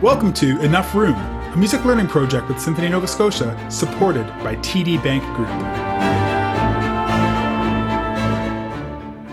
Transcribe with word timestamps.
Welcome 0.00 0.32
to 0.34 0.58
Enough 0.60 0.94
Room, 0.94 1.14
a 1.14 1.56
music 1.56 1.84
learning 1.84 2.08
project 2.08 2.48
with 2.48 2.58
Symphony 2.60 2.88
Nova 2.88 3.06
Scotia, 3.06 3.56
supported 3.70 4.26
by 4.42 4.56
TD 4.56 5.02
Bank 5.02 5.22
Group. 5.36 5.48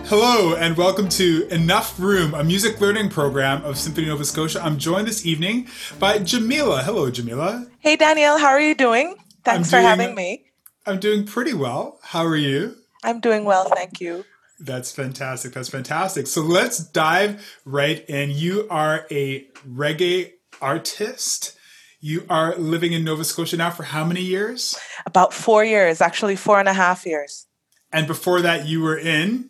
Hello, 0.08 0.56
and 0.56 0.76
welcome 0.78 1.08
to 1.10 1.48
Enough 1.50 2.00
Room, 2.00 2.34
a 2.36 2.44
music 2.44 2.80
learning 2.82 3.10
program 3.10 3.64
of 3.64 3.78
Symphony 3.78 4.08
Nova 4.08 4.26
Scotia. 4.26 4.62
I'm 4.64 4.78
joined 4.78 5.08
this 5.08 5.26
evening 5.26 5.68
by 6.00 6.20
Jamila. 6.20 6.82
Hello, 6.84 7.10
Jamila. 7.10 7.66
Hey, 7.80 7.96
Danielle, 7.96 8.38
how 8.38 8.48
are 8.50 8.62
you 8.62 8.76
doing? 8.76 9.16
Thanks 9.44 9.58
I'm 9.58 9.64
for 9.66 9.72
doing- 9.78 9.86
having 9.86 10.16
me. 10.16 10.45
I'm 10.88 11.00
doing 11.00 11.26
pretty 11.26 11.54
well. 11.54 12.00
How 12.04 12.24
are 12.26 12.36
you? 12.36 12.76
I'm 13.04 13.20
doing 13.20 13.44
well, 13.44 13.66
thank 13.70 14.00
you. 14.00 14.24
That's 14.60 14.92
fantastic. 14.92 15.54
That's 15.54 15.68
fantastic. 15.68 16.28
So 16.28 16.42
let's 16.42 16.78
dive 16.78 17.46
right 17.66 18.08
in. 18.08 18.30
You 18.32 18.68
are 18.70 19.06
a 19.10 19.48
reggae 19.68 20.34
artist. 20.62 21.58
You 22.00 22.26
are 22.30 22.56
living 22.56 22.94
in 22.94 23.04
Nova 23.04 23.24
Scotia 23.24 23.58
now 23.58 23.72
for 23.72 23.84
how 23.84 24.06
many 24.06 24.22
years? 24.22 24.78
About 25.06 25.34
four 25.34 25.66
years, 25.66 26.02
actually 26.02 26.36
four 26.36 26.60
and 26.60 26.70
a 26.70 26.74
half 26.74 27.06
years. 27.06 27.48
And 27.92 28.06
before 28.06 28.42
that, 28.42 28.68
you 28.68 28.82
were 28.82 28.98
in 28.98 29.50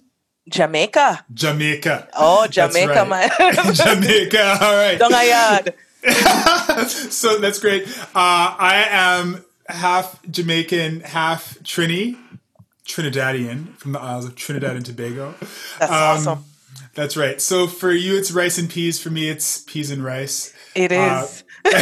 Jamaica. 0.49 1.25
Jamaica. 1.33 2.07
Oh, 2.15 2.47
Jamaica, 2.47 3.05
right. 3.09 3.09
man. 3.09 3.29
Jamaica. 3.73 4.57
All 4.61 4.73
right. 4.73 4.99
Dongayad. 4.99 5.73
so 7.11 7.39
that's 7.39 7.59
great. 7.59 7.87
Uh, 7.99 8.55
I 8.57 8.85
am 8.89 9.43
half 9.67 10.21
Jamaican, 10.29 11.01
half 11.01 11.57
Trini, 11.59 12.17
Trinidadian 12.87 13.75
from 13.77 13.91
the 13.93 13.99
Isles 13.99 14.25
of 14.25 14.35
Trinidad 14.35 14.75
and 14.75 14.85
Tobago. 14.85 15.33
That's 15.79 15.91
Um, 15.91 15.97
awesome. 15.97 16.45
That's 16.93 17.17
right. 17.17 17.41
So 17.41 17.67
for 17.67 17.91
you, 17.91 18.15
it's 18.17 18.31
rice 18.31 18.57
and 18.57 18.69
peas. 18.69 19.01
For 19.01 19.09
me, 19.09 19.27
it's 19.29 19.59
peas 19.61 19.91
and 19.91 20.03
rice. 20.03 20.53
It 20.75 20.91
is. 20.91 20.97
uh, 20.99 21.27
but 21.63 21.73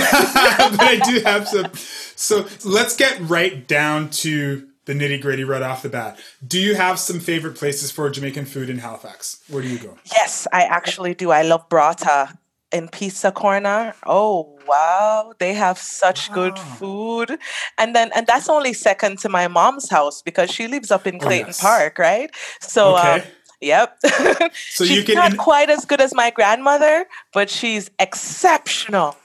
I 0.82 1.00
do 1.06 1.20
have 1.22 1.48
some. 1.48 1.68
So 2.16 2.48
let's 2.64 2.96
get 2.96 3.20
right 3.22 3.68
down 3.68 4.10
to 4.12 4.68
the 4.86 4.94
nitty 4.94 5.22
gritty 5.22 5.44
right 5.44 5.62
off 5.62 5.82
the 5.84 5.90
bat. 5.90 6.18
Do 6.46 6.60
you 6.60 6.76
have 6.76 7.00
some 7.00 7.20
favorite 7.20 7.56
places 7.56 7.92
for 7.92 8.10
Jamaican 8.10 8.46
food 8.46 8.70
in 8.70 8.80
Halifax? 8.80 9.42
Where 9.50 9.62
do 9.62 9.68
you 9.68 9.78
go? 9.80 9.98
yes, 10.12 10.48
I 10.52 10.64
actually 10.64 11.14
do. 11.14 11.32
I 11.32 11.42
love 11.44 11.70
Brata 11.70 12.36
in 12.74 12.90
Pizza 12.90 13.32
Corner. 13.32 13.94
Oh, 14.06 14.58
wow. 14.68 15.34
They 15.40 15.54
have 15.54 15.78
such 15.78 16.32
good 16.34 16.58
food. 16.58 17.38
And 17.78 17.96
then, 17.96 18.12
and 18.16 18.26
that's 18.28 18.50
only 18.50 18.74
second 18.74 19.20
to 19.20 19.30
my 19.30 19.48
mom's 19.48 19.90
house 19.90 20.22
because 20.22 20.50
she 20.52 20.68
lives 20.68 20.90
up 20.92 21.06
in 21.08 21.20
Clayton 21.20 21.46
Oh, 21.46 21.50
yes. 21.50 21.62
Park, 21.62 22.00
right? 22.00 22.30
So, 22.60 22.96
um, 22.98 23.22
Yep. 23.62 23.98
So 24.76 24.84
she's 24.84 24.90
you 24.98 25.04
can- 25.04 25.16
not 25.16 25.38
quite 25.38 25.70
as 25.70 25.86
good 25.86 26.02
as 26.02 26.14
my 26.14 26.32
grandmother, 26.32 27.06
but 27.32 27.50
she's 27.50 27.90
exceptional. 27.98 29.16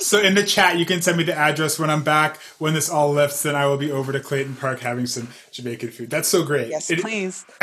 So 0.00 0.20
in 0.20 0.34
the 0.34 0.42
chat, 0.44 0.78
you 0.78 0.84
can 0.84 1.00
send 1.00 1.16
me 1.16 1.24
the 1.24 1.34
address 1.34 1.78
when 1.78 1.88
I'm 1.88 2.02
back. 2.02 2.38
When 2.58 2.74
this 2.74 2.90
all 2.90 3.12
lifts, 3.12 3.42
then 3.42 3.54
I 3.54 3.66
will 3.66 3.76
be 3.78 3.90
over 3.90 4.12
to 4.12 4.20
Clayton 4.20 4.56
Park 4.56 4.80
having 4.80 5.06
some 5.06 5.28
Jamaican 5.52 5.90
food. 5.90 6.10
That's 6.10 6.28
so 6.28 6.42
great. 6.44 6.68
Yes, 6.68 6.90
It- 6.90 7.00
please. 7.00 7.44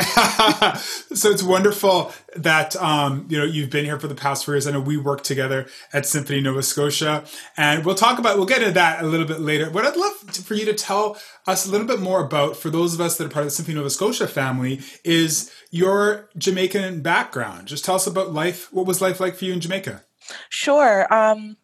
so 1.14 1.30
it's 1.30 1.42
wonderful 1.42 2.12
that 2.36 2.74
um, 2.76 3.26
you 3.28 3.38
know 3.38 3.44
you've 3.44 3.70
been 3.70 3.84
here 3.84 3.98
for 4.00 4.08
the 4.08 4.14
past 4.14 4.44
four 4.44 4.54
years. 4.54 4.66
I 4.66 4.72
know 4.72 4.80
we 4.80 4.96
work 4.96 5.22
together 5.22 5.66
at 5.92 6.06
Symphony 6.06 6.40
Nova 6.40 6.62
Scotia, 6.62 7.24
and 7.56 7.84
we'll 7.84 7.94
talk 7.94 8.18
about 8.18 8.36
we'll 8.36 8.46
get 8.46 8.62
into 8.62 8.74
that 8.74 9.02
a 9.02 9.06
little 9.06 9.26
bit 9.26 9.40
later. 9.40 9.70
But 9.70 9.84
I'd 9.86 9.96
love 9.96 10.32
to, 10.32 10.42
for 10.42 10.54
you 10.54 10.64
to 10.66 10.74
tell 10.74 11.18
us 11.46 11.66
a 11.66 11.70
little 11.70 11.86
bit 11.86 12.00
more 12.00 12.24
about 12.24 12.56
for 12.56 12.70
those 12.70 12.94
of 12.94 13.00
us 13.00 13.16
that 13.18 13.26
are 13.26 13.30
part 13.30 13.44
of 13.44 13.48
the 13.48 13.54
Symphony 13.56 13.76
Nova 13.76 13.90
Scotia 13.90 14.26
family 14.26 14.80
is 15.04 15.52
your 15.70 16.28
Jamaican 16.38 17.02
background. 17.02 17.68
Just 17.68 17.84
tell 17.84 17.94
us 17.96 18.06
about 18.06 18.32
life. 18.32 18.72
What 18.72 18.86
was 18.86 19.00
life 19.00 19.20
like 19.20 19.36
for 19.36 19.44
you 19.44 19.52
in 19.52 19.60
Jamaica? 19.60 20.04
Sure. 20.48 21.12
Um, 21.12 21.56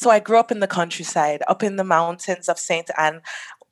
so 0.00 0.08
I 0.08 0.18
grew 0.18 0.38
up 0.38 0.50
in 0.50 0.60
the 0.60 0.66
countryside, 0.66 1.42
up 1.46 1.62
in 1.62 1.76
the 1.76 1.84
mountains 1.84 2.48
of 2.48 2.58
St. 2.58 2.88
Ann, 2.96 3.20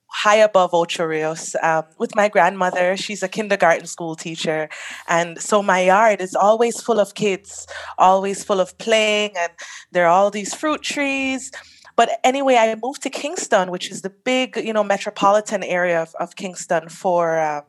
high 0.08 0.36
above 0.36 0.74
Ocho 0.74 1.06
Rios, 1.06 1.56
um, 1.62 1.84
with 1.98 2.14
my 2.14 2.28
grandmother. 2.28 2.98
She's 2.98 3.22
a 3.22 3.28
kindergarten 3.28 3.86
school 3.86 4.14
teacher. 4.14 4.68
And 5.08 5.40
so 5.40 5.62
my 5.62 5.80
yard 5.80 6.20
is 6.20 6.34
always 6.34 6.82
full 6.82 7.00
of 7.00 7.14
kids, 7.14 7.66
always 7.96 8.44
full 8.44 8.60
of 8.60 8.76
playing, 8.76 9.30
and 9.38 9.52
there 9.90 10.04
are 10.04 10.10
all 10.10 10.30
these 10.30 10.52
fruit 10.54 10.82
trees. 10.82 11.50
But 11.96 12.20
anyway, 12.22 12.56
I 12.56 12.74
moved 12.74 13.02
to 13.04 13.10
Kingston, 13.10 13.70
which 13.70 13.90
is 13.90 14.02
the 14.02 14.10
big, 14.10 14.58
you 14.58 14.74
know, 14.74 14.84
metropolitan 14.84 15.62
area 15.62 16.02
of, 16.02 16.14
of 16.20 16.36
Kingston 16.36 16.90
for 16.90 17.40
um, 17.40 17.62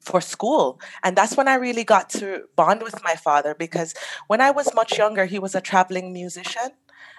for 0.00 0.20
school. 0.20 0.78
And 1.02 1.16
that's 1.16 1.36
when 1.36 1.48
I 1.48 1.54
really 1.54 1.84
got 1.84 2.10
to 2.10 2.42
bond 2.56 2.82
with 2.82 3.02
my 3.02 3.14
father 3.14 3.54
because 3.54 3.94
when 4.26 4.42
I 4.42 4.50
was 4.50 4.74
much 4.74 4.98
younger, 4.98 5.24
he 5.24 5.38
was 5.38 5.54
a 5.54 5.60
traveling 5.60 6.12
musician. 6.12 6.70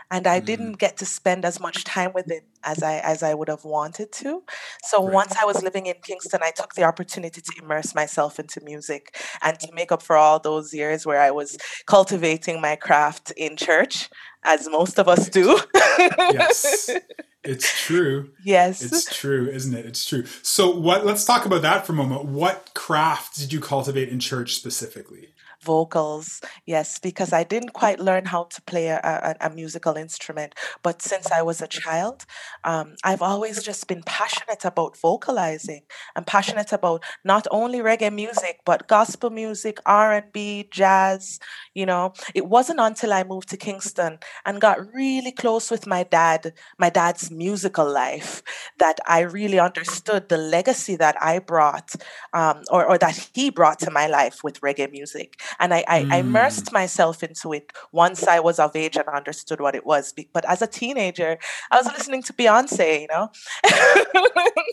And 0.10 0.26
I 0.26 0.38
mm-hmm. 0.38 0.46
didn't 0.46 0.72
get 0.74 0.98
to 0.98 1.06
spend 1.06 1.44
as 1.44 1.60
much 1.60 1.84
time 1.84 2.12
with 2.14 2.32
it 2.32 2.44
as 2.64 2.82
I 2.82 2.96
as 3.00 3.24
I 3.24 3.34
would 3.34 3.50
have 3.50 3.66
wanted 3.66 4.12
to. 4.14 4.44
So 4.84 5.04
Right. 5.04 5.14
once 5.14 5.36
I 5.36 5.46
was 5.46 5.62
living 5.64 5.86
in 5.86 5.96
Kingston, 6.04 6.40
I 6.44 6.52
took 6.52 6.74
the 6.76 6.84
opportunity 6.84 7.42
to 7.42 7.52
immerse 7.62 7.94
myself 7.94 8.40
into 8.40 8.62
music 8.62 9.16
and 9.42 9.60
to 9.60 9.70
make 9.74 9.92
up 9.92 10.02
for 10.02 10.16
all 10.16 10.40
those 10.40 10.74
years 10.74 11.06
where 11.06 11.22
I 11.22 11.32
was 11.32 11.58
cultivating 11.86 12.62
my 12.62 12.76
craft 12.76 13.32
in 13.32 13.58
church, 13.58 14.10
as 14.44 14.68
most 14.70 15.00
of 15.00 15.08
us 15.08 15.30
do. 15.30 15.60
Yes, 16.00 16.90
it's 17.44 17.86
true. 17.86 18.32
yes. 18.44 18.82
It's 18.82 19.06
true, 19.14 19.50
isn't 19.50 19.74
it? 19.74 19.86
It's 19.86 20.06
true. 20.06 20.26
So, 20.42 20.76
what? 20.76 21.06
Let's 21.06 21.26
talk 21.26 21.46
about 21.46 21.62
that 21.64 21.86
for 21.86 21.94
a 21.94 21.96
moment. 21.96 22.26
What 22.26 22.72
craft 22.74 23.38
did 23.38 23.52
you 23.52 23.60
cultivate 23.60 24.10
in 24.10 24.20
church 24.20 24.56
specifically? 24.56 25.30
Vocals 25.74 26.42
yes 26.66 26.90
because 27.08 27.32
i 27.34 27.44
didn't 27.54 27.74
quite 27.82 28.00
learn 28.10 28.26
how 28.34 28.44
to 28.56 28.60
play 28.72 28.88
a, 28.88 29.00
a, 29.30 29.48
a 29.48 29.50
musical 29.62 29.96
instrument 30.06 30.52
but 30.88 31.02
since 31.02 31.28
i 31.32 31.42
was 31.50 31.60
a 31.62 31.68
child 31.82 32.26
um, 32.64 32.96
i've 33.04 33.22
always 33.22 33.64
just 33.64 33.88
been 33.88 34.04
passionate 34.04 34.64
about 34.66 34.98
vocalizing. 34.98 35.82
I'm 36.16 36.24
passionate 36.24 36.72
about 36.74 37.04
not 37.24 37.46
only 37.52 37.80
reggae 37.80 38.14
music 38.14 38.56
but 38.66 38.88
gospel 38.88 39.30
music 39.30 39.76
r&b 39.86 40.68
jazz 40.72 41.40
you 41.74 41.86
know. 41.86 42.14
It 42.34 42.46
wasn't 42.56 42.80
until 42.80 43.12
i 43.14 43.24
moved 43.24 43.50
to 43.50 43.58
kingston 43.58 44.20
and 44.46 44.62
got 44.62 44.78
really 44.94 45.32
close 45.32 45.70
with 45.72 45.86
my 45.88 46.04
dad 46.04 46.54
my 46.78 46.90
dad's 46.90 47.30
musical 47.32 47.88
life 48.04 48.42
that 48.80 48.98
i 49.08 49.20
really 49.22 49.60
understood 49.60 50.30
the 50.30 50.38
legacy 50.38 50.96
that 50.96 51.16
i 51.22 51.40
brought 51.40 51.90
um, 52.34 52.62
or, 52.72 52.86
or 52.86 52.98
that 52.98 53.30
he 53.34 53.50
brought 53.50 53.80
to 53.80 53.92
my 53.92 54.08
life 54.08 54.38
with 54.44 54.62
reggae 54.62 54.92
music 54.92 55.40
and 55.60 55.74
I, 55.74 55.84
I, 55.88 55.98
I 55.98 56.04
mm. 56.04 56.20
immersed 56.20 56.72
myself 56.72 57.24
into 57.24 57.54
it 57.54 57.72
once 57.92 58.28
I 58.28 58.40
was 58.40 58.60
of 58.60 58.76
age 58.76 58.96
and 58.96 59.08
understood 59.08 59.60
what 59.60 59.76
it 59.76 59.86
was. 59.86 60.14
But 60.34 60.46
as 60.46 60.62
a 60.62 60.68
teenager, 60.68 61.38
I 61.72 61.78
was 61.78 61.86
listening 61.88 62.24
to 62.24 62.34
Beyonce, 62.34 63.02
you 63.02 63.08
know. 63.08 63.30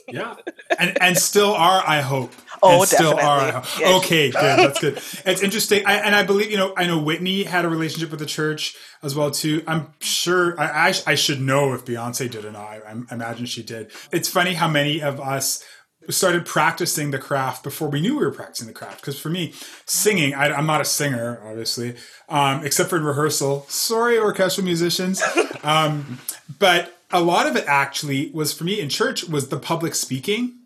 Yeah, 0.09 0.37
and 0.79 1.01
and 1.01 1.19
still 1.19 1.55
are, 1.55 1.83
I 1.87 2.01
hope. 2.01 2.33
Oh, 2.63 2.81
and 2.81 2.89
still 2.89 3.13
are. 3.13 3.41
I 3.41 3.51
definitely. 3.51 3.61
hope. 3.61 3.81
Yes. 3.81 4.05
Okay, 4.05 4.31
good. 4.31 4.59
That's 4.59 4.81
good. 4.81 5.03
It's 5.27 5.43
interesting, 5.43 5.85
I, 5.85 5.97
and 5.97 6.15
I 6.15 6.23
believe 6.23 6.51
you 6.51 6.57
know. 6.57 6.73
I 6.77 6.87
know 6.87 6.99
Whitney 6.99 7.43
had 7.43 7.67
a 7.67 7.69
relationship 7.69 8.11
with 8.11 8.21
the 8.21 8.27
church 8.27 8.75
as 9.03 9.15
well 9.15 9.31
too. 9.31 9.63
I'm 9.67 9.93
sure. 10.01 10.59
I 10.59 10.89
I, 10.89 10.95
I 11.07 11.15
should 11.15 11.43
know 11.43 11.75
if 11.75 11.85
Beyonce 11.85 12.31
did 12.31 12.45
or 12.45 12.53
not. 12.53 12.63
I, 12.63 12.81
I 12.87 13.15
imagine 13.15 13.45
she 13.45 13.63
did. 13.63 13.91
It's 14.13 14.29
funny 14.29 14.55
how 14.55 14.69
many 14.69 15.03
of 15.03 15.21
us 15.21 15.63
started 16.09 16.47
practicing 16.47 17.11
the 17.11 17.19
craft 17.19 17.63
before 17.63 17.89
we 17.89 18.01
knew 18.01 18.19
we 18.19 18.25
were 18.25 18.33
practicing 18.33 18.67
the 18.67 18.75
craft. 18.75 19.01
Because 19.01 19.19
for 19.19 19.31
me, 19.31 19.53
singing, 19.87 20.35
I, 20.35 20.53
I'm 20.53 20.67
not 20.67 20.81
a 20.81 20.85
singer, 20.85 21.41
obviously, 21.45 21.97
um, 22.29 22.65
except 22.65 22.91
for 22.91 22.97
in 22.97 23.05
rehearsal. 23.05 23.67
Sorry, 23.69 24.19
orchestral 24.19 24.65
musicians. 24.65 25.23
Um, 25.65 26.19
but 26.59 26.99
a 27.11 27.23
lot 27.23 27.47
of 27.47 27.57
it 27.57 27.65
actually 27.67 28.31
was 28.33 28.53
for 28.53 28.65
me 28.65 28.81
in 28.81 28.91
church 28.91 29.25
was 29.25 29.49
the 29.49 29.59
public 29.59 29.95
speaking, 29.95 30.59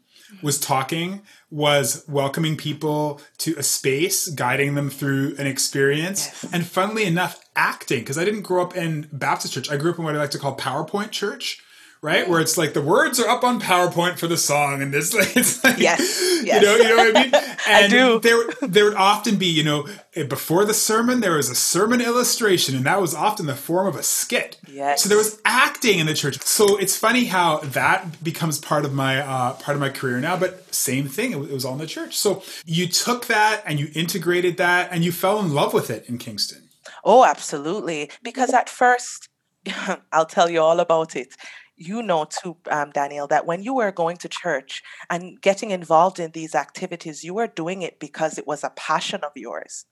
was 0.43 0.59
talking, 0.59 1.22
was 1.50 2.05
welcoming 2.08 2.56
people 2.56 3.20
to 3.38 3.55
a 3.56 3.62
space, 3.62 4.29
guiding 4.29 4.75
them 4.75 4.91
through 4.91 5.37
an 5.38 5.46
experience, 5.46 6.44
and 6.52 6.67
funnily 6.67 7.05
enough, 7.05 7.41
acting. 7.55 8.00
Because 8.00 8.19
I 8.19 8.25
didn't 8.25 8.43
grow 8.43 8.62
up 8.62 8.76
in 8.76 9.08
Baptist 9.12 9.55
church. 9.55 9.70
I 9.70 9.76
grew 9.76 9.93
up 9.93 9.99
in 9.99 10.05
what 10.05 10.14
I 10.14 10.19
like 10.19 10.32
to 10.32 10.38
call 10.38 10.56
PowerPoint 10.56 11.11
church. 11.11 11.62
Right, 12.00 12.28
where 12.28 12.40
it's 12.40 12.56
like 12.56 12.74
the 12.74 12.82
words 12.82 13.18
are 13.18 13.28
up 13.28 13.42
on 13.42 13.60
PowerPoint 13.60 14.18
for 14.18 14.28
the 14.28 14.36
song, 14.36 14.82
and 14.82 14.94
this 14.94 15.12
like 15.18 15.36
it's 15.36 15.64
like 15.64 15.78
Yes, 15.78 16.42
you 16.42 16.60
know, 16.60 16.76
you 16.76 16.84
know 16.84 16.96
what 16.96 17.16
I 17.16 17.22
mean. 17.22 17.32
And 17.68 17.92
do. 17.92 18.18
There, 18.20 18.48
there 18.62 18.84
would 18.86 18.94
often 18.94 19.36
be, 19.36 19.46
you 19.46 19.62
know, 19.62 19.86
eh, 20.14 20.22
before 20.22 20.64
the 20.64 20.72
sermon 20.72 21.20
there 21.20 21.34
was 21.34 21.50
a 21.50 21.54
sermon 21.54 22.00
illustration, 22.00 22.74
and 22.74 22.86
that 22.86 22.98
was 22.98 23.14
often 23.14 23.44
the 23.44 23.54
form 23.54 23.86
of 23.86 23.94
a 23.94 24.02
skit. 24.02 24.58
Yes. 24.66 25.02
So 25.02 25.10
there 25.10 25.18
was 25.18 25.38
acting 25.44 25.98
in 25.98 26.06
the 26.06 26.14
church. 26.14 26.40
So 26.42 26.78
it's 26.78 26.96
funny 26.96 27.24
how 27.24 27.58
that 27.58 28.24
becomes 28.24 28.58
part 28.58 28.86
of 28.86 28.94
my 28.94 29.20
uh, 29.20 29.52
part 29.54 29.74
of 29.74 29.80
my 29.80 29.90
career 29.90 30.18
now. 30.18 30.38
But 30.38 30.74
same 30.74 31.08
thing, 31.08 31.32
it 31.32 31.38
was 31.38 31.64
all 31.66 31.74
in 31.74 31.80
the 31.80 31.86
church. 31.86 32.16
So 32.16 32.42
you 32.64 32.86
took 32.86 33.26
that 33.26 33.62
and 33.66 33.78
you 33.78 33.90
integrated 33.94 34.56
that, 34.56 34.90
and 34.90 35.04
you 35.04 35.12
fell 35.12 35.40
in 35.40 35.52
love 35.52 35.74
with 35.74 35.90
it 35.90 36.08
in 36.08 36.16
Kingston. 36.16 36.68
Oh, 37.04 37.24
absolutely. 37.24 38.10
Because 38.22 38.52
at 38.52 38.68
first, 38.68 39.28
I'll 40.12 40.26
tell 40.26 40.48
you 40.50 40.60
all 40.60 40.80
about 40.80 41.16
it. 41.16 41.34
You 41.78 42.02
know 42.02 42.26
too, 42.26 42.56
um, 42.70 42.90
Daniel, 42.90 43.26
that 43.28 43.46
when 43.46 43.62
you 43.62 43.75
were 43.75 43.92
going 43.92 44.19
to 44.19 44.28
church 44.28 44.82
and 45.10 45.40
getting 45.40 45.70
involved 45.70 46.19
in 46.20 46.32
these 46.32 46.54
activities, 46.54 47.25
you 47.25 47.34
were 47.34 47.46
doing 47.48 47.82
it 47.82 48.00
because 48.00 48.38
it 48.38 48.46
was 48.46 48.64
a 48.64 48.70
passion 48.76 49.20
of 49.25 49.32
yours. 49.36 49.86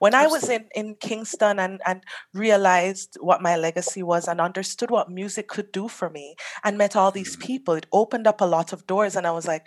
When 0.00 0.14
I 0.14 0.26
was 0.26 0.48
in, 0.48 0.66
in 0.74 0.96
Kingston 0.96 1.58
and, 1.60 1.80
and 1.86 2.02
realized 2.34 3.16
what 3.20 3.42
my 3.42 3.56
legacy 3.56 4.02
was 4.02 4.28
and 4.28 4.40
understood 4.40 4.90
what 4.90 5.10
music 5.10 5.48
could 5.48 5.72
do 5.72 5.88
for 5.88 6.10
me 6.10 6.36
and 6.64 6.78
met 6.78 6.96
all 6.96 7.12
these 7.12 7.36
Mm. 7.36 7.40
people, 7.40 7.74
it 7.74 7.86
opened 7.92 8.26
up 8.26 8.40
a 8.40 8.46
lot 8.46 8.72
of 8.72 8.86
doors. 8.86 9.16
And 9.16 9.26
I 9.26 9.30
was 9.32 9.46
like, 9.46 9.66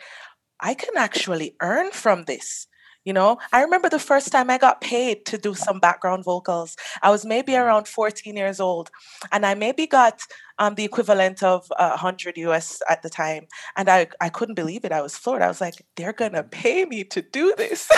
I 0.60 0.74
can 0.76 0.98
actually 0.98 1.56
earn 1.62 1.92
from 1.92 2.24
this. 2.26 2.68
You 3.06 3.14
know, 3.14 3.38
I 3.52 3.62
remember 3.62 3.90
the 3.90 4.00
first 4.00 4.32
time 4.32 4.50
I 4.50 4.58
got 4.58 4.80
paid 4.80 5.26
to 5.26 5.38
do 5.38 5.54
some 5.54 5.80
background 5.80 6.24
vocals. 6.24 6.78
I 7.02 7.10
was 7.12 7.26
maybe 7.26 7.52
Mm. 7.54 7.66
around 7.66 7.88
14 7.88 8.36
years 8.38 8.60
old, 8.60 8.90
and 9.32 9.46
I 9.46 9.54
maybe 9.56 9.88
got 9.88 10.22
um, 10.58 10.76
the 10.76 10.86
equivalent 10.86 11.44
of 11.44 11.68
uh, 11.78 11.90
100 11.90 12.38
US 12.38 12.82
at 12.90 13.02
the 13.02 13.10
time. 13.10 13.48
And 13.76 13.90
I, 13.90 14.08
I 14.22 14.30
couldn't 14.30 14.56
believe 14.56 14.86
it. 14.86 14.92
I 14.92 15.02
was 15.02 15.18
floored. 15.18 15.42
I 15.42 15.48
was 15.48 15.62
like, 15.62 15.76
they're 15.96 16.14
going 16.14 16.34
to 16.34 16.44
pay 16.44 16.86
me 16.86 17.04
to 17.06 17.22
do 17.22 17.54
this. 17.58 17.90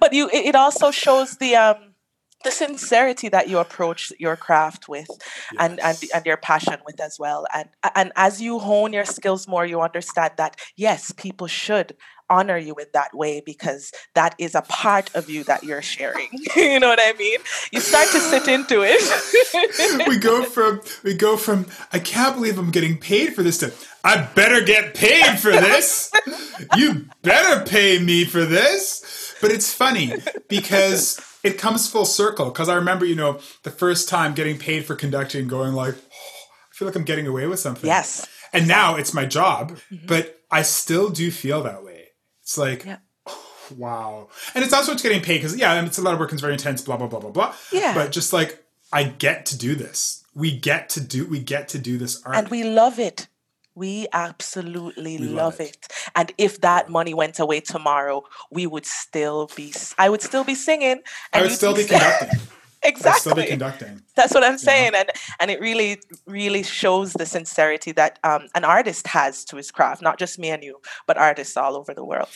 but 0.00 0.12
you, 0.12 0.30
it 0.32 0.54
also 0.54 0.90
shows 0.90 1.36
the, 1.36 1.56
um, 1.56 1.76
the 2.44 2.50
sincerity 2.50 3.28
that 3.30 3.48
you 3.48 3.58
approach 3.58 4.12
your 4.18 4.36
craft 4.36 4.86
with 4.86 5.08
and, 5.58 5.80
and 5.80 5.96
and 6.14 6.26
your 6.26 6.36
passion 6.36 6.76
with 6.84 7.00
as 7.00 7.18
well 7.18 7.46
and 7.54 7.70
and 7.94 8.12
as 8.16 8.38
you 8.38 8.58
hone 8.58 8.92
your 8.92 9.06
skills 9.06 9.48
more 9.48 9.64
you 9.64 9.80
understand 9.80 10.30
that 10.36 10.54
yes 10.76 11.10
people 11.16 11.46
should 11.46 11.96
honor 12.30 12.56
you 12.56 12.74
in 12.74 12.86
that 12.92 13.14
way 13.14 13.42
because 13.44 13.92
that 14.14 14.34
is 14.38 14.54
a 14.54 14.62
part 14.62 15.14
of 15.14 15.28
you 15.28 15.44
that 15.44 15.62
you're 15.62 15.82
sharing 15.82 16.28
you 16.56 16.80
know 16.80 16.88
what 16.88 17.00
i 17.02 17.12
mean 17.18 17.38
you 17.72 17.80
start 17.80 18.08
to 18.08 18.20
sit 18.20 18.48
into 18.48 18.82
it 18.82 20.08
we 20.08 20.18
go 20.18 20.42
from 20.44 20.80
we 21.02 21.14
go 21.14 21.36
from 21.36 21.66
I 21.92 21.98
can't 21.98 22.34
believe 22.34 22.58
I'm 22.58 22.70
getting 22.70 22.98
paid 22.98 23.34
for 23.34 23.42
this 23.42 23.58
to 23.58 23.72
I 24.02 24.22
better 24.34 24.62
get 24.62 24.94
paid 24.94 25.38
for 25.38 25.50
this. 25.50 26.10
you 26.76 27.06
better 27.22 27.64
pay 27.64 27.98
me 27.98 28.24
for 28.24 28.44
this. 28.44 29.34
But 29.40 29.50
it's 29.50 29.72
funny 29.72 30.14
because 30.48 31.20
it 31.42 31.58
comes 31.58 31.88
full 31.88 32.04
circle. 32.04 32.46
Because 32.46 32.68
I 32.68 32.74
remember, 32.74 33.04
you 33.04 33.14
know, 33.14 33.40
the 33.62 33.70
first 33.70 34.08
time 34.08 34.34
getting 34.34 34.58
paid 34.58 34.84
for 34.84 34.94
conducting, 34.94 35.48
going 35.48 35.72
like, 35.72 35.94
"Oh, 35.94 36.08
I 36.70 36.74
feel 36.74 36.86
like 36.86 36.96
I'm 36.96 37.04
getting 37.04 37.26
away 37.26 37.46
with 37.46 37.60
something. 37.60 37.86
yes 37.86 38.26
And 38.52 38.68
now 38.68 38.96
it's 38.96 39.14
my 39.14 39.24
job, 39.24 39.72
mm-hmm. 39.72 40.06
but 40.06 40.40
I 40.50 40.62
still 40.62 41.08
do 41.10 41.30
feel 41.30 41.62
that 41.62 41.84
way. 41.84 41.93
It's 42.44 42.56
like, 42.56 42.84
Yeah. 42.84 42.98
wow. 43.76 44.28
And 44.54 44.62
it's 44.64 44.72
also 44.72 44.92
it's 44.92 45.02
getting 45.02 45.20
paid 45.22 45.38
because 45.38 45.56
yeah, 45.56 45.72
and 45.74 45.86
it's 45.88 45.98
a 45.98 46.02
lot 46.02 46.14
of 46.14 46.20
work 46.20 46.30
and 46.30 46.36
it's 46.36 46.42
very 46.42 46.52
intense, 46.54 46.80
blah 46.82 46.96
blah 46.96 47.08
blah 47.08 47.18
blah 47.20 47.30
blah. 47.30 47.54
Yeah. 47.72 47.92
But 47.94 48.12
just 48.12 48.32
like 48.32 48.62
I 48.92 49.02
get 49.04 49.46
to 49.46 49.58
do 49.58 49.74
this. 49.74 50.22
We 50.34 50.56
get 50.56 50.88
to 50.90 51.00
do 51.00 51.26
we 51.26 51.40
get 51.40 51.68
to 51.70 51.78
do 51.78 51.98
this 51.98 52.22
art. 52.24 52.36
and 52.36 52.48
we 52.48 52.62
love 52.64 52.98
it 52.98 53.28
we 53.76 54.06
absolutely 54.12 55.18
We 55.18 55.26
love, 55.26 55.58
love 55.58 55.60
it. 55.60 55.76
it. 55.82 55.92
and 56.14 56.32
if 56.38 56.60
that 56.60 56.88
money 56.88 57.12
went 57.12 57.40
away 57.40 57.58
tomorrow 57.60 58.22
we 58.50 58.66
would 58.68 58.86
still 58.86 59.50
be 59.56 59.72
i 59.98 60.08
would 60.08 60.22
still 60.22 60.44
be 60.44 60.54
singing 60.54 61.00
I 61.32 61.38
and 61.38 61.42
would 61.42 61.52
still 61.52 61.74
be 61.74 61.84
conducting. 61.92 62.38
Exactly 62.84 63.46
conducting. 63.46 64.02
That's 64.16 64.34
what 64.34 64.44
I'm 64.44 64.58
saying, 64.58 64.92
and 64.94 65.10
and 65.40 65.50
it 65.50 65.60
really 65.60 66.00
really 66.26 66.62
shows 66.62 67.14
the 67.14 67.26
sincerity 67.26 67.92
that 67.92 68.18
um, 68.24 68.48
an 68.54 68.64
artist 68.64 69.06
has 69.08 69.44
to 69.46 69.56
his 69.56 69.70
craft, 69.70 70.02
not 70.02 70.18
just 70.18 70.38
me 70.38 70.50
and 70.50 70.62
you, 70.62 70.80
but 71.06 71.16
artists 71.16 71.56
all 71.56 71.76
over 71.76 71.94
the 71.94 72.04
world. 72.04 72.28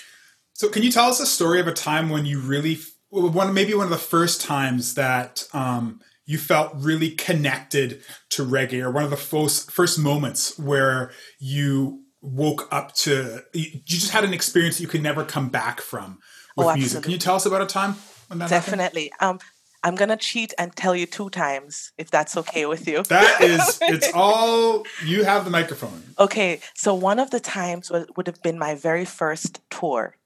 So 0.55 0.69
can 0.69 0.83
you 0.83 0.91
tell 0.91 1.09
us 1.09 1.21
a 1.21 1.27
story 1.27 1.61
of 1.61 1.69
a 1.69 1.73
time 1.73 2.09
when 2.09 2.27
you 2.27 2.41
really 2.41 2.79
one 3.11 3.55
maybe 3.55 3.75
one 3.75 3.85
of 3.85 3.91
the 3.91 3.97
first 3.97 4.41
times 4.41 4.95
that 4.95 5.47
um, 5.53 6.01
you 6.25 6.39
felt 6.39 6.73
really 6.75 7.11
connected 7.11 8.03
to 8.31 8.45
reggae 8.45 8.83
or 8.83 8.91
one 8.91 9.05
of 9.05 9.11
the 9.11 9.17
first 9.17 9.71
first 9.71 9.99
moments 9.99 10.59
where 10.59 11.11
you 11.39 12.05
woke 12.21 12.69
up 12.73 12.95
to 12.95 13.43
you 13.55 13.81
just 13.85 14.11
had 14.11 14.25
an 14.25 14.35
experience 14.35 14.77
that 14.77 14.83
you 14.83 14.89
could 14.89 15.03
never 15.03 15.25
come 15.25 15.49
back 15.49 15.81
from 15.81 16.19
with 16.57 16.67
Oh, 16.67 16.75
music. 16.75 17.03
Can 17.03 17.13
you 17.13 17.19
tell 17.19 17.37
us 17.37 17.47
about 17.47 17.63
a 17.63 17.67
time 17.67 17.95
when 18.27 18.39
that 18.41 18.51
happened? 18.51 18.79
Definitely. 18.79 19.13
Um, 19.21 19.39
I'm 19.83 19.95
gonna 19.95 20.17
cheat 20.17 20.53
and 20.59 20.75
tell 20.75 20.95
you 20.95 21.07
two 21.07 21.31
times 21.31 21.93
if 21.99 22.11
that's 22.11 22.37
okay 22.37 22.67
with 22.67 22.89
you. 22.89 23.03
That 23.05 23.41
is 23.41 23.79
it's 23.83 24.13
all 24.13 24.85
you 25.05 25.25
have 25.25 25.45
the 25.45 25.51
microphone. 25.51 26.03
Okay, 26.19 26.61
so 26.75 26.95
one 26.95 27.19
of 27.19 27.31
the 27.31 27.41
times 27.41 27.91
wa- 27.91 28.07
would 28.17 28.27
have 28.27 28.43
been 28.43 28.59
my 28.59 28.75
very 28.75 29.05
first 29.05 29.61
tour. 29.71 30.17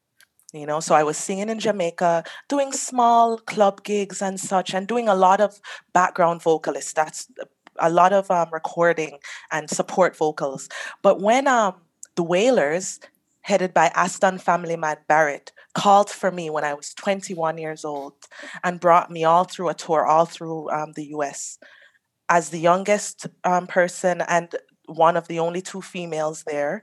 You 0.53 0.67
know, 0.67 0.81
so 0.81 0.95
I 0.95 1.03
was 1.03 1.17
singing 1.17 1.49
in 1.49 1.59
Jamaica, 1.59 2.25
doing 2.49 2.73
small 2.73 3.39
club 3.39 3.85
gigs 3.85 4.21
and 4.21 4.39
such, 4.39 4.75
and 4.75 4.87
doing 4.87 5.09
a 5.09 5.15
lot 5.15 5.41
of 5.41 5.61
background 5.95 6.43
vocalists. 6.43 6.93
That's 6.93 7.29
a 7.79 7.91
lot 7.91 8.13
of 8.13 8.31
um, 8.31 8.49
recording 8.53 9.19
and 9.51 9.71
support 9.71 10.15
vocals. 10.15 10.69
But 11.01 11.21
when 11.21 11.47
um, 11.47 11.77
the 12.17 12.23
Wailers, 12.23 13.01
headed 13.43 13.73
by 13.73 13.91
Aston 13.95 14.39
family 14.39 14.77
man 14.77 14.99
Barrett, 15.09 15.53
called 15.75 16.11
for 16.11 16.31
me 16.31 16.51
when 16.51 16.65
I 16.65 16.75
was 16.75 16.95
21 16.95 17.59
years 17.59 17.85
old 17.85 18.15
and 18.65 18.81
brought 18.81 19.11
me 19.11 19.25
all 19.25 19.45
through 19.45 19.69
a 19.69 19.75
tour, 19.75 20.05
all 20.07 20.27
through 20.27 20.71
um, 20.71 20.93
the 20.95 21.07
US, 21.07 21.59
as 22.29 22.51
the 22.51 22.59
youngest 22.61 23.27
um, 23.45 23.67
person 23.67 24.23
and 24.23 24.55
one 24.87 25.17
of 25.17 25.29
the 25.29 25.39
only 25.39 25.63
two 25.63 25.83
females 25.83 26.45
there, 26.45 26.83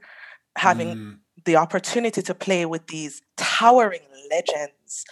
having 0.58 0.96
Mm. 0.96 1.20
the 1.46 1.56
opportunity 1.56 2.22
to 2.22 2.34
play 2.36 2.66
with 2.66 2.88
these 2.88 3.22
towering 3.38 4.02
legends. 4.32 5.06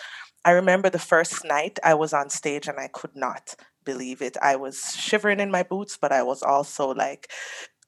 I 0.46 0.52
remember 0.52 0.90
the 0.90 1.00
first 1.00 1.44
night 1.46 1.80
I 1.84 1.94
was 1.94 2.14
on 2.14 2.30
stage 2.30 2.68
and 2.68 2.80
I 2.80 2.88
could 2.88 3.16
not 3.16 3.56
believe 3.86 4.22
it. 4.22 4.38
I 4.42 4.56
was 4.56 4.96
shivering 4.98 5.40
in 5.40 5.52
my 5.52 5.64
boots, 5.64 5.98
but 6.00 6.12
I 6.12 6.24
was 6.24 6.44
also 6.44 6.94
like, 6.94 7.32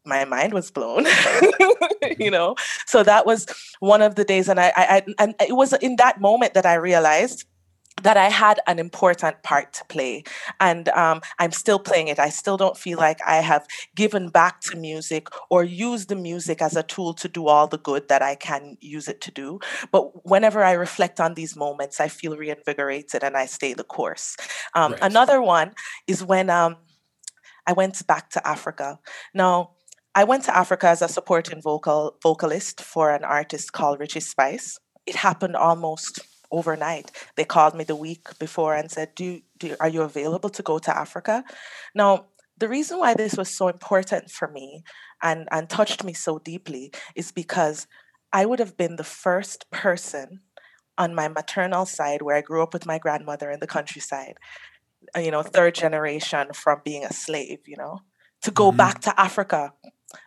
my 0.05 0.25
mind 0.25 0.53
was 0.53 0.71
blown, 0.71 1.05
you 2.19 2.31
know. 2.31 2.55
So 2.85 3.03
that 3.03 3.25
was 3.25 3.47
one 3.79 4.01
of 4.01 4.15
the 4.15 4.23
days, 4.23 4.49
and 4.49 4.59
I, 4.59 4.71
I, 4.75 4.85
I, 4.97 5.03
and 5.19 5.35
it 5.39 5.55
was 5.55 5.73
in 5.73 5.95
that 5.97 6.19
moment 6.19 6.53
that 6.53 6.65
I 6.65 6.75
realized 6.75 7.45
that 8.03 8.17
I 8.17 8.29
had 8.29 8.59
an 8.67 8.79
important 8.79 9.43
part 9.43 9.73
to 9.73 9.85
play, 9.85 10.23
and 10.59 10.89
um, 10.89 11.21
I'm 11.37 11.51
still 11.51 11.79
playing 11.79 12.07
it. 12.07 12.19
I 12.19 12.29
still 12.29 12.57
don't 12.57 12.77
feel 12.77 12.97
like 12.97 13.19
I 13.25 13.37
have 13.37 13.67
given 13.95 14.29
back 14.29 14.61
to 14.61 14.77
music 14.77 15.27
or 15.49 15.63
used 15.63 16.09
the 16.09 16.15
music 16.15 16.61
as 16.61 16.75
a 16.75 16.83
tool 16.83 17.13
to 17.15 17.27
do 17.27 17.47
all 17.47 17.67
the 17.67 17.77
good 17.77 18.07
that 18.07 18.21
I 18.21 18.35
can 18.35 18.77
use 18.79 19.07
it 19.07 19.21
to 19.21 19.31
do. 19.31 19.59
But 19.91 20.25
whenever 20.25 20.63
I 20.63 20.73
reflect 20.73 21.19
on 21.19 21.33
these 21.33 21.55
moments, 21.55 21.99
I 21.99 22.07
feel 22.07 22.37
reinvigorated 22.37 23.23
and 23.23 23.35
I 23.35 23.45
stay 23.45 23.73
the 23.73 23.83
course. 23.83 24.37
Um, 24.75 24.89
Right. 24.89 25.03
Another 25.03 25.41
one 25.41 25.73
is 26.07 26.23
when 26.23 26.49
um, 26.49 26.77
I 27.67 27.73
went 27.73 28.05
back 28.07 28.29
to 28.31 28.47
Africa. 28.47 28.99
Now, 29.33 29.71
I 30.19 30.25
went 30.25 30.43
to 30.43 30.57
Africa 30.57 30.87
as 30.89 31.01
a 31.01 31.07
supporting 31.07 31.61
vocal 31.61 32.17
vocalist 32.21 32.81
for 32.81 33.09
an 33.09 33.23
artist 33.23 33.71
called 33.71 34.01
Richie 34.01 34.19
Spice. 34.19 34.77
It 35.05 35.15
happened 35.15 35.55
almost 35.55 36.19
overnight. 36.51 37.09
They 37.37 37.45
called 37.45 37.73
me 37.73 37.85
the 37.85 37.95
week 37.95 38.37
before 38.37 38.75
and 38.75 38.91
said, 38.91 39.15
"Do, 39.15 39.39
do 39.57 39.77
are 39.79 39.87
you 39.87 40.01
available 40.01 40.49
to 40.49 40.61
go 40.61 40.77
to 40.77 40.97
Africa?" 41.03 41.45
Now, 41.95 42.25
the 42.57 42.67
reason 42.67 42.99
why 42.99 43.13
this 43.13 43.37
was 43.37 43.49
so 43.49 43.69
important 43.69 44.29
for 44.29 44.49
me 44.49 44.83
and 45.23 45.47
and 45.53 45.69
touched 45.69 46.03
me 46.03 46.11
so 46.11 46.37
deeply 46.37 46.91
is 47.15 47.31
because 47.31 47.87
I 48.33 48.45
would 48.45 48.59
have 48.59 48.75
been 48.75 48.97
the 48.97 49.11
first 49.23 49.71
person 49.71 50.41
on 50.97 51.15
my 51.15 51.29
maternal 51.29 51.85
side 51.85 52.21
where 52.21 52.35
I 52.35 52.41
grew 52.41 52.61
up 52.61 52.73
with 52.73 52.85
my 52.85 52.99
grandmother 52.99 53.49
in 53.51 53.61
the 53.61 53.73
countryside, 53.75 54.35
you 55.15 55.31
know, 55.31 55.43
third 55.43 55.75
generation 55.75 56.51
from 56.53 56.81
being 56.83 57.05
a 57.05 57.13
slave, 57.13 57.59
you 57.65 57.77
know, 57.77 57.99
to 58.41 58.51
go 58.51 58.71
Mhm. 58.71 58.77
back 58.77 59.01
to 59.01 59.19
Africa, 59.19 59.73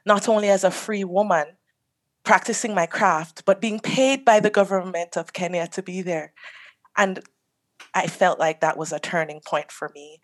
not 0.05 0.29
only 0.29 0.49
as 0.49 0.65
a 0.65 0.71
free 0.71 1.05
woman 1.05 1.57
practicing 2.25 2.75
my 2.75 2.87
craft, 2.87 3.45
but 3.45 3.61
being 3.61 3.81
paid 3.81 4.25
by 4.25 4.39
the 4.41 4.51
government 4.51 5.17
of 5.17 5.33
Kenya 5.33 5.67
to 5.69 5.83
be 5.83 6.03
there. 6.03 6.33
And 6.97 7.21
I 7.95 8.07
felt 8.07 8.39
like 8.39 8.61
that 8.61 8.77
was 8.77 8.93
a 8.93 9.01
turning 9.01 9.41
point 9.41 9.73
for 9.73 9.91
me 9.95 10.21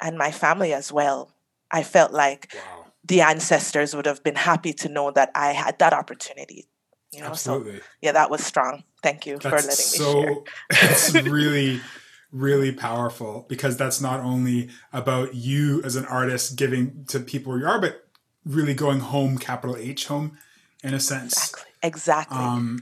and 0.00 0.18
my 0.18 0.30
family 0.30 0.74
as 0.74 0.92
well. 0.92 1.34
I 1.70 1.82
felt 1.84 2.12
like 2.12 2.52
Wow. 2.54 2.92
the 3.04 3.22
ancestors 3.22 3.96
would 3.96 4.06
have 4.06 4.22
been 4.22 4.34
happy 4.36 4.72
to 4.74 4.88
know 4.88 5.10
that 5.12 5.30
I 5.34 5.52
had 5.52 5.78
that 5.78 5.92
opportunity. 5.94 6.68
You 7.12 7.20
know, 7.20 7.34
so 7.34 7.54
Absolutely. 7.56 7.80
yeah, 8.00 8.12
that 8.12 8.30
was 8.30 8.44
strong. 8.44 8.84
Thank 9.02 9.26
you 9.26 9.38
for 9.40 9.50
letting 9.50 9.66
me 9.66 9.72
That's 9.72 9.88
share. 9.90 9.96
so 9.96 10.44
it's 10.70 11.14
really 11.28 11.80
really 12.32 12.72
powerful 12.72 13.44
because 13.48 13.76
that's 13.76 14.00
not 14.00 14.20
only 14.20 14.70
about 14.92 15.34
you 15.34 15.82
as 15.84 15.96
an 15.96 16.06
artist 16.06 16.56
giving 16.56 17.04
to 17.06 17.20
people 17.20 17.52
where 17.52 17.60
you 17.60 17.66
are 17.66 17.80
but 17.80 18.06
really 18.44 18.74
going 18.74 19.00
home 19.00 19.36
capital 19.38 19.76
h 19.76 20.06
home 20.06 20.36
in 20.82 20.94
a 20.94 21.00
sense 21.00 21.34
Exactly. 21.34 21.70
Exactly. 21.82 22.38
um 22.38 22.80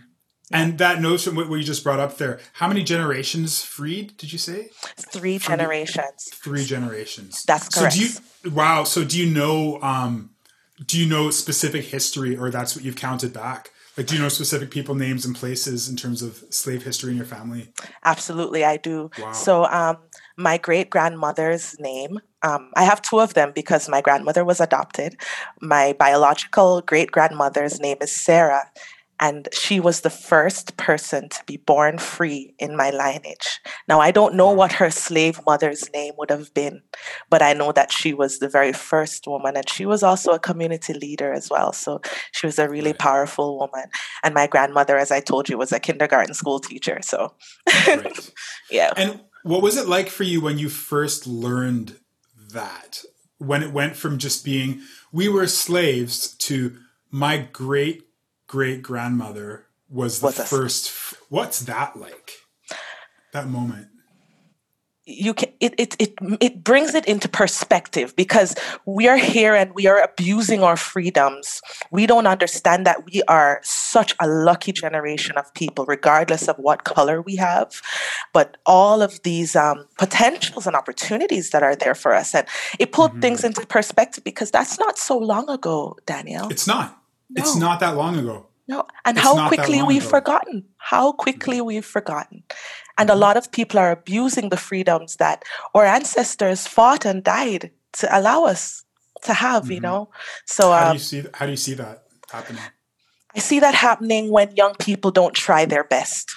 and 0.52 0.78
that 0.78 1.00
notion 1.00 1.34
what 1.34 1.48
you 1.50 1.62
just 1.64 1.82
brought 1.84 1.98
up 2.00 2.16
there 2.18 2.38
how 2.54 2.68
many 2.68 2.82
generations 2.84 3.62
freed 3.64 4.16
did 4.16 4.32
you 4.32 4.38
say 4.38 4.68
Three 4.96 5.38
from 5.38 5.52
the- 5.52 5.56
generations. 5.64 6.30
three 6.32 6.64
generations 6.64 7.42
That's 7.44 7.74
so 7.74 7.88
do 7.90 8.00
you 8.00 8.08
correct. 8.10 8.54
wow 8.56 8.84
so 8.84 9.04
do 9.04 9.18
you 9.18 9.28
know 9.32 9.80
um 9.82 10.30
do 10.86 10.98
you 10.98 11.06
know 11.08 11.30
specific 11.30 11.86
history 11.86 12.36
or 12.36 12.50
that's 12.50 12.74
what 12.76 12.84
you've 12.84 12.96
counted 12.96 13.32
back? 13.34 13.70
Like, 13.96 14.06
do 14.06 14.14
you 14.14 14.22
know 14.22 14.28
specific 14.28 14.70
people, 14.70 14.94
names, 14.94 15.24
and 15.24 15.34
places 15.34 15.88
in 15.88 15.96
terms 15.96 16.22
of 16.22 16.44
slave 16.50 16.84
history 16.84 17.10
in 17.10 17.16
your 17.16 17.26
family? 17.26 17.72
Absolutely, 18.04 18.64
I 18.64 18.76
do. 18.76 19.10
Wow. 19.18 19.32
So, 19.32 19.64
um, 19.66 19.98
my 20.36 20.56
great 20.56 20.90
grandmother's 20.90 21.78
name, 21.78 22.18
um, 22.42 22.70
I 22.74 22.84
have 22.84 23.02
two 23.02 23.20
of 23.20 23.34
them 23.34 23.52
because 23.54 23.88
my 23.88 24.00
grandmother 24.00 24.44
was 24.44 24.60
adopted. 24.60 25.16
My 25.60 25.94
biological 25.98 26.80
great 26.82 27.10
grandmother's 27.10 27.78
name 27.80 27.98
is 28.00 28.12
Sarah, 28.12 28.70
and 29.20 29.48
she 29.52 29.78
was 29.80 30.00
the 30.00 30.10
first 30.10 30.78
person 30.78 31.28
to 31.28 31.44
be 31.44 31.58
born 31.58 31.98
free 31.98 32.54
in 32.58 32.74
my 32.74 32.90
lineage. 32.90 33.60
Now, 33.86 34.00
I 34.00 34.10
don't 34.10 34.34
know 34.34 34.50
what 34.50 34.72
her 34.72 34.90
slave 34.90 35.40
mother's 35.46 35.92
name 35.92 36.14
would 36.16 36.30
have 36.30 36.52
been, 36.54 36.80
but 37.28 37.42
I 37.42 37.52
know 37.52 37.70
that 37.72 37.92
she 37.92 38.14
was 38.14 38.38
the 38.38 38.48
very 38.48 38.72
first 38.72 39.26
woman, 39.26 39.56
and 39.56 39.68
she 39.68 39.84
was 39.84 40.02
also 40.02 40.32
a 40.32 40.38
community 40.38 40.94
leader 40.94 41.32
as 41.32 41.50
well. 41.50 41.74
So 41.74 42.00
she 42.32 42.46
was 42.46 42.58
a 42.58 42.68
really 42.68 42.94
powerful 42.94 43.58
woman. 43.58 43.90
And 44.22 44.34
my 44.34 44.46
grandmother, 44.46 44.96
as 44.96 45.10
I 45.10 45.20
told 45.20 45.50
you, 45.50 45.58
was 45.58 45.70
a 45.70 45.80
kindergarten 45.80 46.34
school 46.34 46.58
teacher. 46.58 47.00
So, 47.02 47.34
yeah. 48.70 48.92
And 48.96 49.20
what 49.42 49.62
was 49.62 49.76
it 49.76 49.86
like 49.86 50.08
for 50.08 50.24
you 50.24 50.40
when 50.40 50.58
you 50.58 50.70
first 50.70 51.26
learned 51.26 51.96
that? 52.52 53.04
When 53.36 53.62
it 53.62 53.72
went 53.72 53.96
from 53.96 54.18
just 54.18 54.44
being, 54.44 54.80
we 55.12 55.28
were 55.28 55.46
slaves 55.46 56.34
to 56.36 56.76
my 57.10 57.38
great 57.38 58.09
great 58.50 58.82
grandmother 58.82 59.66
was 59.88 60.20
the 60.20 60.28
a- 60.28 60.32
first. 60.54 60.86
f- 60.88 61.14
What's 61.28 61.60
that 61.70 61.94
like? 61.96 62.28
That 63.32 63.46
moment. 63.48 63.86
you 65.06 65.34
can 65.34 65.48
it, 65.60 65.74
it 65.78 65.96
it 65.98 66.12
it 66.40 66.62
brings 66.62 66.94
it 66.94 67.04
into 67.06 67.28
perspective 67.28 68.14
because 68.14 68.54
we 68.86 69.08
are 69.08 69.16
here 69.16 69.54
and 69.60 69.74
we 69.74 69.86
are 69.90 70.00
abusing 70.10 70.62
our 70.62 70.76
freedoms 70.76 71.60
we 71.90 72.06
don't 72.06 72.28
understand 72.28 72.86
that 72.86 72.98
we 73.10 73.22
are 73.26 73.58
such 73.64 74.14
a 74.20 74.26
lucky 74.28 74.72
generation 74.72 75.34
of 75.36 75.52
people 75.54 75.84
regardless 75.86 76.46
of 76.48 76.56
what 76.58 76.84
color 76.84 77.22
we 77.22 77.34
have 77.36 77.80
but 78.32 78.56
all 78.66 79.02
of 79.02 79.12
these 79.22 79.56
um, 79.56 79.78
potentials 79.98 80.66
and 80.68 80.76
opportunities 80.76 81.50
that 81.50 81.62
are 81.64 81.74
there 81.74 81.94
for 81.96 82.14
us 82.14 82.34
and 82.34 82.46
it 82.78 82.92
pulled 82.92 83.10
Mm-hmm. 83.12 83.20
things 83.24 83.42
into 83.42 83.66
perspective 83.66 84.22
because 84.22 84.50
that's 84.52 84.78
not 84.78 84.96
so 84.98 85.18
long 85.18 85.48
ago 85.50 85.96
danielle 86.06 86.50
It's 86.50 86.66
not. 86.68 86.99
It's 87.36 87.56
not 87.56 87.80
that 87.80 87.96
long 87.96 88.18
ago. 88.18 88.46
no, 88.68 88.84
and 89.04 89.16
It's 89.16 89.24
how 89.26 89.48
quickly 89.48 89.82
we've 89.82 90.02
ago. 90.02 90.10
forgotten. 90.10 90.64
How 90.78 91.12
quickly 91.12 91.60
we've 91.60 91.84
forgotten. 91.84 92.42
And 92.98 93.10
a 93.10 93.14
lot 93.14 93.36
of 93.36 93.50
people 93.50 93.78
are 93.80 93.90
abusing 93.90 94.48
the 94.50 94.56
freedoms 94.56 95.16
that 95.16 95.42
our 95.74 95.84
ancestors 95.86 96.66
fought 96.66 97.04
and 97.04 97.24
died 97.24 97.70
to 97.94 98.18
allow 98.18 98.44
us 98.44 98.84
to 99.22 99.32
have, 99.34 99.70
you 99.70 99.78
Mhm. 99.80 99.82
know? 99.82 100.10
So 100.46 100.70
How 100.70 100.80
do 100.80 100.86
um, 100.90 100.92
you 100.94 100.98
see? 101.00 101.24
How 101.34 101.46
do 101.46 101.50
you 101.52 101.56
see 101.66 101.74
that 101.74 102.04
happening? 102.30 102.62
I 103.34 103.38
see 103.40 103.60
that 103.60 103.74
happening 103.74 104.30
when 104.30 104.54
young 104.56 104.74
people 104.74 105.10
don't 105.10 105.34
try 105.34 105.64
their 105.64 105.84
best. 105.84 106.30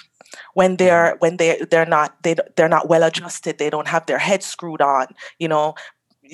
When 0.54 0.76
they're 0.76 1.16
when 1.20 1.36
they 1.36 1.58
they're 1.70 1.86
not 1.86 2.22
they 2.22 2.34
they're 2.56 2.68
not 2.76 2.88
well 2.88 3.02
adjusted, 3.04 3.58
they 3.58 3.70
don't 3.70 3.88
have 3.88 4.06
their 4.06 4.18
head 4.18 4.42
screwed 4.42 4.80
on, 4.82 5.06
you 5.38 5.48
know. 5.48 5.74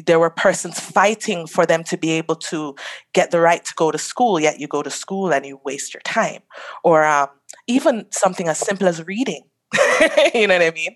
There 0.06 0.18
were 0.20 0.30
persons 0.30 0.78
fighting 0.80 1.46
for 1.46 1.66
them 1.66 1.82
to 1.84 1.96
be 1.96 2.10
able 2.12 2.36
to 2.36 2.74
get 3.12 3.30
the 3.30 3.40
right 3.40 3.64
to 3.64 3.74
go 3.76 3.90
to 3.90 3.98
school, 3.98 4.38
yet 4.40 4.60
you 4.60 4.68
go 4.68 4.82
to 4.82 4.90
school 4.90 5.32
and 5.32 5.44
you 5.44 5.60
waste 5.64 5.94
your 5.94 6.00
time. 6.02 6.42
Or 6.84 7.04
um, 7.04 7.28
even 7.66 8.06
something 8.12 8.48
as 8.48 8.58
simple 8.58 8.86
as 8.88 9.06
reading. 9.06 9.42
you 10.34 10.46
know 10.46 10.58
what 10.58 10.62
I 10.66 10.72
mean? 10.74 10.94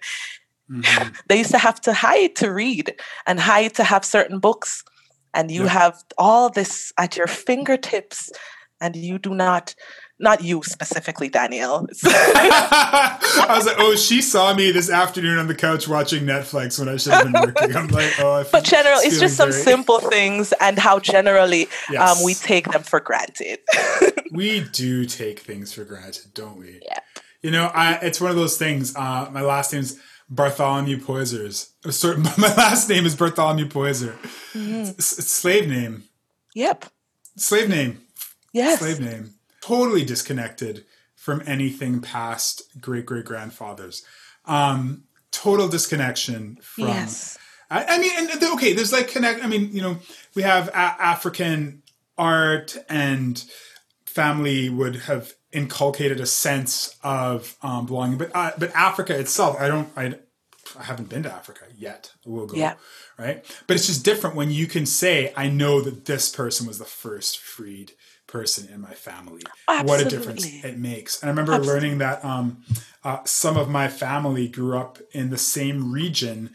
Mhm. 0.70 1.16
They 1.28 1.38
used 1.38 1.50
to 1.52 1.58
have 1.58 1.80
to 1.82 1.92
hide 1.92 2.36
to 2.36 2.52
read 2.52 2.94
and 3.26 3.40
hide 3.40 3.74
to 3.74 3.84
have 3.84 4.04
certain 4.04 4.38
books. 4.40 4.82
And 5.34 5.50
you 5.50 5.64
Yeah. 5.64 5.70
have 5.70 6.02
all 6.16 6.48
this 6.50 6.92
at 6.96 7.16
your 7.16 7.26
fingertips, 7.26 8.30
and 8.80 8.94
you 8.96 9.18
do 9.18 9.34
not, 9.34 9.74
not 10.20 10.42
you 10.44 10.62
specifically, 10.62 11.28
Danielle. 11.28 11.86
I 12.04 13.54
was 13.56 13.66
like, 13.66 13.76
oh, 13.78 13.96
she 13.96 14.22
saw 14.22 14.54
me 14.54 14.70
this 14.70 14.90
afternoon 14.90 15.38
on 15.38 15.48
the 15.48 15.54
couch 15.54 15.88
watching 15.88 16.24
Netflix 16.24 16.78
when 16.78 16.88
I 16.88 16.96
should 16.96 17.12
have 17.12 17.24
been 17.32 17.40
working. 17.40 17.76
I'm 17.76 17.88
like, 17.88 18.12
oh, 18.20 18.32
I 18.34 18.42
feel, 18.44 18.52
but 18.52 18.64
general, 18.64 18.98
it's 19.00 19.18
just 19.18 19.36
some 19.36 19.50
very- 19.50 19.62
simple 19.62 19.98
things 19.98 20.52
and 20.60 20.78
how 20.78 20.98
generally 21.00 21.66
Yes. 21.90 22.18
um, 22.18 22.24
we 22.24 22.34
take 22.34 22.70
them 22.70 22.82
for 22.82 23.00
granted. 23.00 23.58
we 24.32 24.60
do 24.72 25.04
take 25.04 25.40
things 25.40 25.72
for 25.72 25.84
granted, 25.84 26.32
don't 26.34 26.58
we? 26.58 26.80
Yeah. 26.84 26.98
You 27.42 27.50
know, 27.50 27.66
I, 27.74 27.94
it's 27.96 28.20
one 28.20 28.30
of 28.30 28.36
those 28.36 28.56
things. 28.56 28.94
Uh, 28.96 29.28
my 29.32 29.42
last 29.42 29.72
name 29.72 29.82
is 29.82 30.00
Bartholomew 30.30 31.00
Poysers. 31.00 31.70
Uh, 31.84 31.90
Sorry, 31.90 32.16
my 32.18 32.32
last 32.56 32.88
name 32.88 33.04
is 33.04 33.14
Bartholomew 33.16 33.66
Poyser. 33.66 34.12
Mm-hmm. 34.54 34.98
Slave 35.00 35.68
name. 35.68 36.04
yep. 36.54 36.86
Slave 37.36 37.68
name. 37.68 38.00
Yes. 38.52 38.78
Slave 38.78 39.00
name. 39.00 39.34
Totally 39.66 40.04
disconnected 40.04 40.84
from 41.14 41.42
anything 41.46 42.00
past 42.00 42.80
great 42.80 43.06
great 43.06 43.24
grandfathers. 43.24 44.04
Um, 44.44 45.04
total 45.30 45.68
disconnection 45.68 46.58
from. 46.60 46.88
Yes. 46.88 47.38
I, 47.70 47.84
I 47.84 47.98
mean, 47.98 48.10
and 48.14 48.42
okay, 48.54 48.74
there's 48.74 48.92
like 48.92 49.08
connect. 49.08 49.42
I 49.42 49.46
mean, 49.46 49.70
you 49.72 49.80
know, 49.80 49.96
we 50.34 50.42
have 50.42 50.68
a- 50.68 50.76
African 50.76 51.82
art 52.18 52.76
and 52.90 53.42
family 54.04 54.68
would 54.68 54.96
have 54.96 55.32
inculcated 55.50 56.20
a 56.20 56.26
sense 56.26 56.96
of 57.02 57.56
um, 57.62 57.86
belonging, 57.86 58.18
but 58.18 58.30
uh, 58.34 58.52
but 58.58 58.70
Africa 58.74 59.18
itself, 59.18 59.56
I 59.58 59.68
don't, 59.68 59.88
I, 59.96 60.14
I 60.78 60.82
haven't 60.82 61.08
been 61.08 61.22
to 61.22 61.32
Africa 61.32 61.64
yet. 61.74 62.12
I 62.26 62.28
will 62.28 62.46
go. 62.46 62.56
Yeah. 62.56 62.74
Right, 63.18 63.44
but 63.66 63.76
it's 63.76 63.86
just 63.86 64.04
different 64.04 64.36
when 64.36 64.50
you 64.50 64.66
can 64.66 64.84
say, 64.84 65.32
"I 65.36 65.48
know 65.48 65.80
that 65.80 66.04
this 66.04 66.28
person 66.28 66.66
was 66.66 66.78
the 66.78 66.84
first 66.84 67.38
freed 67.38 67.92
person 68.38 68.68
in 68.74 68.80
my 68.80 68.94
family." 69.08 69.42
What 69.88 70.00
a 70.00 70.04
difference 70.14 70.44
it 70.70 70.76
makes! 70.78 71.20
And 71.22 71.28
I 71.28 71.32
remember 71.32 71.58
learning 71.72 71.98
that 71.98 72.24
um, 72.24 72.46
uh, 73.08 73.18
some 73.24 73.56
of 73.56 73.68
my 73.68 73.88
family 73.88 74.46
grew 74.48 74.76
up 74.76 74.98
in 75.12 75.30
the 75.30 75.38
same 75.38 75.92
region 75.92 76.50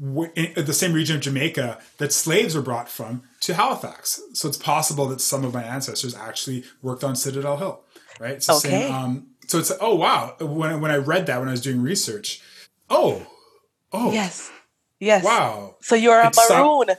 w- 0.00 0.32
in 0.34 0.64
the 0.64 0.72
same 0.82 0.92
region 0.92 1.16
of 1.16 1.22
Jamaica 1.22 1.78
that 1.98 2.12
slaves 2.12 2.54
were 2.56 2.62
brought 2.70 2.88
from 2.88 3.22
to 3.46 3.54
Halifax. 3.54 4.20
So 4.34 4.48
it's 4.48 4.58
possible 4.74 5.06
that 5.08 5.20
some 5.20 5.44
of 5.44 5.54
my 5.54 5.62
ancestors 5.62 6.14
actually 6.14 6.64
worked 6.82 7.04
on 7.04 7.14
Citadel 7.16 7.56
Hill, 7.58 7.76
right? 8.20 8.32
It's 8.36 8.46
the 8.48 8.54
Okay. 8.54 8.68
Same, 8.68 8.94
um, 8.94 9.26
so 9.46 9.58
it's 9.58 9.72
oh 9.80 9.94
wow 9.94 10.34
when 10.40 10.80
when 10.82 10.90
I 10.90 10.96
read 11.12 11.26
that 11.26 11.38
when 11.38 11.48
I 11.48 11.52
was 11.52 11.60
doing 11.68 11.80
research, 11.82 12.40
oh 12.90 13.26
oh 13.92 14.10
Yes. 14.12 14.50
Yes. 14.98 15.24
wow 15.24 15.76
So 15.82 15.94
you're 15.94 16.20
a 16.20 16.28
It's 16.28 16.46
some- 16.48 16.58
maroon. 16.66 16.96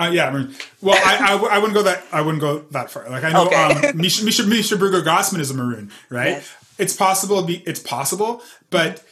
Uh, 0.00 0.10
yeah, 0.10 0.28
I 0.28 0.30
mean, 0.32 0.54
well, 0.80 0.98
I 1.04 1.58
wouldn't 1.58 1.74
go 1.74 1.82
that 1.82 2.04
I 2.12 2.20
wouldn't 2.22 2.40
go 2.40 2.60
that 2.70 2.90
far. 2.90 3.08
Like 3.10 3.24
I 3.24 3.30
know 3.32 3.46
Okay. 3.46 3.54
um, 3.56 3.76
Measha 3.98 4.22
Measha, 4.24 4.46
Misha 4.48 4.76
Bruger 4.76 5.02
Gossman 5.02 5.40
is 5.40 5.50
a 5.50 5.54
maroon, 5.54 5.90
right? 6.08 6.28
Yes. 6.30 6.54
It's 6.78 6.96
possible. 6.96 7.42
Be 7.42 7.62
it's 7.66 7.80
possible, 7.80 8.42
but 8.70 9.04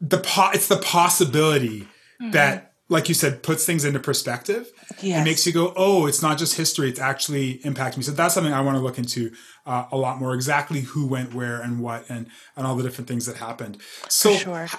the 0.00 0.18
po- 0.18 0.50
it's 0.52 0.68
the 0.68 0.76
possibility 0.78 1.86
that, 2.32 2.72
like 2.88 3.08
you 3.08 3.14
said, 3.14 3.42
puts 3.42 3.64
things 3.64 3.84
into 3.84 4.00
perspective. 4.00 4.70
Yes. 5.02 5.20
It 5.20 5.24
makes 5.24 5.46
you 5.46 5.52
go, 5.52 5.72
oh, 5.76 6.06
it's 6.06 6.20
not 6.22 6.36
just 6.38 6.56
history; 6.56 6.88
it's 6.88 6.98
actually 7.00 7.58
impacting 7.58 7.98
me. 7.98 8.02
So 8.02 8.12
that's 8.12 8.34
something 8.34 8.52
I 8.52 8.60
want 8.62 8.76
to 8.76 8.82
look 8.82 8.98
into 8.98 9.32
uh, 9.66 9.84
a 9.92 9.96
lot 9.96 10.18
more. 10.18 10.34
Exactly 10.34 10.80
who 10.80 11.06
went 11.06 11.32
where 11.34 11.60
and 11.60 11.78
what, 11.80 12.04
and 12.08 12.26
and 12.56 12.66
all 12.66 12.74
the 12.74 12.82
different 12.82 13.06
things 13.06 13.26
that 13.26 13.36
happened. 13.36 13.78
So 14.08 14.34
sure. 14.34 14.64
h- 14.64 14.74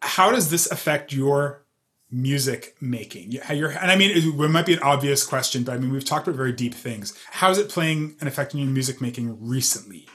how 0.00 0.30
does 0.32 0.48
this 0.50 0.70
affect 0.70 1.12
your 1.12 1.65
music 2.10 2.76
making? 2.80 3.32
How 3.42 3.54
you're, 3.54 3.70
and 3.70 3.90
I 3.90 3.96
mean, 3.96 4.10
it, 4.14 4.50
might 4.50 4.66
be 4.66 4.74
an 4.74 4.82
obvious 4.82 5.24
question, 5.24 5.64
but 5.64 5.74
I 5.74 5.78
mean, 5.78 5.92
we've 5.92 6.04
talked 6.04 6.26
about 6.26 6.36
very 6.36 6.52
deep 6.52 6.74
things. 6.74 7.18
How 7.30 7.50
is 7.50 7.58
it 7.58 7.68
playing 7.68 8.16
and 8.20 8.28
affecting 8.28 8.60
your 8.60 8.70
music 8.70 9.00
making 9.00 9.36
recently? 9.40 10.06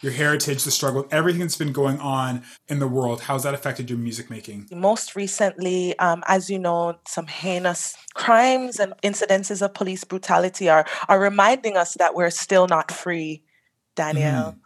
Your 0.00 0.12
heritage, 0.12 0.64
the 0.64 0.70
struggle, 0.70 1.06
everything 1.10 1.40
that's 1.40 1.56
been 1.56 1.72
going 1.72 1.98
on 1.98 2.42
in 2.68 2.78
the 2.78 2.88
world. 2.88 3.22
How's 3.22 3.44
that 3.44 3.54
affected 3.54 3.88
your 3.88 3.98
music 3.98 4.28
making? 4.28 4.68
Most 4.70 5.16
recently, 5.16 5.98
um, 5.98 6.22
as 6.26 6.50
you 6.50 6.58
know, 6.58 6.98
some 7.06 7.26
heinous 7.26 7.96
crimes 8.12 8.78
and 8.78 8.92
incidences 9.02 9.62
of 9.62 9.72
police 9.72 10.04
brutality 10.04 10.68
are, 10.68 10.84
are 11.08 11.20
reminding 11.20 11.78
us 11.78 11.94
that 11.94 12.14
we're 12.14 12.30
still 12.30 12.66
not 12.66 12.90
free, 12.90 13.44
Danielle. 13.94 14.58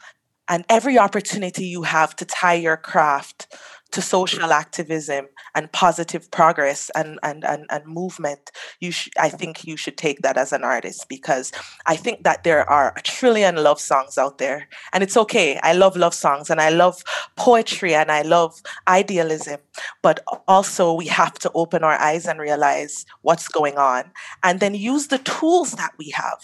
And 0.48 0.64
every 0.68 0.98
opportunity 0.98 1.66
you 1.66 1.82
have 1.82 2.16
to 2.16 2.24
tie 2.24 2.54
your 2.54 2.78
craft 2.78 3.54
to 3.92 4.02
social 4.02 4.52
activism 4.52 5.28
and 5.54 5.72
positive 5.72 6.30
progress 6.30 6.90
and, 6.94 7.18
and, 7.22 7.44
and, 7.44 7.66
and 7.70 7.86
movement, 7.86 8.50
you 8.80 8.90
sh- 8.90 9.08
I 9.18 9.28
think 9.28 9.64
you 9.64 9.76
should 9.76 9.96
take 9.96 10.20
that 10.20 10.36
as 10.36 10.52
an 10.52 10.62
artist 10.62 11.08
because 11.08 11.52
I 11.86 11.96
think 11.96 12.24
that 12.24 12.44
there 12.44 12.68
are 12.68 12.92
a 12.96 13.02
trillion 13.02 13.56
love 13.56 13.80
songs 13.80 14.18
out 14.18 14.38
there. 14.38 14.68
And 14.92 15.02
it's 15.02 15.16
okay. 15.16 15.58
I 15.62 15.72
love 15.72 15.96
love 15.96 16.14
songs 16.14 16.50
and 16.50 16.60
I 16.60 16.68
love 16.68 17.02
poetry 17.36 17.94
and 17.94 18.10
I 18.12 18.22
love 18.22 18.60
idealism. 18.86 19.60
But 20.02 20.22
also, 20.46 20.92
we 20.92 21.06
have 21.06 21.34
to 21.40 21.50
open 21.54 21.82
our 21.82 21.98
eyes 21.98 22.26
and 22.26 22.40
realize 22.40 23.06
what's 23.22 23.48
going 23.48 23.78
on 23.78 24.10
and 24.42 24.60
then 24.60 24.74
use 24.74 25.08
the 25.08 25.18
tools 25.18 25.72
that 25.72 25.92
we 25.98 26.10
have. 26.10 26.40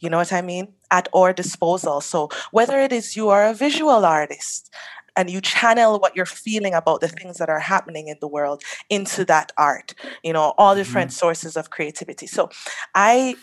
You 0.00 0.10
know 0.10 0.18
what 0.18 0.32
I 0.32 0.42
mean? 0.42 0.74
At 0.90 1.08
our 1.14 1.32
disposal. 1.32 2.00
So, 2.00 2.28
whether 2.50 2.78
it 2.78 2.92
is 2.92 3.16
you 3.16 3.28
are 3.28 3.46
a 3.46 3.54
visual 3.54 4.04
artist 4.04 4.72
and 5.18 5.28
you 5.28 5.40
channel 5.40 5.98
what 5.98 6.14
you're 6.16 6.24
feeling 6.24 6.74
about 6.74 7.00
the 7.00 7.08
things 7.08 7.38
that 7.38 7.50
are 7.50 7.58
happening 7.58 8.06
in 8.06 8.16
the 8.20 8.28
world 8.28 8.62
into 8.88 9.24
that 9.24 9.50
art, 9.58 9.94
you 10.22 10.32
know, 10.32 10.54
all 10.56 10.74
different 10.76 11.12
sources 11.12 11.56
of 11.56 11.70
creativity. 11.70 12.26
So, 12.26 12.48
I 12.94 13.34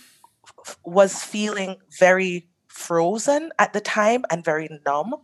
was 0.84 1.22
feeling 1.22 1.78
very 2.00 2.48
frozen 2.68 3.52
at 3.60 3.74
the 3.74 3.82
time 3.82 4.24
and 4.32 4.44
very 4.44 4.70
numb. 4.86 5.16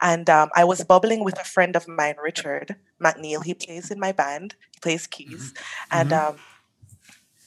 And 0.00 0.30
um, 0.30 0.50
I 0.54 0.64
was 0.64 0.84
bubbling 0.84 1.24
with 1.24 1.38
a 1.38 1.44
friend 1.44 1.76
of 1.76 1.86
mine, 1.86 2.14
Richard 2.22 2.76
McNeil. 3.02 3.44
He 3.44 3.54
plays 3.54 3.90
in 3.90 4.00
my 4.00 4.12
band, 4.12 4.54
he 4.72 4.80
plays 4.80 5.06
keys. 5.06 5.52
Mm-hmm. 5.52 5.98
And 5.98 6.10
mm-hmm. 6.10 6.28
um, 6.34 6.40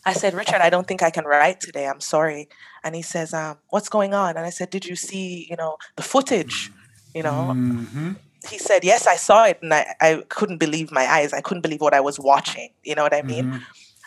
I 0.06 0.14
said, 0.14 0.34
Richard, 0.34 0.62
I 0.62 0.70
don't 0.70 0.88
think 0.88 1.04
I 1.04 1.10
can 1.10 1.26
write 1.26 1.60
today. 1.60 1.88
I'm 1.88 2.02
sorry. 2.02 2.50
And 2.84 2.96
he 2.96 3.02
says, 3.02 3.34
um, 3.34 3.58
What's 3.70 3.90
going 3.90 4.14
on? 4.14 4.38
And 4.38 4.46
I 4.46 4.50
said, 4.52 4.70
Did 4.70 4.86
you 4.86 4.96
see, 4.96 5.48
you 5.50 5.56
know, 5.56 5.78
the 5.96 6.04
footage? 6.04 6.72
You 7.14 7.24
know? 7.24 7.54
Mm-hmm. 7.56 8.14
He 8.50 8.58
said, 8.58 8.84
Yes, 8.84 9.08
I 9.08 9.16
saw 9.16 9.46
it. 9.46 9.60
And 9.62 9.74
I, 9.74 9.96
I 10.02 10.24
couldn't 10.30 10.58
believe 10.58 10.92
my 10.92 11.06
eyes. 11.06 11.34
I 11.34 11.42
couldn't 11.42 11.62
believe 11.62 11.82
what 11.82 11.94
I 11.94 12.00
was 12.00 12.20
watching. 12.20 12.70
You 12.84 12.96
know 12.96 13.04
what 13.04 13.14
I 13.14 13.22
mean? 13.22 13.46
Mm-hmm. 13.46 13.58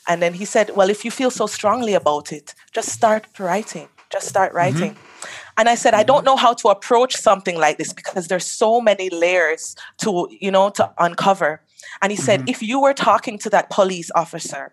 And 0.09 0.23
then 0.23 0.35
he 0.35 0.45
said, 0.45 0.71
Well, 0.77 0.91
if 0.91 1.05
you 1.05 1.11
feel 1.11 1.31
so 1.31 1.47
strongly 1.47 1.95
about 1.95 2.33
it, 2.33 2.55
just 2.73 2.89
start 2.89 3.27
writing. 3.39 3.89
Just 4.11 4.29
start 4.29 4.51
mm-hmm. 4.51 4.57
writing. 4.57 4.95
Mm-hmm. 4.95 5.31
And 5.59 5.69
I 5.69 5.75
said, 5.75 5.95
I 5.95 6.03
don't 6.03 6.19
mm-hmm. 6.19 6.27
know 6.27 6.37
how 6.37 6.55
to 6.55 6.69
approach 6.69 7.17
something 7.17 7.59
like 7.59 7.79
this 7.79 7.93
because 7.93 8.29
there's 8.29 8.47
so 8.47 8.81
many 8.81 9.11
layers 9.11 9.77
to, 9.99 10.29
you 10.31 10.51
know, 10.51 10.71
to 10.71 10.93
uncover. 10.99 11.63
And 12.03 12.11
he 12.11 12.17
said, 12.17 12.41
mm-hmm. 12.41 12.49
if 12.49 12.63
you 12.63 12.81
were 12.81 12.95
talking 12.95 13.39
to 13.39 13.51
that 13.51 13.71
police 13.71 14.11
officer, 14.15 14.73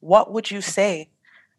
what 0.00 0.32
would 0.32 0.50
you 0.50 0.60
say? 0.60 1.10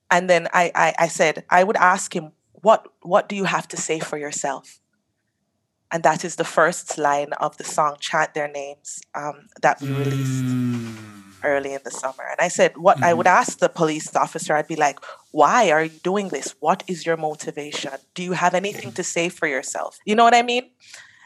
And 0.09 0.29
then 0.29 0.47
I, 0.53 0.71
I, 0.75 0.93
I 0.99 1.07
said, 1.07 1.45
I 1.49 1.63
would 1.63 1.77
ask 1.77 2.15
him, 2.15 2.31
what, 2.53 2.87
what 3.01 3.29
do 3.29 3.35
you 3.35 3.43
have 3.45 3.67
to 3.69 3.77
say 3.77 3.99
for 3.99 4.17
yourself? 4.17 4.79
And 5.91 6.03
that 6.03 6.25
is 6.25 6.35
the 6.35 6.43
first 6.43 6.97
line 6.97 7.31
of 7.33 7.57
the 7.57 7.63
song, 7.63 7.95
Chant 7.99 8.33
Their 8.33 8.49
Names, 8.49 9.01
um, 9.15 9.47
that 9.61 9.81
we 9.81 9.89
released. 9.89 10.43
Mm 10.43 11.17
early 11.43 11.73
in 11.73 11.81
the 11.83 11.91
summer. 11.91 12.23
And 12.29 12.39
I 12.39 12.47
said, 12.47 12.77
what 12.77 12.97
mm-hmm. 12.97 13.05
I 13.05 13.13
would 13.13 13.27
ask 13.27 13.59
the 13.59 13.69
police 13.69 14.15
officer, 14.15 14.55
I'd 14.55 14.67
be 14.67 14.75
like, 14.75 14.99
why 15.31 15.71
are 15.71 15.83
you 15.83 15.89
doing 16.03 16.29
this? 16.29 16.55
What 16.59 16.83
is 16.87 17.05
your 17.05 17.17
motivation? 17.17 17.91
Do 18.13 18.23
you 18.23 18.33
have 18.33 18.53
anything 18.53 18.91
to 18.93 19.03
say 19.03 19.29
for 19.29 19.47
yourself? 19.47 19.99
You 20.05 20.15
know 20.15 20.23
what 20.23 20.35
I 20.35 20.43
mean? 20.43 20.69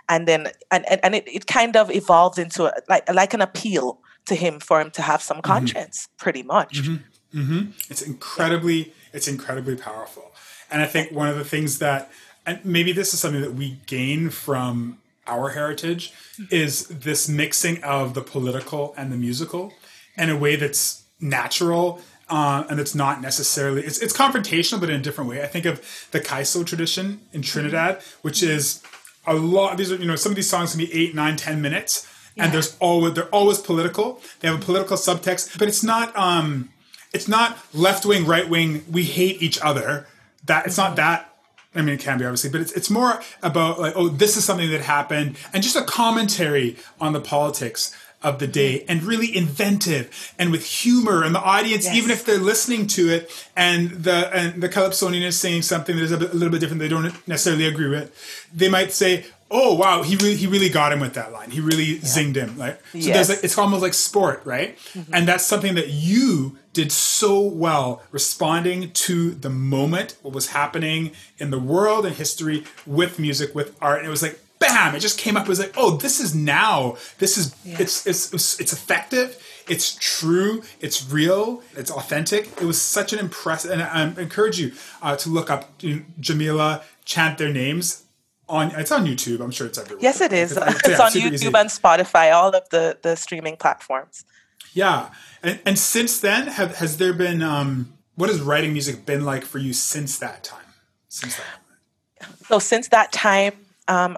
And 0.10 0.27
then, 0.27 0.48
and, 0.70 0.86
and, 0.89 1.00
and 1.03 1.15
it, 1.15 1.27
it 1.27 1.48
kind 1.48 1.75
of 1.77 1.89
evolved 1.91 2.38
into 2.38 2.65
a, 2.65 2.74
like, 2.89 3.12
like 3.13 3.34
an 3.34 3.41
appeal 3.41 4.00
to 4.25 4.36
him 4.36 4.60
for 4.60 4.82
him 4.82 4.91
to 4.91 5.01
have 5.01 5.22
some 5.22 5.38
mm-hmm. 5.38 5.51
conscience, 5.51 6.08
mm-hmm. 6.08 6.24
pretty 6.24 6.44
much. 6.44 6.82
Mm-hmm. 6.82 7.39
mm-hmm. 7.39 7.72
It's 7.89 8.01
incredibly, 8.01 8.94
it's 9.13 9.27
incredibly 9.27 9.75
powerful. 9.75 10.32
And 10.70 10.82
I 10.82 10.86
think 10.86 11.12
one 11.12 11.27
of 11.27 11.38
the 11.38 11.46
things 11.46 11.80
that, 11.80 12.12
and 12.51 12.65
maybe 12.65 12.91
this 12.91 13.13
is 13.13 13.20
something 13.20 13.41
that 13.41 13.53
we 13.53 13.79
gain 13.86 14.29
from 14.29 14.98
our 15.27 15.50
heritage, 15.50 16.13
is 16.50 16.88
this 16.88 17.29
mixing 17.29 17.84
of 17.84 18.13
the 18.13 18.22
political 18.22 18.93
and 18.98 19.12
the 19.12 19.17
musical 19.17 19.74
in 20.17 20.29
a 20.29 20.38
way 20.38 20.55
that's 20.55 21.03
natural 21.20 22.01
uh, 22.29 22.65
and 22.70 22.79
it's 22.79 22.96
not 22.96 23.22
necessarily 23.22 23.84
it's, 23.84 24.00
it's 24.00 24.15
confrontational 24.15 24.79
but 24.79 24.89
in 24.89 24.96
a 24.96 25.03
different 25.03 25.29
way 25.29 25.43
i 25.43 25.48
think 25.48 25.65
of 25.65 26.10
the 26.12 26.20
kaiso 26.20 26.65
tradition 26.65 27.22
in 27.34 27.41
trinidad 27.41 28.01
which 28.22 28.41
is 28.41 28.81
a 29.27 29.36
lot 29.36 29.77
these 29.77 29.91
are 29.91 29.98
you 29.98 30.08
know 30.08 30.15
some 30.15 30.31
of 30.31 30.36
these 30.36 30.50
songs 30.50 30.72
can 30.72 30.79
be 30.79 30.91
eight 30.93 31.13
nine 31.13 31.36
ten 31.36 31.62
minutes 31.62 32.08
yeah. 32.36 32.46
and 32.46 32.53
there's 32.53 32.75
always 32.79 33.13
they're 33.13 33.25
always 33.25 33.60
political 33.60 34.20
they 34.39 34.48
have 34.48 34.60
a 34.60 34.65
political 34.65 34.98
subtext 34.98 35.60
but 35.60 35.67
it's 35.67 35.84
not 35.84 36.15
um 36.17 36.70
it's 37.13 37.27
not 37.27 37.58
left 37.74 38.05
wing 38.05 38.25
right 38.25 38.50
wing 38.50 38.84
we 38.89 39.03
hate 39.03 39.41
each 39.41 39.62
other 39.62 40.08
that 40.46 40.65
it's 40.65 40.77
not 40.77 40.96
that 40.96 41.31
I 41.74 41.82
mean, 41.82 41.96
it 41.96 42.01
can 42.01 42.18
be 42.18 42.25
obviously, 42.25 42.50
but 42.50 42.62
it's 42.62 42.72
it's 42.74 42.90
more 42.90 43.22
about 43.42 43.80
like, 43.80 43.94
oh, 43.96 44.10
this 44.10 44.36
is 44.36 44.44
something 44.44 44.70
that 44.72 44.82
happened, 44.82 45.38
and 45.54 45.63
just 45.63 45.75
a 45.75 45.84
commentary 45.84 46.75
on 47.00 47.13
the 47.13 47.22
politics 47.22 47.96
of 48.24 48.40
the 48.40 48.48
day 48.48 48.80
mm-hmm. 48.80 48.92
and 48.92 49.04
really 49.04 49.36
inventive 49.36 50.34
and 50.38 50.51
with 50.51 50.66
humor 50.66 51.24
and 51.24 51.34
the 51.34 51.42
audience 51.42 51.86
yes. 51.86 51.96
even 51.96 52.12
if 52.12 52.25
they're 52.25 52.38
listening 52.38 52.86
to 52.88 53.10
it 53.10 53.48
and 53.56 53.90
the 53.90 54.30
and 54.34 54.62
the 54.62 54.70
calypsonian 54.70 55.24
is 55.24 55.40
saying 55.40 55.62
something 55.62 55.96
that 55.96 56.04
is 56.04 56.12
a, 56.12 56.18
bit, 56.18 56.32
a, 56.32 56.36
little 56.36 56.51
bit 56.51 56.60
different 56.60 56.80
they 56.80 56.88
don't 56.88 57.28
necessarily 57.28 57.66
agree 57.66 57.90
with 57.90 58.13
they 58.54 58.70
might 58.70 58.92
say 58.92 59.25
oh 59.51 59.75
wow 59.75 60.01
he 60.01 60.15
really 60.15 60.36
he 60.36 60.48
really 60.48 60.70
got 60.70 60.91
him 60.91 61.00
with 61.00 61.13
that 61.13 61.31
line 61.31 61.51
he 61.51 61.60
really 61.60 61.84
yeah. 61.84 62.00
zinged 62.00 62.36
him 62.36 62.58
like 62.58 62.79
so 62.91 62.98
yes. 62.98 63.13
there's 63.13 63.29
like 63.29 63.43
it's 63.43 63.58
almost 63.58 63.81
like 63.81 63.93
sport 63.93 64.41
right 64.46 64.77
mm-hmm. 64.93 65.13
and 65.13 65.27
that's 65.27 65.46
something 65.46 65.75
that 65.75 65.89
you 65.89 66.58
did 66.74 66.91
so 66.91 67.39
well 67.39 68.01
responding 68.12 68.91
to 68.91 69.31
the 69.31 69.50
moment 69.50 70.17
what 70.22 70.34
was 70.34 70.48
happening 70.48 71.12
in 71.38 71.51
the 71.51 71.60
world 71.60 72.05
and 72.05 72.15
history 72.15 72.63
with 72.88 73.20
music 73.20 73.53
with 73.53 73.77
art 73.81 74.00
and 74.00 74.08
it 74.08 74.12
was 74.12 74.24
like 74.24 74.39
bam, 74.62 74.96
it 74.96 75.00
just 75.00 75.17
came 75.17 75.36
up. 75.36 75.43
It 75.43 75.50
was 75.50 75.60
like, 75.60 75.74
oh, 75.75 75.98
this 75.98 76.20
is 76.22 76.34
now. 76.34 76.96
This 77.17 77.38
is 77.38 77.53
yeah. 77.65 77.78
it's, 77.80 78.08
it's 78.08 78.60
it's 78.60 78.71
effective. 78.71 79.36
It's 79.67 79.97
true. 79.99 80.63
It's 80.80 81.10
real. 81.10 81.63
It's 81.76 81.91
authentic. 81.91 82.47
It 82.62 82.65
was 82.65 82.82
such 82.82 83.12
an 83.12 83.19
impressive. 83.19 83.71
And 83.71 83.82
I, 83.82 84.04
encourage 84.21 84.60
you 84.60 84.73
uh, 85.02 85.15
to 85.17 85.30
look 85.30 85.49
up 85.49 85.69
you 85.82 85.95
know, 85.95 86.02
Jamila 86.19 86.84
chant 87.06 87.38
their 87.38 87.52
names. 87.52 88.04
On, 88.49 88.71
it's 88.71 88.91
on 88.91 89.06
YouTube. 89.06 89.39
I'm 89.39 89.51
sure 89.51 89.67
it's 89.67 89.77
everywhere. 89.77 90.04
Yes, 90.04 90.19
it 90.19 90.34
is. 90.34 90.58
It's, 90.58 90.88
it's 90.88 90.99
on 90.99 91.12
YouTube 91.12 91.34
easy. 91.34 91.47
and 91.47 91.69
Spotify, 91.69 92.34
all 92.34 92.54
of 92.54 92.67
the 92.69 92.97
the 93.01 93.15
streaming 93.15 93.56
platforms. 93.56 94.25
Yeah, 94.73 95.10
and 95.41 95.60
and 95.65 95.80
since 95.80 96.19
then, 96.19 96.47
have 96.47 96.75
has 96.77 96.97
there 96.97 97.13
been 97.13 97.41
um, 97.41 97.93
what 98.15 98.30
has 98.30 98.41
writing 98.41 98.73
music 98.73 99.06
been 99.06 99.23
like 99.23 99.43
for 99.43 99.58
you 99.58 99.73
since 99.73 100.19
that 100.19 100.43
time? 100.43 100.60
Since 101.08 101.38
that. 101.38 102.27
So 102.47 102.60
since 102.60 102.89
that 102.89 103.12
time, 103.12 103.54
um, 103.88 104.17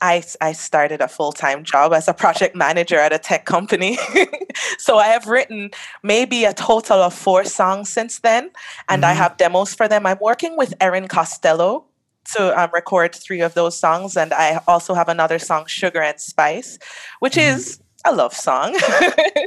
I, 0.00 0.22
I 0.40 0.52
started 0.52 1.00
a 1.00 1.08
full 1.08 1.32
time 1.32 1.64
job 1.64 1.92
as 1.92 2.08
a 2.08 2.14
project 2.14 2.54
manager 2.54 2.98
at 2.98 3.12
a 3.12 3.18
tech 3.18 3.44
company. 3.44 3.98
so 4.78 4.98
I 4.98 5.08
have 5.08 5.26
written 5.26 5.70
maybe 6.02 6.44
a 6.44 6.54
total 6.54 6.98
of 6.98 7.14
four 7.14 7.44
songs 7.44 7.88
since 7.88 8.20
then, 8.20 8.50
and 8.88 9.02
mm-hmm. 9.02 9.10
I 9.10 9.14
have 9.14 9.36
demos 9.36 9.74
for 9.74 9.88
them. 9.88 10.06
I'm 10.06 10.18
working 10.20 10.56
with 10.56 10.74
Erin 10.80 11.08
Costello 11.08 11.86
to 12.34 12.60
um, 12.60 12.70
record 12.72 13.14
three 13.14 13.40
of 13.40 13.54
those 13.54 13.78
songs, 13.78 14.16
and 14.16 14.32
I 14.32 14.60
also 14.66 14.94
have 14.94 15.08
another 15.08 15.38
song, 15.38 15.66
Sugar 15.66 16.02
and 16.02 16.20
Spice, 16.20 16.78
which 17.20 17.34
mm-hmm. 17.34 17.56
is 17.56 17.80
a 18.04 18.14
love 18.14 18.34
song. 18.34 18.74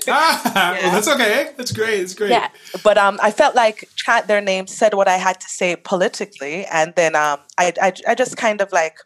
ah, 0.08 0.42
yeah. 0.56 0.82
well, 0.82 0.92
that's 0.92 1.08
okay. 1.08 1.52
That's 1.58 1.72
great. 1.72 2.00
It's 2.00 2.14
great. 2.14 2.32
Yeah, 2.32 2.50
but 2.84 2.98
um, 2.98 3.20
I 3.22 3.32
felt 3.32 3.56
like 3.56 3.88
chant 3.96 4.28
their 4.28 4.42
name 4.42 4.68
said 4.68 4.94
what 4.94 5.08
I 5.08 5.18
had 5.18 5.40
to 5.40 5.48
say 5.48 5.76
politically, 5.76 6.66
and 6.66 6.94
then 6.96 7.16
um, 7.16 7.40
I, 7.58 7.74
I, 7.82 7.94
I 8.08 8.16
just 8.16 8.38
kind 8.38 8.62
of 8.62 8.72
like 8.72 8.98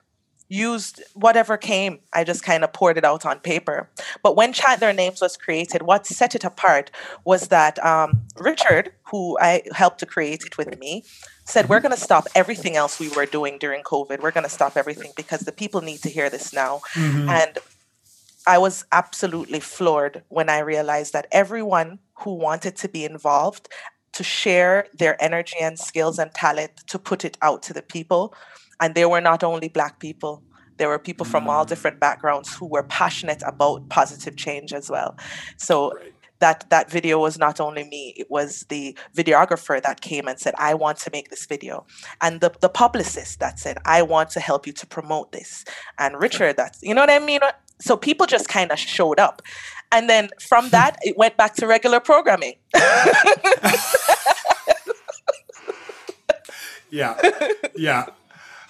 used 0.52 1.02
whatever 1.14 1.56
came. 1.56 2.00
I 2.12 2.26
just 2.26 2.44
kind 2.44 2.64
of 2.64 2.74
poured 2.74 2.98
it 2.98 3.06
out 3.06 3.26
on 3.26 3.40
paper. 3.40 3.90
But 4.22 4.36
when 4.36 4.52
Chant 4.52 4.82
Their 4.82 4.92
Names 4.92 5.22
was 5.22 5.38
created, 5.38 5.84
what 5.84 6.06
set 6.06 6.36
it 6.36 6.44
apart 6.44 6.92
was 7.24 7.48
that 7.48 7.84
um, 7.86 8.24
Richard, 8.38 8.92
who 9.10 9.38
I 9.40 9.64
helped 9.72 10.00
to 10.00 10.06
create 10.06 10.44
it 10.46 10.58
with 10.58 10.78
me, 10.78 11.06
said, 11.46 11.70
We're 11.70 11.80
going 11.80 11.96
to 11.96 12.02
stop 12.02 12.28
everything 12.36 12.76
else 12.76 13.00
we 13.00 13.08
were 13.10 13.26
doing 13.26 13.60
during 13.60 13.82
COVID. 13.84 14.22
We're 14.22 14.32
going 14.32 14.44
to 14.44 14.50
stop 14.50 14.76
everything 14.76 15.14
because 15.16 15.42
the 15.42 15.54
people 15.54 15.80
need 15.82 16.02
to 16.04 16.10
hear 16.10 16.30
this 16.30 16.52
now. 16.52 16.82
Mm-hmm. 16.96 17.30
And 17.30 17.58
I 18.46 18.58
was 18.58 18.84
absolutely 18.92 19.62
floored 19.62 20.24
when 20.28 20.50
I 20.50 20.60
realized 20.60 21.14
that 21.14 21.28
everyone 21.32 22.00
who 22.16 22.34
wanted 22.34 22.76
to 22.78 22.90
be 22.90 23.06
involved 23.06 23.70
to 24.14 24.24
share 24.24 24.88
their 24.94 25.16
energy 25.24 25.56
and 25.62 25.80
skills 25.80 26.20
and 26.20 26.34
talent 26.34 26.72
to 26.88 27.00
put 27.00 27.24
it 27.24 27.38
out 27.42 27.64
to 27.64 27.74
the 27.74 27.82
people 27.82 28.34
and 28.82 28.96
they 28.96 29.06
were 29.06 29.22
not 29.22 29.44
only 29.44 29.70
Black 29.70 30.00
people, 30.00 30.44
there 30.78 30.90
were 30.90 31.00
people 31.00 31.26
from 31.26 31.48
all 31.48 31.64
mm. 31.64 31.70
different 31.70 32.00
backgrounds 32.00 32.56
who 32.56 32.66
were 32.66 32.84
passionate 32.84 33.44
about 33.46 33.88
positive 33.90 34.36
change 34.36 34.74
as 34.74 34.90
well. 34.90 35.16
So 35.58 35.94
that 36.40 36.68
that 36.72 36.90
video 36.90 37.20
was 37.20 37.38
not 37.38 37.60
only 37.60 37.84
me 37.84 38.16
it 38.18 38.26
was 38.32 38.66
the 38.70 38.98
videographer 39.16 39.80
that 39.80 40.02
came 40.02 40.28
and 40.28 40.40
said 40.40 40.56
i 40.58 40.74
want 40.74 40.98
to 40.98 41.12
make 41.14 41.30
this 41.30 41.46
video. 41.46 41.86
And 42.20 42.42
the, 42.42 42.52
the 42.62 42.70
publicist 42.70 43.40
that 43.42 43.60
said 43.60 43.78
i 43.86 44.02
want 44.02 44.32
to 44.32 44.40
help 44.40 44.66
you 44.66 44.74
to 44.74 44.88
promote 44.88 45.32
this. 45.34 45.64
And 46.00 46.20
richard 46.20 46.58
that's 46.58 46.82
you 46.82 46.96
know 46.96 47.02
what 47.02 47.12
i 47.12 47.20
mean? 47.20 47.42
So 47.80 47.96
people 47.96 48.26
just 48.26 48.48
kind 48.48 48.72
of 48.72 48.80
showed 48.80 49.20
up. 49.20 49.44
And 49.92 50.10
then 50.10 50.30
from 50.40 50.66
hmm. 50.66 50.72
that 50.72 50.98
it 51.04 51.16
went 51.16 51.38
back 51.38 51.54
to 51.58 51.68
regular 51.68 52.00
programming. 52.00 52.56
Yeah. 56.94 57.16
Yeah 57.78 58.06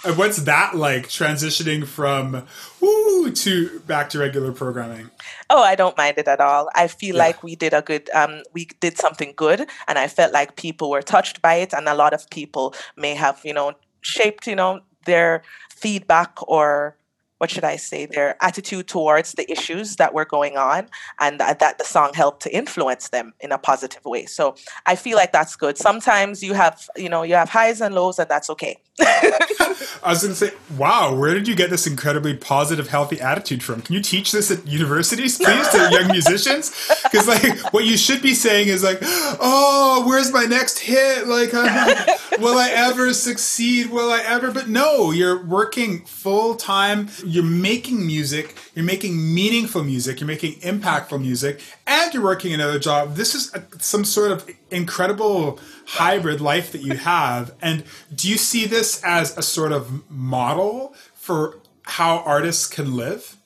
and 0.04 0.18
what's 0.18 0.38
that 0.44 0.76
like 0.76 1.08
transitioning 1.08 1.86
from 1.86 2.46
woo 2.80 3.32
to 3.32 3.80
back 3.82 4.10
to 4.12 4.20
regular 4.20 4.52
programming? 4.52 5.10
Oh, 5.50 5.62
I 5.62 5.76
don't 5.76 5.98
mind 5.98 6.18
it 6.18 6.28
at 6.28 6.40
all. 6.40 6.70
I 6.76 6.88
feel 6.88 7.16
yeah. 7.16 7.24
like 7.24 7.44
we 7.44 7.56
did 7.56 7.74
a 7.74 7.82
good 7.82 8.10
um 8.14 8.44
we 8.54 8.66
did 8.80 8.98
something 8.98 9.34
good 9.36 9.68
and 9.88 10.00
I 10.00 10.08
felt 10.08 10.34
like 10.34 10.56
people 10.56 10.90
were 10.90 11.02
touched 11.02 11.42
by 11.42 11.56
it 11.56 11.74
and 11.74 11.88
a 11.88 11.96
lot 11.96 12.14
of 12.14 12.30
people 12.30 12.74
may 12.96 13.16
have, 13.16 13.42
you 13.44 13.54
know, 13.54 13.74
shaped, 14.02 14.48
you 14.48 14.56
know, 14.56 14.82
their 15.06 15.44
feedback 15.70 16.38
or 16.48 16.98
what 17.42 17.50
should 17.50 17.64
I 17.64 17.78
say, 17.78 18.06
their 18.06 18.38
attitude 18.40 18.88
towards 18.88 19.32
the 19.32 19.52
issues 19.52 19.96
that 19.96 20.14
were 20.14 20.26
going 20.26 20.58
on, 20.58 20.88
and 21.20 21.40
that, 21.40 21.58
that 21.58 21.80
the 21.80 21.84
song 21.84 22.12
helped 22.14 22.44
to 22.44 22.56
influence 22.56 23.10
them 23.10 23.34
in 23.40 23.52
a 23.52 23.58
positive 23.58 24.06
way. 24.06 24.28
So 24.28 24.54
I 24.86 24.96
feel 24.96 25.18
like 25.18 25.32
that's 25.32 25.56
good. 25.56 25.76
Sometimes 25.76 26.44
you 26.44 26.54
have, 26.54 26.88
you 26.96 27.10
know, 27.10 27.24
you 27.24 27.34
have 27.34 27.50
highs 27.50 27.82
and 27.82 27.96
lows, 27.96 28.20
and 28.20 28.30
that's 28.30 28.52
okay. 28.52 28.78
I 30.04 30.10
was 30.10 30.22
going 30.22 30.34
to 30.34 30.36
say, 30.36 30.52
wow, 30.78 31.16
where 31.16 31.34
did 31.34 31.48
you 31.48 31.56
get 31.56 31.70
this 31.70 31.88
incredibly 31.88 32.36
positive, 32.36 32.88
healthy 32.88 33.20
attitude 33.20 33.64
from? 33.64 33.82
Can 33.82 33.94
you 33.94 34.02
teach 34.02 34.32
this 34.32 34.52
at 34.52 34.66
universities, 34.68 35.38
please, 35.38 35.68
to 35.70 35.90
young 35.92 36.08
musicians? 36.12 36.72
Because, 37.04 37.28
like, 37.28 37.74
what 37.74 37.86
you 37.86 37.98
should 37.98 38.22
be 38.22 38.34
saying 38.34 38.68
is, 38.68 38.84
like, 38.84 39.00
oh, 39.02 40.04
where's 40.08 40.32
my 40.32 40.46
next 40.46 40.80
hit? 40.80 41.28
Like, 41.28 41.54
uh, 41.54 42.06
will 42.40 42.58
I 42.58 42.70
ever 42.70 43.14
succeed? 43.14 43.90
Will 43.90 44.12
I 44.12 44.22
ever? 44.26 44.52
But 44.52 44.70
no, 44.70 45.12
you're 45.12 45.44
working 45.44 46.06
full 46.06 46.56
time. 46.56 47.10
You're 47.26 47.44
making 47.44 48.06
music. 48.06 48.56
You're 48.76 48.86
making 48.86 49.34
meaningful 49.34 49.84
music. 49.84 50.20
You're 50.20 50.28
making 50.28 50.60
impactful 50.62 51.22
music. 51.22 51.62
And 51.86 52.14
you're 52.14 52.24
working 52.24 52.54
another 52.54 52.80
job. 52.80 53.16
This 53.16 53.36
is 53.36 53.54
a, 53.54 53.64
some 53.80 54.06
sort 54.06 54.32
of 54.32 54.50
incredible 54.72 55.60
hybrid 55.86 56.42
life 56.42 56.72
that 56.72 56.82
you 56.82 56.96
have. 56.96 57.54
And 57.62 57.84
do 58.14 58.30
you 58.30 58.38
see 58.38 58.66
this 58.66 59.04
as 59.04 59.38
a 59.38 59.42
sort 59.42 59.72
of 59.72 60.10
model 60.10 60.96
for 61.14 61.60
how 61.84 62.20
artists 62.20 62.68
can 62.68 62.96
live? 62.96 63.38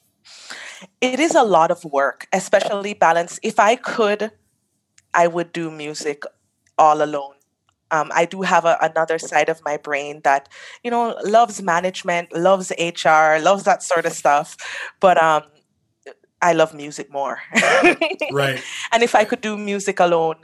It 1.02 1.20
is 1.20 1.36
a 1.36 1.44
lot 1.44 1.72
of 1.72 1.84
work, 1.84 2.28
especially 2.32 2.94
balance. 2.94 3.40
If 3.44 3.60
I 3.60 3.76
could, 3.76 4.32
I 5.14 5.28
would 5.28 5.52
do 5.52 5.72
music 5.72 6.24
all 6.78 7.02
alone. 7.02 7.34
Um, 7.92 8.12
I 8.14 8.26
do 8.26 8.42
have 8.42 8.66
a, 8.66 8.78
another 8.82 9.18
side 9.20 9.48
of 9.48 9.64
my 9.64 9.78
brain 9.78 10.22
that, 10.24 10.50
you 10.84 10.92
know, 10.92 11.16
loves 11.24 11.62
management, 11.62 12.36
loves 12.36 12.72
HR, 12.78 13.40
loves 13.40 13.64
that 13.64 13.84
sort 13.84 14.06
of 14.06 14.14
stuff. 14.14 14.58
But 15.00 15.22
um, 15.22 15.44
I 16.42 16.54
love 16.54 16.74
music 16.74 17.12
more. 17.12 17.40
right. 18.32 18.62
And 18.92 19.04
if 19.04 19.16
I 19.16 19.24
could 19.24 19.42
do 19.42 19.58
music 19.58 20.00
alone, 20.00 20.38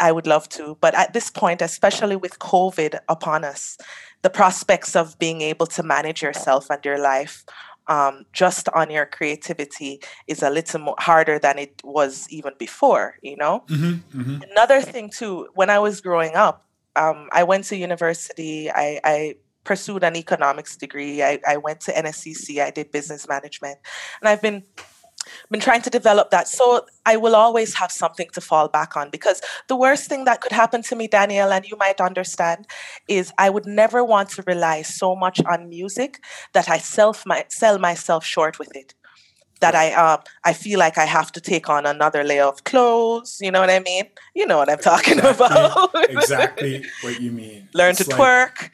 I 0.00 0.12
would 0.12 0.26
love 0.26 0.48
to. 0.50 0.76
But 0.80 0.94
at 0.94 1.12
this 1.12 1.30
point, 1.30 1.62
especially 1.62 2.16
with 2.16 2.38
COVID 2.38 2.98
upon 3.08 3.44
us, 3.44 3.78
the 4.22 4.30
prospects 4.30 4.96
of 4.96 5.18
being 5.18 5.40
able 5.40 5.66
to 5.66 5.82
manage 5.82 6.22
yourself 6.22 6.70
and 6.70 6.84
your 6.84 6.98
life 6.98 7.44
um, 7.86 8.24
just 8.32 8.68
on 8.70 8.90
your 8.90 9.04
creativity 9.04 10.00
is 10.28 10.42
a 10.42 10.50
little 10.50 10.80
more 10.80 10.94
harder 10.98 11.38
than 11.38 11.58
it 11.58 11.80
was 11.82 12.26
even 12.30 12.52
before, 12.58 13.16
you 13.20 13.36
know? 13.36 13.64
Mm-hmm, 13.66 14.20
mm-hmm. 14.20 14.42
Another 14.52 14.80
thing, 14.80 15.10
too, 15.10 15.48
when 15.54 15.70
I 15.70 15.80
was 15.80 16.00
growing 16.00 16.34
up, 16.36 16.66
um, 16.94 17.28
I 17.32 17.42
went 17.42 17.64
to 17.64 17.76
university, 17.76 18.70
I, 18.70 19.00
I 19.02 19.34
pursued 19.64 20.04
an 20.04 20.16
economics 20.16 20.76
degree, 20.76 21.22
I, 21.22 21.40
I 21.46 21.56
went 21.56 21.80
to 21.82 21.92
NSCC, 21.92 22.62
I 22.62 22.70
did 22.70 22.92
business 22.92 23.28
management, 23.28 23.78
and 24.20 24.28
I've 24.28 24.42
been 24.42 24.62
been 25.50 25.60
trying 25.60 25.82
to 25.82 25.90
develop 25.90 26.30
that. 26.30 26.48
So 26.48 26.86
I 27.06 27.16
will 27.16 27.36
always 27.36 27.74
have 27.74 27.92
something 27.92 28.28
to 28.34 28.40
fall 28.40 28.68
back 28.68 28.96
on 28.96 29.10
because 29.10 29.40
the 29.68 29.76
worst 29.76 30.08
thing 30.08 30.24
that 30.24 30.40
could 30.40 30.52
happen 30.52 30.82
to 30.82 30.96
me, 30.96 31.08
Danielle, 31.08 31.52
and 31.52 31.64
you 31.64 31.76
might 31.76 32.00
understand, 32.00 32.66
is 33.08 33.32
I 33.38 33.50
would 33.50 33.66
never 33.66 34.04
want 34.04 34.30
to 34.30 34.44
rely 34.46 34.82
so 34.82 35.16
much 35.16 35.40
on 35.44 35.68
music 35.68 36.22
that 36.52 36.68
I 36.68 36.78
self 36.78 37.24
my, 37.26 37.44
sell 37.48 37.78
myself 37.78 38.24
short 38.24 38.58
with 38.58 38.74
it 38.76 38.94
that 39.60 39.74
I 39.74 39.92
um 39.92 40.20
I 40.44 40.52
feel 40.52 40.78
like 40.78 40.98
I 40.98 41.04
have 41.04 41.32
to 41.32 41.40
take 41.40 41.68
on 41.68 41.86
another 41.86 42.24
layer 42.24 42.44
of 42.44 42.64
clothes. 42.64 43.38
You 43.40 43.50
know 43.50 43.60
what 43.60 43.70
I 43.70 43.80
mean? 43.80 44.04
You 44.34 44.46
know 44.46 44.58
what 44.58 44.70
I'm 44.70 44.78
talking 44.78 45.18
exactly, 45.18 45.46
about. 45.46 45.90
exactly 46.10 46.84
what 47.02 47.20
you 47.20 47.30
mean. 47.30 47.68
Learn 47.74 47.90
it's 47.90 48.04
to 48.04 48.10
like, 48.10 48.54
twerk. 48.54 48.70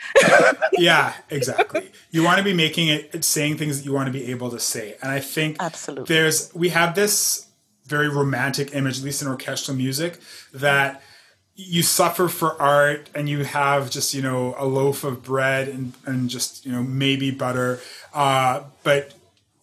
yeah, 0.72 1.14
exactly. 1.30 1.90
You 2.10 2.22
want 2.22 2.38
to 2.38 2.44
be 2.44 2.54
making 2.54 2.88
it 2.88 3.24
saying 3.24 3.58
things 3.58 3.78
that 3.78 3.84
you 3.86 3.92
want 3.92 4.06
to 4.06 4.12
be 4.12 4.30
able 4.30 4.50
to 4.50 4.60
say. 4.60 4.96
And 5.02 5.10
I 5.10 5.20
think 5.20 5.56
Absolutely. 5.60 6.14
there's 6.14 6.54
we 6.54 6.70
have 6.70 6.94
this 6.94 7.46
very 7.84 8.08
romantic 8.08 8.74
image, 8.74 8.98
at 8.98 9.04
least 9.04 9.22
in 9.22 9.28
orchestral 9.28 9.76
music, 9.76 10.18
that 10.52 11.02
you 11.56 11.82
suffer 11.82 12.28
for 12.28 12.60
art 12.60 13.08
and 13.14 13.28
you 13.28 13.42
have 13.44 13.90
just 13.90 14.12
you 14.12 14.20
know 14.20 14.54
a 14.58 14.66
loaf 14.66 15.04
of 15.04 15.22
bread 15.22 15.68
and, 15.68 15.94
and 16.04 16.28
just 16.28 16.66
you 16.66 16.72
know 16.72 16.82
maybe 16.82 17.30
butter 17.30 17.80
uh, 18.12 18.62
but 18.82 19.14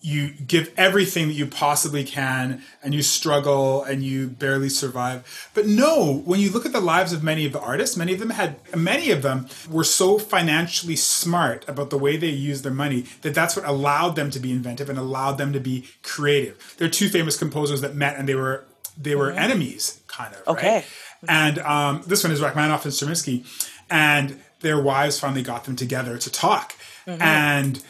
you 0.06 0.32
give 0.32 0.70
everything 0.76 1.30
that 1.30 1.34
you 1.34 1.48
possibly 1.48 2.04
can 2.04 2.62
and 2.84 2.94
you 2.94 3.02
struggle 3.02 3.84
and 3.84 4.04
you 4.04 4.28
barely 4.28 4.68
survive 4.68 5.50
but 5.54 5.66
no 5.66 6.22
when 6.26 6.42
you 6.42 6.52
look 6.52 6.66
at 6.66 6.74
the 6.74 6.82
lives 6.82 7.14
of 7.14 7.24
many 7.24 7.46
of 7.46 7.54
the 7.54 7.60
artists 7.60 7.96
many 7.96 8.14
of 8.14 8.20
them 8.20 8.32
had 8.32 8.60
many 8.76 9.12
of 9.12 9.22
them 9.22 9.48
were 9.72 9.84
so 9.84 10.20
financially 10.20 10.98
smart 10.98 11.68
about 11.70 11.90
the 11.90 11.98
way 11.98 12.18
they 12.18 12.28
used 12.28 12.66
their 12.66 12.74
money 12.74 13.06
that 13.22 13.34
that's 13.34 13.56
what 13.56 13.66
allowed 13.66 14.18
them 14.18 14.30
to 14.30 14.40
be 14.40 14.52
inventive 14.52 14.90
and 14.90 15.00
allowed 15.00 15.38
them 15.38 15.54
to 15.54 15.60
be 15.60 15.88
creative 16.04 16.76
there 16.78 16.88
are 16.88 16.92
two 16.92 17.08
famous 17.08 17.38
composers 17.38 17.80
that 17.80 17.96
met 17.96 18.18
and 18.18 18.28
they 18.28 18.36
were 18.36 18.66
they 18.98 19.16
were 19.16 19.30
mm-hmm. 19.30 19.40
enemies 19.40 20.02
kind 20.08 20.36
of 20.36 20.48
okay 20.48 20.76
right? 20.76 20.86
and 21.30 21.60
um, 21.60 22.04
this 22.06 22.26
one 22.26 22.34
is 22.34 22.42
rachmaninoff 22.42 22.84
and 22.84 22.94
stravinsky 22.94 23.46
and 23.90 24.38
their 24.60 24.82
wives 24.82 25.18
finally 25.18 25.44
got 25.44 25.64
them 25.64 25.78
together 25.78 26.18
to 26.18 26.30
talk 26.30 26.76
mm-hmm. 27.08 27.22
and 27.22 27.82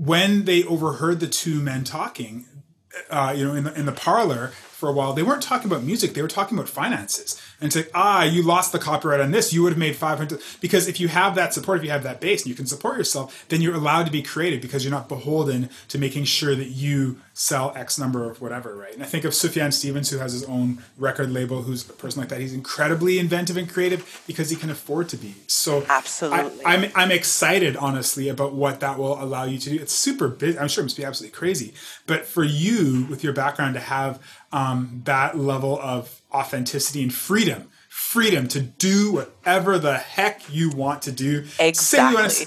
when 0.00 0.46
they 0.46 0.64
overheard 0.64 1.20
the 1.20 1.26
two 1.26 1.60
men 1.60 1.84
talking, 1.84 2.46
uh, 3.10 3.34
you 3.36 3.44
know, 3.44 3.54
in 3.54 3.64
the, 3.64 3.78
in 3.78 3.84
the 3.84 3.92
parlor 3.92 4.48
for 4.48 4.88
a 4.88 4.92
while, 4.92 5.12
they 5.12 5.22
weren't 5.22 5.42
talking 5.42 5.70
about 5.70 5.84
music; 5.84 6.14
they 6.14 6.22
were 6.22 6.28
talking 6.28 6.56
about 6.56 6.70
finances 6.70 7.40
and 7.60 7.72
say, 7.72 7.86
ah, 7.94 8.24
you 8.24 8.42
lost 8.42 8.72
the 8.72 8.78
copyright 8.78 9.20
on 9.20 9.30
this, 9.30 9.52
you 9.52 9.62
would 9.62 9.72
have 9.72 9.78
made 9.78 9.96
500. 9.96 10.40
Because 10.60 10.88
if 10.88 10.98
you 11.00 11.08
have 11.08 11.34
that 11.34 11.52
support, 11.52 11.78
if 11.78 11.84
you 11.84 11.90
have 11.90 12.02
that 12.02 12.20
base 12.20 12.42
and 12.42 12.48
you 12.48 12.54
can 12.54 12.66
support 12.66 12.96
yourself, 12.96 13.44
then 13.48 13.60
you're 13.60 13.74
allowed 13.74 14.06
to 14.06 14.12
be 14.12 14.22
creative 14.22 14.60
because 14.60 14.84
you're 14.84 14.90
not 14.90 15.08
beholden 15.08 15.68
to 15.88 15.98
making 15.98 16.24
sure 16.24 16.54
that 16.54 16.68
you 16.68 17.20
sell 17.34 17.72
X 17.74 17.98
number 17.98 18.30
of 18.30 18.40
whatever, 18.40 18.76
right? 18.76 18.92
And 18.92 19.02
I 19.02 19.06
think 19.06 19.24
of 19.24 19.32
Sufjan 19.32 19.72
Stevens, 19.72 20.10
who 20.10 20.18
has 20.18 20.32
his 20.32 20.44
own 20.44 20.82
record 20.98 21.30
label, 21.30 21.62
who's 21.62 21.88
a 21.88 21.92
person 21.92 22.20
like 22.20 22.28
that. 22.28 22.40
He's 22.40 22.52
incredibly 22.52 23.18
inventive 23.18 23.56
and 23.56 23.68
creative 23.68 24.22
because 24.26 24.50
he 24.50 24.56
can 24.56 24.70
afford 24.70 25.08
to 25.10 25.16
be. 25.16 25.34
So 25.46 25.84
absolutely, 25.88 26.64
I, 26.64 26.74
am 26.74 26.84
I'm, 26.84 26.92
I'm 26.94 27.10
excited, 27.10 27.76
honestly, 27.76 28.28
about 28.28 28.52
what 28.52 28.80
that 28.80 28.98
will 28.98 29.22
allow 29.22 29.44
you 29.44 29.58
to 29.58 29.70
do. 29.70 29.76
It's 29.76 29.92
super 29.92 30.28
big. 30.28 30.56
I'm 30.56 30.68
sure 30.68 30.82
it 30.82 30.86
must 30.86 30.96
be 30.96 31.04
absolutely 31.04 31.36
crazy. 31.36 31.72
But 32.06 32.26
for 32.26 32.44
you, 32.44 33.06
with 33.08 33.24
your 33.24 33.32
background, 33.32 33.74
to 33.74 33.80
have 33.80 34.20
um, 34.52 35.02
that 35.04 35.38
level 35.38 35.78
of 35.80 36.20
authenticity 36.32 37.02
and 37.02 37.14
freedom 37.14 37.68
freedom 37.88 38.48
to 38.48 38.60
do 38.60 39.12
whatever 39.12 39.78
the 39.78 39.98
heck 39.98 40.42
you 40.52 40.70
want 40.70 41.02
to 41.02 41.12
do 41.12 41.44
exactly 41.58 42.46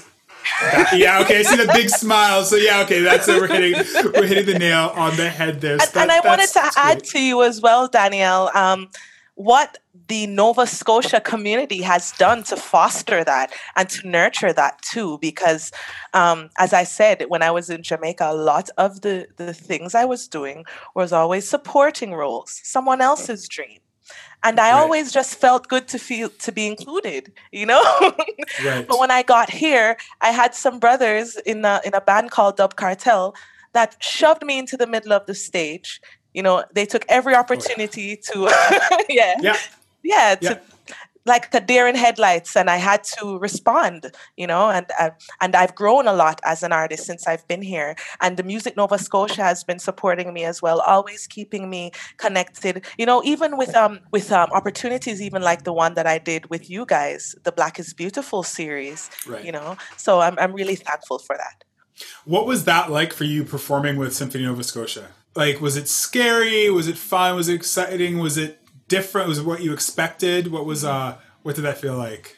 that, 0.60 0.92
yeah, 0.96 1.20
okay. 1.20 1.40
I 1.40 1.42
see 1.42 1.56
the 1.56 1.70
big 1.72 1.88
smile. 1.88 2.44
So 2.44 2.56
yeah, 2.56 2.82
okay, 2.82 3.00
that's 3.00 3.28
it. 3.28 3.40
We're 3.40 3.48
hitting 3.48 3.74
we're 4.12 4.26
hitting 4.26 4.46
the 4.46 4.58
nail 4.58 4.92
on 4.94 5.16
the 5.16 5.28
head 5.28 5.60
there. 5.60 5.78
So 5.78 5.84
and, 5.84 5.94
that, 5.94 6.02
and, 6.02 6.12
I 6.12 6.20
wanted 6.20 6.50
to 6.50 6.70
add 6.76 6.98
great. 6.98 7.10
to 7.10 7.22
you 7.22 7.42
as 7.42 7.60
well, 7.60 7.88
Danielle, 7.88 8.50
um, 8.54 8.90
what 9.36 9.78
the 10.08 10.26
Nova 10.26 10.66
Scotia 10.66 11.20
community 11.20 11.82
has 11.82 12.12
done 12.12 12.44
to 12.44 12.56
foster 12.56 13.24
that 13.24 13.52
and 13.74 13.88
to 13.88 14.08
nurture 14.08 14.52
that 14.52 14.80
too. 14.82 15.18
Because, 15.20 15.72
um, 16.12 16.50
as 16.58 16.72
I 16.72 16.84
said, 16.84 17.24
when 17.28 17.42
I 17.42 17.50
was 17.50 17.70
in 17.70 17.82
Jamaica, 17.82 18.30
a 18.30 18.34
lot 18.34 18.70
of 18.76 19.00
the 19.00 19.26
the 19.36 19.52
things 19.52 19.94
I 19.94 20.04
was 20.04 20.28
doing 20.28 20.64
was 20.94 21.12
always 21.12 21.48
supporting 21.48 22.12
roles, 22.12 22.60
someone 22.62 23.00
else's 23.00 23.48
dream 23.48 23.80
and 24.44 24.60
I 24.60 24.72
right. 24.72 24.80
always 24.80 25.10
just 25.10 25.36
felt 25.36 25.68
good 25.68 25.88
to 25.88 25.98
feel 25.98 26.28
to 26.28 26.52
be 26.52 26.66
included, 26.66 27.32
you 27.50 27.66
know. 27.66 27.82
right. 28.64 28.86
But 28.86 28.98
when 29.00 29.10
I 29.10 29.22
got 29.22 29.50
here, 29.50 29.96
I 30.20 30.30
had 30.30 30.54
some 30.54 30.78
brothers 30.78 31.36
in 31.46 31.64
a 31.64 31.80
in 31.84 31.94
a 31.94 32.00
band 32.00 32.30
called 32.30 32.58
Dub 32.58 32.76
Cartel 32.76 33.34
that 33.72 33.96
shoved 34.00 34.44
me 34.44 34.58
into 34.58 34.76
the 34.76 34.86
middle 34.86 35.12
of 35.12 35.26
the 35.26 35.34
stage. 35.34 36.00
You 36.34 36.42
know, 36.42 36.64
they 36.74 36.84
took 36.84 37.04
every 37.08 37.34
opportunity 37.34 38.20
oh, 38.34 38.48
yeah. 39.08 39.34
to 39.38 39.42
yeah, 39.42 39.56
yeah, 40.02 40.36
yeah, 40.40 40.54
to 40.54 40.60
like 41.26 41.52
a 41.54 41.60
deer 41.60 41.86
in 41.86 41.94
headlights 41.94 42.56
and 42.56 42.68
i 42.68 42.76
had 42.76 43.02
to 43.02 43.38
respond 43.38 44.12
you 44.36 44.46
know 44.46 44.70
and 44.70 44.86
uh, 44.98 45.10
and 45.40 45.54
i've 45.56 45.74
grown 45.74 46.06
a 46.06 46.12
lot 46.12 46.40
as 46.44 46.62
an 46.62 46.72
artist 46.72 47.04
since 47.04 47.26
i've 47.26 47.46
been 47.48 47.62
here. 47.62 47.96
And 48.20 48.36
the 48.36 48.42
music 48.42 48.76
nova 48.76 48.98
scotia 48.98 49.42
has 49.42 49.64
been 49.64 49.78
supporting 49.78 50.32
me 50.32 50.44
as 50.44 50.60
well 50.60 50.80
always 50.80 51.26
keeping 51.26 51.70
me 51.70 51.92
connected. 52.16 52.84
You 52.98 53.06
know 53.06 53.22
even 53.24 53.56
with 53.56 53.74
um 53.74 54.00
with 54.10 54.30
um, 54.32 54.50
opportunities 54.52 55.22
even 55.22 55.42
like 55.42 55.64
the 55.64 55.72
one 55.72 55.94
that 55.94 56.06
i 56.06 56.18
did 56.18 56.50
with 56.50 56.68
you 56.70 56.84
guys 56.86 57.34
the 57.44 57.52
black 57.52 57.78
is 57.78 57.94
beautiful 57.94 58.42
series 58.42 59.10
right. 59.26 59.44
you 59.44 59.52
know? 59.52 59.76
So 59.96 60.20
i'm, 60.20 60.38
I'm 60.38 60.52
really 60.52 60.76
thankful 60.76 61.18
for 61.18 61.36
that. 61.36 61.64
What 62.24 62.46
was 62.46 62.64
that 62.64 62.90
like 62.90 63.12
for 63.12 63.24
you 63.24 63.44
performing 63.44 63.96
with 63.96 64.14
symphony 64.14 64.44
nova 64.44 64.64
scotia 64.64 65.08
like 65.36 65.60
was 65.60 65.76
it 65.76 65.88
scary 65.88 66.70
was 66.70 66.88
it 66.88 66.96
fun 66.96 67.36
was 67.36 67.48
it 67.48 67.54
exciting 67.54 68.18
was 68.18 68.36
it 68.38 68.60
different? 68.88 69.28
Was 69.28 69.38
it 69.38 69.44
what 69.44 69.62
you 69.62 69.72
expected? 69.72 70.50
What 70.50 70.66
was 70.66 70.84
uh 70.84 71.16
what 71.42 71.56
did 71.56 71.62
that 71.62 71.78
feel 71.78 71.96
like? 71.96 72.36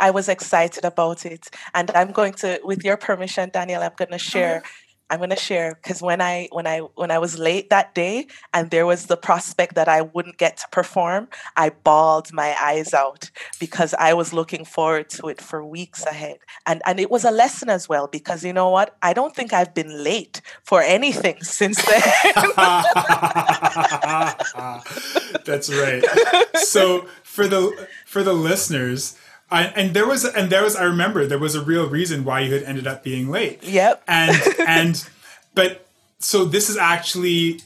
I 0.00 0.10
was 0.10 0.28
excited 0.28 0.84
about 0.84 1.26
it. 1.26 1.48
And 1.74 1.90
I'm 1.92 2.12
going 2.12 2.34
to 2.34 2.60
with 2.62 2.84
your 2.84 2.96
permission, 2.96 3.50
Daniel, 3.52 3.82
I'm 3.82 3.92
gonna 3.96 4.18
share 4.18 4.62
I'm 5.14 5.20
going 5.20 5.30
to 5.30 5.36
share 5.36 5.78
because 5.80 6.02
when 6.02 6.20
I 6.20 6.48
when 6.50 6.66
I 6.66 6.80
when 6.96 7.12
I 7.12 7.20
was 7.20 7.38
late 7.38 7.70
that 7.70 7.94
day 7.94 8.26
and 8.52 8.72
there 8.72 8.84
was 8.84 9.06
the 9.06 9.16
prospect 9.16 9.76
that 9.76 9.88
I 9.88 10.02
wouldn't 10.02 10.38
get 10.38 10.56
to 10.56 10.64
perform, 10.72 11.28
I 11.56 11.70
bawled 11.70 12.32
my 12.32 12.56
eyes 12.60 12.92
out 12.92 13.30
because 13.60 13.94
I 13.94 14.12
was 14.14 14.32
looking 14.32 14.64
forward 14.64 15.08
to 15.10 15.28
it 15.28 15.40
for 15.40 15.64
weeks 15.64 16.04
ahead. 16.04 16.38
And 16.66 16.82
and 16.84 16.98
it 16.98 17.12
was 17.12 17.24
a 17.24 17.30
lesson 17.30 17.70
as 17.70 17.88
well 17.88 18.08
because 18.08 18.44
you 18.44 18.52
know 18.52 18.70
what? 18.70 18.96
I 19.02 19.12
don't 19.12 19.36
think 19.36 19.52
I've 19.52 19.72
been 19.72 20.02
late 20.02 20.40
for 20.64 20.82
anything 20.82 21.36
since 21.42 21.80
then. 21.84 22.02
That's 25.44 25.72
right. 25.72 26.02
So 26.56 27.06
for 27.22 27.46
the 27.46 27.86
for 28.04 28.24
the 28.24 28.32
listeners, 28.32 29.16
I, 29.50 29.64
and 29.64 29.94
there 29.94 30.06
was 30.06 30.24
and 30.24 30.50
there 30.50 30.62
was 30.62 30.76
I 30.76 30.84
remember 30.84 31.26
there 31.26 31.38
was 31.38 31.54
a 31.54 31.62
real 31.62 31.88
reason 31.88 32.24
why 32.24 32.40
you 32.40 32.52
had 32.52 32.62
ended 32.62 32.86
up 32.86 33.04
being 33.04 33.30
late. 33.30 33.62
Yep. 33.62 34.02
And 34.08 34.42
and 34.66 35.08
but 35.54 35.86
so 36.18 36.44
this 36.44 36.70
is 36.70 36.76
actually 36.76 37.60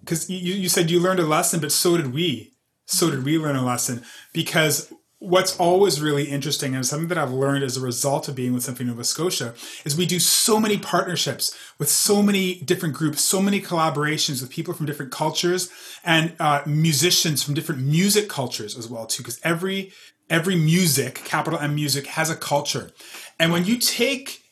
because 0.00 0.28
you, 0.30 0.54
you 0.54 0.68
said 0.68 0.90
you 0.90 1.00
learned 1.00 1.20
a 1.20 1.26
lesson, 1.26 1.60
but 1.60 1.72
so 1.72 1.96
did 1.96 2.12
we. 2.12 2.52
So 2.86 3.10
did 3.10 3.24
we 3.24 3.38
learn 3.38 3.56
a 3.56 3.64
lesson 3.64 4.02
because 4.32 4.92
what's 5.20 5.56
always 5.58 6.00
really 6.00 6.24
interesting 6.24 6.74
and 6.74 6.86
something 6.86 7.08
that 7.08 7.18
I've 7.18 7.32
learned 7.32 7.64
as 7.64 7.76
a 7.76 7.80
result 7.80 8.28
of 8.28 8.36
being 8.36 8.54
with 8.54 8.62
Symphony 8.62 8.88
Nova 8.88 9.02
Scotia 9.02 9.52
is 9.84 9.96
we 9.96 10.06
do 10.06 10.20
so 10.20 10.60
many 10.60 10.78
partnerships 10.78 11.56
with 11.78 11.88
so 11.88 12.22
many 12.22 12.60
different 12.60 12.94
groups, 12.94 13.22
so 13.22 13.42
many 13.42 13.60
collaborations 13.60 14.40
with 14.40 14.50
people 14.50 14.74
from 14.74 14.86
different 14.86 15.10
cultures 15.10 15.70
and 16.04 16.34
uh, 16.38 16.62
musicians 16.66 17.42
from 17.42 17.54
different 17.54 17.82
music 17.82 18.28
cultures 18.28 18.78
as 18.78 18.88
well 18.88 19.06
too. 19.06 19.22
Because 19.22 19.40
every 19.42 19.92
every 20.30 20.56
music, 20.56 21.16
capital 21.24 21.58
M 21.58 21.74
music, 21.74 22.06
has 22.06 22.30
a 22.30 22.36
culture, 22.36 22.92
and 23.38 23.52
when 23.52 23.64
you 23.64 23.78
take 23.78 24.42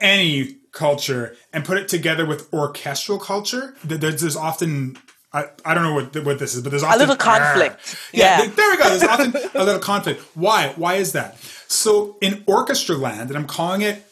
any 0.00 0.56
culture 0.72 1.36
and 1.52 1.64
put 1.64 1.78
it 1.78 1.88
together 1.88 2.24
with 2.24 2.52
orchestral 2.52 3.18
culture, 3.18 3.74
there's, 3.82 4.20
there's 4.20 4.36
often 4.36 4.96
I, 5.32 5.46
I 5.64 5.74
don't 5.74 5.82
know 5.82 5.94
what 5.94 6.24
what 6.24 6.38
this 6.38 6.54
is, 6.54 6.62
but 6.62 6.70
there's 6.70 6.82
often 6.82 6.96
a 6.96 7.00
little 7.00 7.16
conflict. 7.16 7.96
yeah, 8.12 8.42
yeah. 8.42 8.46
there 8.48 8.70
we 8.70 8.76
go. 8.78 8.88
There's 8.88 9.02
often 9.04 9.34
a 9.54 9.64
little 9.64 9.80
conflict. 9.80 10.22
Why? 10.34 10.72
Why 10.76 10.94
is 10.94 11.12
that? 11.12 11.38
So 11.68 12.16
in 12.20 12.44
orchestra 12.46 12.96
land, 12.96 13.30
and 13.30 13.38
I'm 13.38 13.46
calling 13.46 13.82
it 13.82 14.04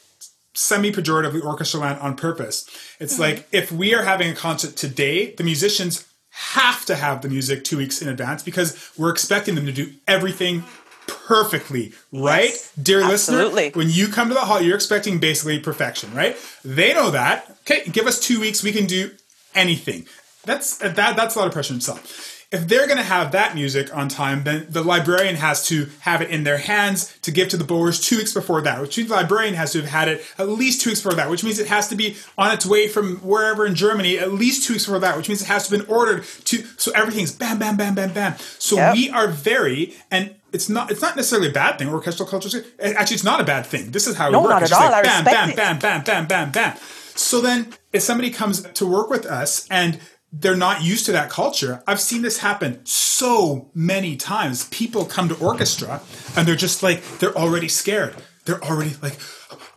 semi-pejoratively 0.53 1.45
orchestra 1.45 1.81
land 1.81 2.01
on 2.01 2.17
purpose. 2.17 2.69
It's 2.99 3.15
mm-hmm. 3.15 3.23
like 3.23 3.49
if 3.53 3.71
we 3.71 3.95
are 3.95 4.03
having 4.03 4.31
a 4.31 4.35
concert 4.35 4.77
today, 4.77 5.35
the 5.35 5.45
musicians 5.45 6.07
have 6.31 6.85
to 6.87 6.97
have 6.97 7.23
the 7.23 7.29
music 7.29 7.65
two 7.65 7.79
weeks 7.79 8.03
in 8.03 8.09
advance 8.09 8.43
because 8.43 8.91
we're 8.97 9.11
expecting 9.11 9.55
them 9.55 9.67
to 9.67 9.73
do 9.73 9.93
everything 10.07 10.65
perfectly, 11.07 11.93
right? 12.13 12.51
Yes, 12.51 12.73
Dear 12.81 13.03
absolutely. 13.03 13.65
listener, 13.65 13.79
when 13.79 13.91
you 13.91 14.09
come 14.09 14.29
to 14.29 14.35
the 14.35 14.41
hall, 14.41 14.61
you're 14.61 14.77
expecting 14.77 15.19
basically 15.19 15.59
perfection, 15.59 16.13
right? 16.15 16.37
They 16.65 16.95
know 16.95 17.11
that. 17.11 17.57
Okay, 17.61 17.89
give 17.91 18.07
us 18.07 18.21
two 18.21 18.41
weeks, 18.41 18.63
we 18.63 18.73
can 18.73 18.87
do 18.87 19.11
anything. 19.55 20.07
That's 20.45 20.83
uh, 20.83 20.89
that 20.91 21.17
that's 21.17 21.35
a 21.35 21.39
lot 21.39 21.49
of 21.49 21.53
pressure 21.53 21.73
in 21.73 21.79
itself. 21.79 22.35
If 22.53 22.69
they're 22.69 22.87
going 22.87 22.99
to 22.99 23.03
have 23.03 23.33
that 23.33 23.57
music 23.57 23.95
on 23.95 24.09
time, 24.09 24.45
then 24.45 24.69
the 24.71 24.85
librarian 24.85 25.35
has 25.35 25.67
to 25.67 25.89
have 26.01 26.23
it 26.23 26.31
in 26.31 26.45
their 26.45 26.59
hands 26.59 27.19
to 27.23 27.33
give 27.33 27.49
to 27.49 27.57
the 27.57 27.65
bowers 27.65 28.01
two 28.01 28.19
weeks 28.19 28.33
before 28.33 28.61
that, 28.61 28.81
which 28.81 28.97
means 28.97 29.09
the 29.09 29.17
librarian 29.17 29.55
has 29.55 29.73
to 29.73 29.81
have 29.81 29.91
had 29.91 30.07
it 30.07 30.25
at 30.39 30.49
least 30.49 30.81
two 30.81 30.91
weeks 30.91 31.01
before 31.01 31.17
that, 31.17 31.29
which 31.29 31.43
means 31.43 31.59
it 31.59 31.67
has 31.67 31.89
to 31.89 31.97
be 31.97 32.17
on 32.39 32.53
its 32.53 32.65
way 32.65 32.87
from 32.87 33.17
wherever 33.17 33.67
in 33.67 33.75
Germany 33.75 34.17
at 34.17 34.33
least 34.33 34.65
two 34.65 34.75
weeks 34.75 34.87
before 34.87 35.01
that, 35.01 35.17
which 35.17 35.29
means 35.29 35.43
it 35.43 35.49
has 35.49 35.67
to 35.67 35.77
have 35.77 35.87
been 35.87 35.95
ordered 35.95 36.23
to, 36.45 36.65
so 36.77 36.93
everything's 36.95 37.33
bam, 37.33 37.59
bam, 37.59 37.77
bam, 37.77 37.97
bam, 37.97 38.13
bam. 38.13 38.37
So 38.39 38.77
yep. 38.77 38.95
we 38.95 39.11
are 39.11 39.27
very, 39.27 39.95
and 40.13 40.37
it's 40.57 40.69
not 40.69 40.91
it's 40.91 41.03
not 41.03 41.15
necessarily 41.15 41.51
a 41.51 41.53
bad 41.53 41.79
thing. 41.79 41.89
Orchestral 41.89 42.29
culture, 42.29 42.65
eh, 42.79 42.95
actually, 42.97 43.15
it's 43.15 43.25
not 43.25 43.41
a 43.41 43.45
bad 43.45 43.67
thing. 43.67 43.91
This 43.93 44.07
is 44.07 44.17
how 44.17 44.31
no, 44.31 44.41
it 44.41 44.43
works. 44.45 44.71
Not 44.71 44.73
at 44.73 44.73
all. 44.73 44.91
Like 44.91 45.05
bam, 45.05 45.25
bam, 45.25 45.51
it. 45.51 45.57
bam, 45.57 45.79
bam, 45.79 46.03
bam, 46.03 46.27
bam, 46.27 46.51
bam. 46.51 46.77
So 47.15 47.41
then, 47.41 47.73
if 47.93 48.03
somebody 48.03 48.31
comes 48.31 48.63
to 48.63 48.87
work 48.87 49.09
with 49.11 49.27
us 49.27 49.69
and 49.71 50.01
they're 50.33 50.57
not 50.57 50.83
used 50.83 51.07
to 51.07 51.13
that 51.13 51.31
culture. 51.31 51.83
I've 51.87 52.01
seen 52.01 52.23
this 52.23 52.39
happen 52.39 52.85
so 52.85 53.71
many 53.75 54.17
times. 54.17 54.69
People 54.69 55.05
come 55.05 55.29
to 55.29 55.37
orchestra 55.37 56.03
and 56.37 56.47
they're 56.47 56.57
just 56.57 56.83
like, 56.83 57.03
they're 57.19 57.37
already 57.37 57.69
scared. 57.69 58.15
They're 58.45 58.63
already 58.63 58.93
like, 59.01 59.19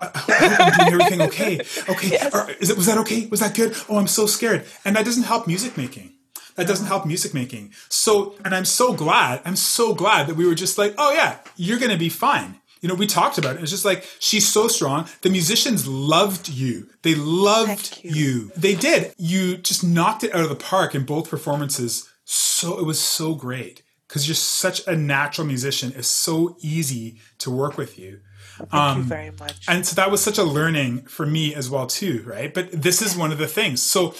I, 0.01 0.09
hope 0.13 0.79
I'm 0.79 0.89
doing 0.89 1.01
everything 1.01 1.21
okay. 1.21 1.59
Okay. 1.87 2.09
Yes. 2.11 2.33
Or, 2.33 2.49
is 2.59 2.69
it, 2.69 2.77
was 2.77 2.87
that 2.87 2.97
okay? 2.99 3.27
Was 3.27 3.39
that 3.39 3.55
good? 3.55 3.75
Oh, 3.87 3.97
I'm 3.97 4.07
so 4.07 4.25
scared. 4.25 4.65
And 4.83 4.95
that 4.95 5.05
doesn't 5.05 5.23
help 5.23 5.47
music 5.47 5.77
making. 5.77 6.13
That 6.59 6.67
doesn't 6.67 6.87
help 6.87 7.05
music 7.05 7.33
making. 7.33 7.73
So, 7.87 8.35
and 8.45 8.53
I'm 8.53 8.65
so 8.65 8.93
glad, 8.93 9.41
I'm 9.45 9.55
so 9.55 9.95
glad 9.95 10.27
that 10.27 10.35
we 10.35 10.45
were 10.45 10.55
just 10.55 10.77
like, 10.77 10.93
oh 10.97 11.11
yeah, 11.13 11.39
you're 11.55 11.79
going 11.79 11.91
to 11.91 11.97
be 11.97 12.09
fine 12.09 12.59
you 12.81 12.87
know, 12.87 12.95
we 12.95 13.07
talked 13.07 13.37
about 13.37 13.57
it. 13.57 13.61
It's 13.61 13.71
just 13.71 13.85
like 13.85 14.05
she's 14.19 14.47
so 14.47 14.67
strong. 14.67 15.07
The 15.21 15.29
musicians 15.29 15.87
loved 15.87 16.47
you. 16.47 16.87
They 17.01 17.15
loved 17.15 17.99
you. 18.03 18.11
you. 18.11 18.51
They 18.55 18.75
did. 18.75 19.13
You 19.17 19.57
just 19.57 19.83
knocked 19.83 20.23
it 20.23 20.33
out 20.33 20.43
of 20.43 20.49
the 20.49 20.55
park 20.55 20.95
in 20.95 21.03
both 21.03 21.29
performances. 21.29 22.09
So 22.23 22.79
it 22.79 22.85
was 22.85 22.99
so 22.99 23.35
great 23.35 23.83
because 24.07 24.27
you're 24.27 24.35
such 24.35 24.87
a 24.87 24.95
natural 24.95 25.45
musician. 25.45 25.91
It's 25.95 26.07
so 26.07 26.55
easy 26.59 27.19
to 27.39 27.51
work 27.51 27.77
with 27.77 27.99
you. 27.99 28.21
Thank 28.57 28.73
um, 28.73 28.97
you 28.99 29.03
very 29.03 29.31
much. 29.31 29.65
And 29.67 29.85
so 29.85 29.95
that 29.95 30.11
was 30.11 30.21
such 30.21 30.37
a 30.37 30.43
learning 30.43 31.03
for 31.03 31.25
me 31.25 31.53
as 31.55 31.69
well 31.69 31.87
too, 31.87 32.23
right? 32.25 32.53
But 32.53 32.71
this 32.71 33.01
is 33.01 33.15
one 33.15 33.31
of 33.31 33.37
the 33.37 33.47
things. 33.47 33.81
So 33.81 34.15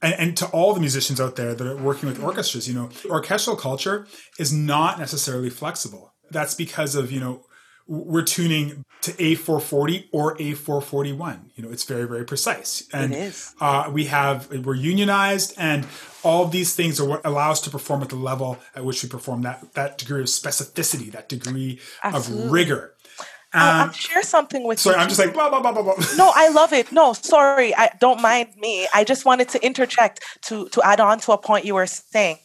and, 0.00 0.14
and, 0.14 0.36
to 0.36 0.46
all 0.46 0.74
the 0.74 0.80
musicians 0.80 1.20
out 1.20 1.36
there 1.36 1.54
that 1.54 1.66
are 1.66 1.76
working 1.76 2.08
with 2.08 2.22
orchestras, 2.22 2.68
you 2.68 2.74
know, 2.74 2.90
orchestral 3.06 3.56
culture 3.56 4.06
is 4.38 4.52
not 4.52 4.98
necessarily 4.98 5.50
flexible. 5.50 6.14
That's 6.30 6.54
because 6.54 6.94
of, 6.94 7.10
you 7.10 7.20
know, 7.20 7.44
we're 7.88 8.22
tuning 8.22 8.84
to 9.00 9.12
A440 9.12 10.08
or 10.12 10.36
A441. 10.36 11.50
You 11.54 11.64
know, 11.64 11.70
it's 11.70 11.84
very, 11.84 12.06
very 12.06 12.24
precise. 12.24 12.86
And 12.92 13.14
it 13.14 13.18
is. 13.18 13.54
Uh, 13.60 13.90
we 13.92 14.04
have, 14.04 14.50
we're 14.64 14.74
unionized 14.74 15.54
and 15.56 15.86
all 16.22 16.46
these 16.46 16.76
things 16.76 17.00
are 17.00 17.08
what 17.08 17.24
allow 17.24 17.50
us 17.50 17.62
to 17.62 17.70
perform 17.70 18.02
at 18.02 18.10
the 18.10 18.16
level 18.16 18.58
at 18.74 18.84
which 18.84 19.02
we 19.02 19.08
perform 19.08 19.42
that, 19.42 19.72
that 19.72 19.96
degree 19.96 20.20
of 20.20 20.26
specificity, 20.26 21.10
that 21.12 21.30
degree 21.30 21.80
Absolutely. 22.04 22.44
of 22.44 22.52
rigor. 22.52 22.94
Um, 23.54 23.60
I'll, 23.62 23.86
I'll, 23.86 23.92
share 23.92 24.22
something 24.22 24.66
with 24.66 24.78
sorry, 24.78 24.92
you. 24.92 24.96
Sorry, 24.96 25.02
I'm 25.02 25.08
just 25.08 25.20
like 25.20 25.32
blah 25.32 25.48
blah 25.48 25.60
blah 25.60 25.72
blah 25.72 25.82
blah. 25.82 26.06
No, 26.16 26.32
I 26.34 26.48
love 26.48 26.72
it. 26.72 26.92
No, 26.92 27.14
sorry, 27.14 27.74
I 27.74 27.90
don't 27.98 28.20
mind 28.20 28.50
me. 28.56 28.86
I 28.94 29.04
just 29.04 29.24
wanted 29.24 29.48
to 29.50 29.64
interject 29.64 30.20
to 30.42 30.68
to 30.68 30.82
add 30.82 31.00
on 31.00 31.18
to 31.20 31.32
a 31.32 31.38
point 31.38 31.64
you 31.64 31.74
were 31.74 31.86
saying. 31.86 32.38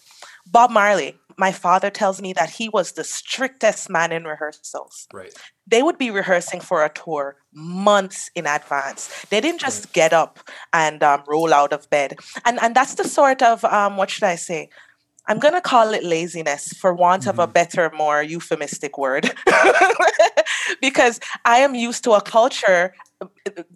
Bob 0.46 0.72
Marley, 0.72 1.16
my 1.38 1.52
father 1.52 1.90
tells 1.90 2.22
me 2.22 2.34
that 2.34 2.50
he 2.50 2.70
was 2.70 2.94
the 2.94 3.04
strictest 3.04 3.90
man 3.90 4.12
in 4.12 4.24
rehearsals. 4.24 5.08
Right. 5.14 5.34
They 5.68 5.82
would 5.82 5.98
be 5.98 6.12
rehearsing 6.12 6.60
for 6.60 6.84
a 6.84 6.90
tour 6.90 7.38
months 7.54 8.30
in 8.36 8.46
advance. 8.46 9.26
They 9.30 9.42
didn't 9.42 9.62
just 9.62 9.86
right. 9.86 9.94
get 9.94 10.14
up 10.14 10.40
and 10.74 11.02
um, 11.02 11.24
roll 11.28 11.54
out 11.54 11.74
of 11.74 11.90
bed. 11.90 12.18
And 12.46 12.60
and 12.62 12.76
that's 12.76 12.96
the 12.96 13.08
sort 13.08 13.42
of 13.42 13.64
um, 13.66 13.98
what 13.98 14.10
should 14.10 14.24
I 14.24 14.36
say? 14.36 14.70
I'm 15.28 15.40
going 15.40 15.54
to 15.54 15.62
call 15.62 15.94
it 15.94 16.04
laziness 16.04 16.74
for 16.74 16.94
want 16.94 17.22
mm-hmm. 17.22 17.30
of 17.30 17.40
a 17.40 17.44
mm-hmm. 17.44 17.54
better, 17.54 17.92
more 17.96 18.22
euphemistic 18.22 18.98
word. 18.98 19.32
because 20.82 21.20
I 21.46 21.60
am 21.60 21.76
used 21.76 22.04
to 22.06 22.12
a 22.12 22.22
culture, 22.22 22.94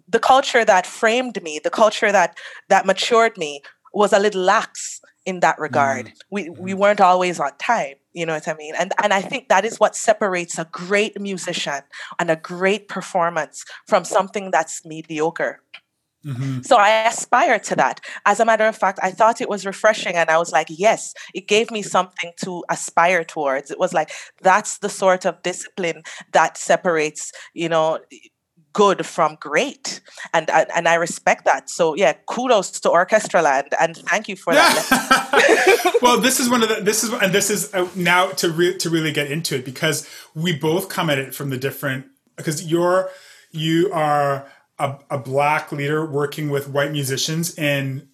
the 0.08 0.18
culture 0.18 0.64
that 0.64 0.86
framed 0.86 1.42
me, 1.42 1.60
the 1.62 1.70
culture 1.70 2.12
that 2.12 2.36
that 2.68 2.86
matured 2.86 3.36
me 3.38 3.62
was 3.92 4.12
a 4.12 4.18
little 4.18 4.42
lax 4.42 5.00
in 5.24 5.40
that 5.40 5.58
regard. 5.58 6.06
Mm. 6.06 6.12
We 6.30 6.50
we 6.50 6.70
mm-hmm. 6.72 6.80
weren't 6.80 7.00
always 7.00 7.38
on 7.40 7.52
time. 7.58 7.96
You 8.12 8.26
know 8.26 8.34
what 8.34 8.48
I 8.48 8.54
mean? 8.54 8.74
And 8.78 8.92
and 9.02 9.12
I 9.12 9.20
think 9.20 9.48
that 9.48 9.64
is 9.64 9.78
what 9.78 9.94
separates 9.94 10.58
a 10.58 10.66
great 10.72 11.20
musician 11.20 11.82
and 12.18 12.30
a 12.30 12.36
great 12.36 12.88
performance 12.88 13.64
from 13.86 14.04
something 14.04 14.50
that's 14.50 14.84
mediocre. 14.84 15.60
Mm-hmm. 16.24 16.62
So 16.62 16.76
I 16.76 17.06
aspire 17.06 17.58
to 17.60 17.76
that. 17.76 18.00
As 18.26 18.40
a 18.40 18.44
matter 18.44 18.66
of 18.66 18.76
fact, 18.76 18.98
I 19.02 19.10
thought 19.10 19.40
it 19.40 19.48
was 19.48 19.64
refreshing 19.64 20.14
and 20.14 20.28
I 20.30 20.38
was 20.38 20.52
like, 20.52 20.66
yes, 20.70 21.14
it 21.34 21.46
gave 21.46 21.70
me 21.70 21.82
something 21.82 22.32
to 22.42 22.64
aspire 22.68 23.24
towards. 23.24 23.70
It 23.70 23.78
was 23.78 23.92
like 23.94 24.10
that's 24.42 24.78
the 24.78 24.88
sort 24.88 25.24
of 25.24 25.42
discipline 25.42 26.02
that 26.32 26.56
separates, 26.56 27.32
you 27.54 27.68
know, 27.68 28.00
good 28.74 29.04
from 29.06 29.36
great 29.40 30.00
and, 30.34 30.48
and 30.50 30.68
and 30.74 30.88
I 30.88 30.94
respect 30.94 31.44
that 31.46 31.70
so 31.70 31.96
yeah 31.96 32.12
kudos 32.26 32.70
to 32.80 32.88
Orchestraland 32.88 33.68
and 33.80 33.96
thank 33.96 34.28
you 34.28 34.36
for 34.36 34.52
that 34.52 35.98
well 36.02 36.20
this 36.20 36.38
is 36.38 36.50
one 36.50 36.62
of 36.62 36.68
the 36.68 36.76
this 36.82 37.02
is 37.02 37.12
and 37.12 37.32
this 37.32 37.50
is 37.50 37.72
uh, 37.74 37.88
now 37.96 38.28
to 38.32 38.50
re- 38.50 38.76
to 38.76 38.90
really 38.90 39.10
get 39.10 39.32
into 39.32 39.56
it 39.56 39.64
because 39.64 40.08
we 40.34 40.56
both 40.56 40.88
come 40.88 41.08
at 41.10 41.18
it 41.18 41.34
from 41.34 41.50
the 41.50 41.56
different 41.56 42.06
because 42.36 42.70
you're 42.70 43.10
you 43.50 43.90
are 43.92 44.46
a, 44.78 44.98
a 45.10 45.18
black 45.18 45.72
leader 45.72 46.04
working 46.04 46.50
with 46.50 46.68
white 46.68 46.92
musicians 46.92 47.54
and 47.56 48.06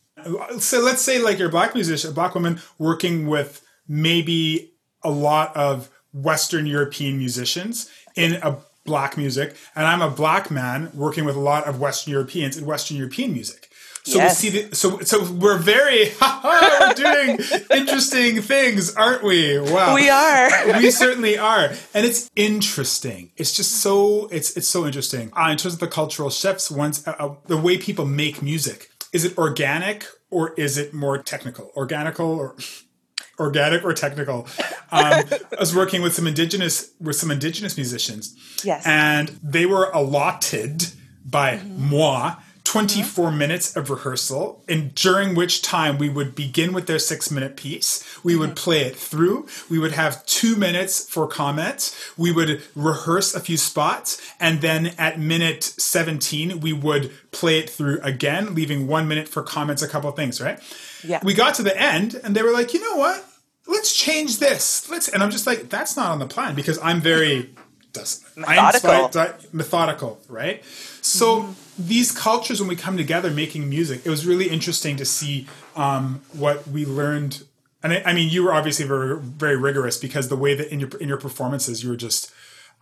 so 0.58 0.80
let's 0.80 1.02
say 1.02 1.18
like 1.18 1.38
you're 1.38 1.48
a 1.48 1.52
black 1.52 1.74
musician 1.74 2.10
a 2.10 2.14
black 2.14 2.34
woman 2.34 2.60
working 2.78 3.26
with 3.26 3.64
maybe 3.86 4.72
a 5.02 5.10
lot 5.10 5.54
of 5.56 5.90
western 6.12 6.66
european 6.66 7.18
musicians 7.18 7.90
in 8.16 8.34
a 8.42 8.56
black 8.84 9.16
music, 9.16 9.56
and 9.74 9.86
I'm 9.86 10.02
a 10.02 10.10
black 10.10 10.50
man 10.50 10.90
working 10.94 11.24
with 11.24 11.36
a 11.36 11.40
lot 11.40 11.64
of 11.64 11.80
Western 11.80 12.12
Europeans 12.12 12.56
in 12.56 12.66
Western 12.66 12.96
European 12.96 13.32
music. 13.32 13.70
So 14.06 14.18
yes. 14.18 14.42
we 14.42 14.50
see 14.50 14.60
the, 14.60 14.76
so 14.76 14.98
so 15.00 15.24
we're 15.32 15.56
very 15.56 16.10
we're 16.44 16.94
doing 16.94 17.38
interesting 17.70 18.42
things, 18.42 18.94
aren't 18.94 19.22
we? 19.22 19.58
Wow, 19.58 19.94
we 19.94 20.10
are. 20.10 20.76
we 20.78 20.90
certainly 20.90 21.38
are, 21.38 21.72
and 21.94 22.04
it's 22.04 22.30
interesting. 22.36 23.32
It's 23.38 23.56
just 23.56 23.72
so 23.80 24.26
it's 24.26 24.58
it's 24.58 24.68
so 24.68 24.84
interesting. 24.84 25.32
Uh, 25.34 25.48
in 25.52 25.56
terms 25.56 25.74
of 25.74 25.80
the 25.80 25.88
cultural 25.88 26.28
shifts, 26.28 26.70
once 26.70 27.06
uh, 27.08 27.14
uh, 27.18 27.34
the 27.46 27.56
way 27.56 27.78
people 27.78 28.04
make 28.04 28.42
music, 28.42 28.90
is 29.14 29.24
it 29.24 29.38
organic 29.38 30.04
or 30.28 30.52
is 30.58 30.76
it 30.76 30.92
more 30.92 31.16
technical? 31.16 31.72
Organical 31.74 32.26
or 32.26 32.56
organic 33.38 33.82
or 33.84 33.94
technical. 33.94 34.46
Um, 34.92 35.24
I 35.24 35.40
was 35.58 35.74
working 35.74 36.02
with 36.02 36.12
some 36.12 36.26
indigenous 36.26 36.90
with 37.00 37.16
some 37.16 37.30
indigenous 37.30 37.78
musicians. 37.78 38.36
Yes. 38.62 38.86
And 38.86 39.28
they 39.42 39.64
were 39.64 39.90
allotted 39.92 40.88
by 41.24 41.56
mm-hmm. 41.56 41.88
moi 41.88 42.34
24 42.74 43.28
mm-hmm. 43.28 43.38
minutes 43.38 43.76
of 43.76 43.88
rehearsal, 43.88 44.60
and 44.66 44.92
during 44.96 45.36
which 45.36 45.62
time 45.62 45.96
we 45.96 46.08
would 46.08 46.34
begin 46.34 46.72
with 46.72 46.88
their 46.88 46.98
six 46.98 47.30
minute 47.30 47.56
piece. 47.56 48.02
We 48.24 48.34
would 48.34 48.50
mm-hmm. 48.50 48.64
play 48.64 48.80
it 48.80 48.96
through. 48.96 49.46
We 49.70 49.78
would 49.78 49.92
have 49.92 50.26
two 50.26 50.56
minutes 50.56 51.08
for 51.08 51.28
comments. 51.28 51.96
We 52.18 52.32
would 52.32 52.62
rehearse 52.74 53.32
a 53.32 53.38
few 53.38 53.58
spots. 53.58 54.20
And 54.40 54.60
then 54.60 54.88
at 54.98 55.20
minute 55.20 55.62
17, 55.62 56.58
we 56.58 56.72
would 56.72 57.12
play 57.30 57.60
it 57.60 57.70
through 57.70 58.00
again, 58.02 58.56
leaving 58.56 58.88
one 58.88 59.06
minute 59.06 59.28
for 59.28 59.44
comments, 59.44 59.80
a 59.80 59.86
couple 59.86 60.10
of 60.10 60.16
things, 60.16 60.40
right? 60.40 60.58
Yeah. 61.04 61.20
We 61.22 61.32
got 61.32 61.54
to 61.54 61.62
the 61.62 61.80
end 61.80 62.20
and 62.24 62.34
they 62.34 62.42
were 62.42 62.50
like, 62.50 62.74
you 62.74 62.80
know 62.80 62.96
what? 62.96 63.24
Let's 63.68 63.94
change 63.94 64.40
this. 64.40 64.90
Let's, 64.90 65.06
and 65.06 65.22
I'm 65.22 65.30
just 65.30 65.46
like, 65.46 65.68
that's 65.68 65.96
not 65.96 66.10
on 66.10 66.18
the 66.18 66.26
plan 66.26 66.56
because 66.56 66.80
I'm 66.82 67.00
very 67.00 67.54
methodical. 68.36 69.20
I'm 69.20 69.34
methodical, 69.52 70.18
right? 70.28 70.64
So 71.02 71.42
mm-hmm. 71.42 71.63
These 71.78 72.12
cultures, 72.12 72.60
when 72.60 72.68
we 72.68 72.76
come 72.76 72.96
together 72.96 73.30
making 73.30 73.68
music, 73.68 74.02
it 74.04 74.10
was 74.10 74.26
really 74.26 74.48
interesting 74.48 74.96
to 74.96 75.04
see 75.04 75.46
um, 75.76 76.22
what 76.32 76.66
we 76.68 76.84
learned. 76.84 77.44
And 77.82 77.92
I, 77.92 78.02
I, 78.06 78.12
mean, 78.12 78.30
you 78.30 78.44
were 78.44 78.54
obviously 78.54 78.86
very, 78.86 79.18
very 79.20 79.56
rigorous 79.56 79.96
because 79.98 80.28
the 80.28 80.36
way 80.36 80.54
that 80.54 80.72
in 80.72 80.80
your 80.80 80.90
in 81.00 81.08
your 81.08 81.18
performances, 81.18 81.82
you 81.82 81.90
were 81.90 81.96
just, 81.96 82.32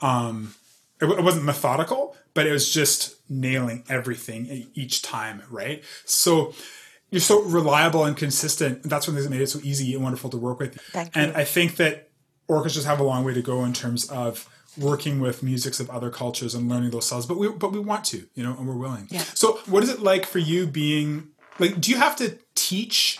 um, 0.00 0.54
it, 1.00 1.06
it 1.06 1.22
wasn't 1.22 1.44
methodical, 1.44 2.16
but 2.34 2.46
it 2.46 2.52
was 2.52 2.72
just 2.72 3.16
nailing 3.28 3.84
everything 3.88 4.68
each 4.74 5.02
time, 5.02 5.42
right? 5.50 5.82
So 6.04 6.54
you're 7.10 7.20
so 7.20 7.42
reliable 7.42 8.04
and 8.04 8.16
consistent. 8.16 8.82
That's 8.84 9.06
one 9.06 9.16
thing 9.16 9.24
that 9.24 9.30
made 9.30 9.42
it 9.42 9.48
so 9.48 9.60
easy 9.62 9.94
and 9.94 10.02
wonderful 10.02 10.30
to 10.30 10.38
work 10.38 10.58
with. 10.60 10.80
Thank 10.92 11.16
and 11.16 11.32
you. 11.32 11.38
I 11.38 11.44
think 11.44 11.76
that 11.76 12.10
orchestras 12.48 12.84
have 12.84 13.00
a 13.00 13.04
long 13.04 13.24
way 13.24 13.34
to 13.34 13.42
go 13.42 13.64
in 13.64 13.72
terms 13.72 14.10
of 14.10 14.48
working 14.78 15.20
with 15.20 15.42
musics 15.42 15.80
of 15.80 15.90
other 15.90 16.10
cultures 16.10 16.54
and 16.54 16.68
learning 16.68 16.90
those 16.90 17.06
styles 17.06 17.26
but 17.26 17.38
we 17.38 17.48
but 17.48 17.72
we 17.72 17.78
want 17.78 18.04
to 18.04 18.26
you 18.34 18.42
know 18.42 18.56
and 18.56 18.66
we're 18.66 18.76
willing 18.76 19.06
yeah. 19.10 19.20
so 19.20 19.60
what 19.66 19.82
is 19.82 19.90
it 19.90 20.00
like 20.00 20.24
for 20.24 20.38
you 20.38 20.66
being 20.66 21.28
like 21.58 21.80
do 21.80 21.90
you 21.90 21.98
have 21.98 22.16
to 22.16 22.38
teach 22.54 23.18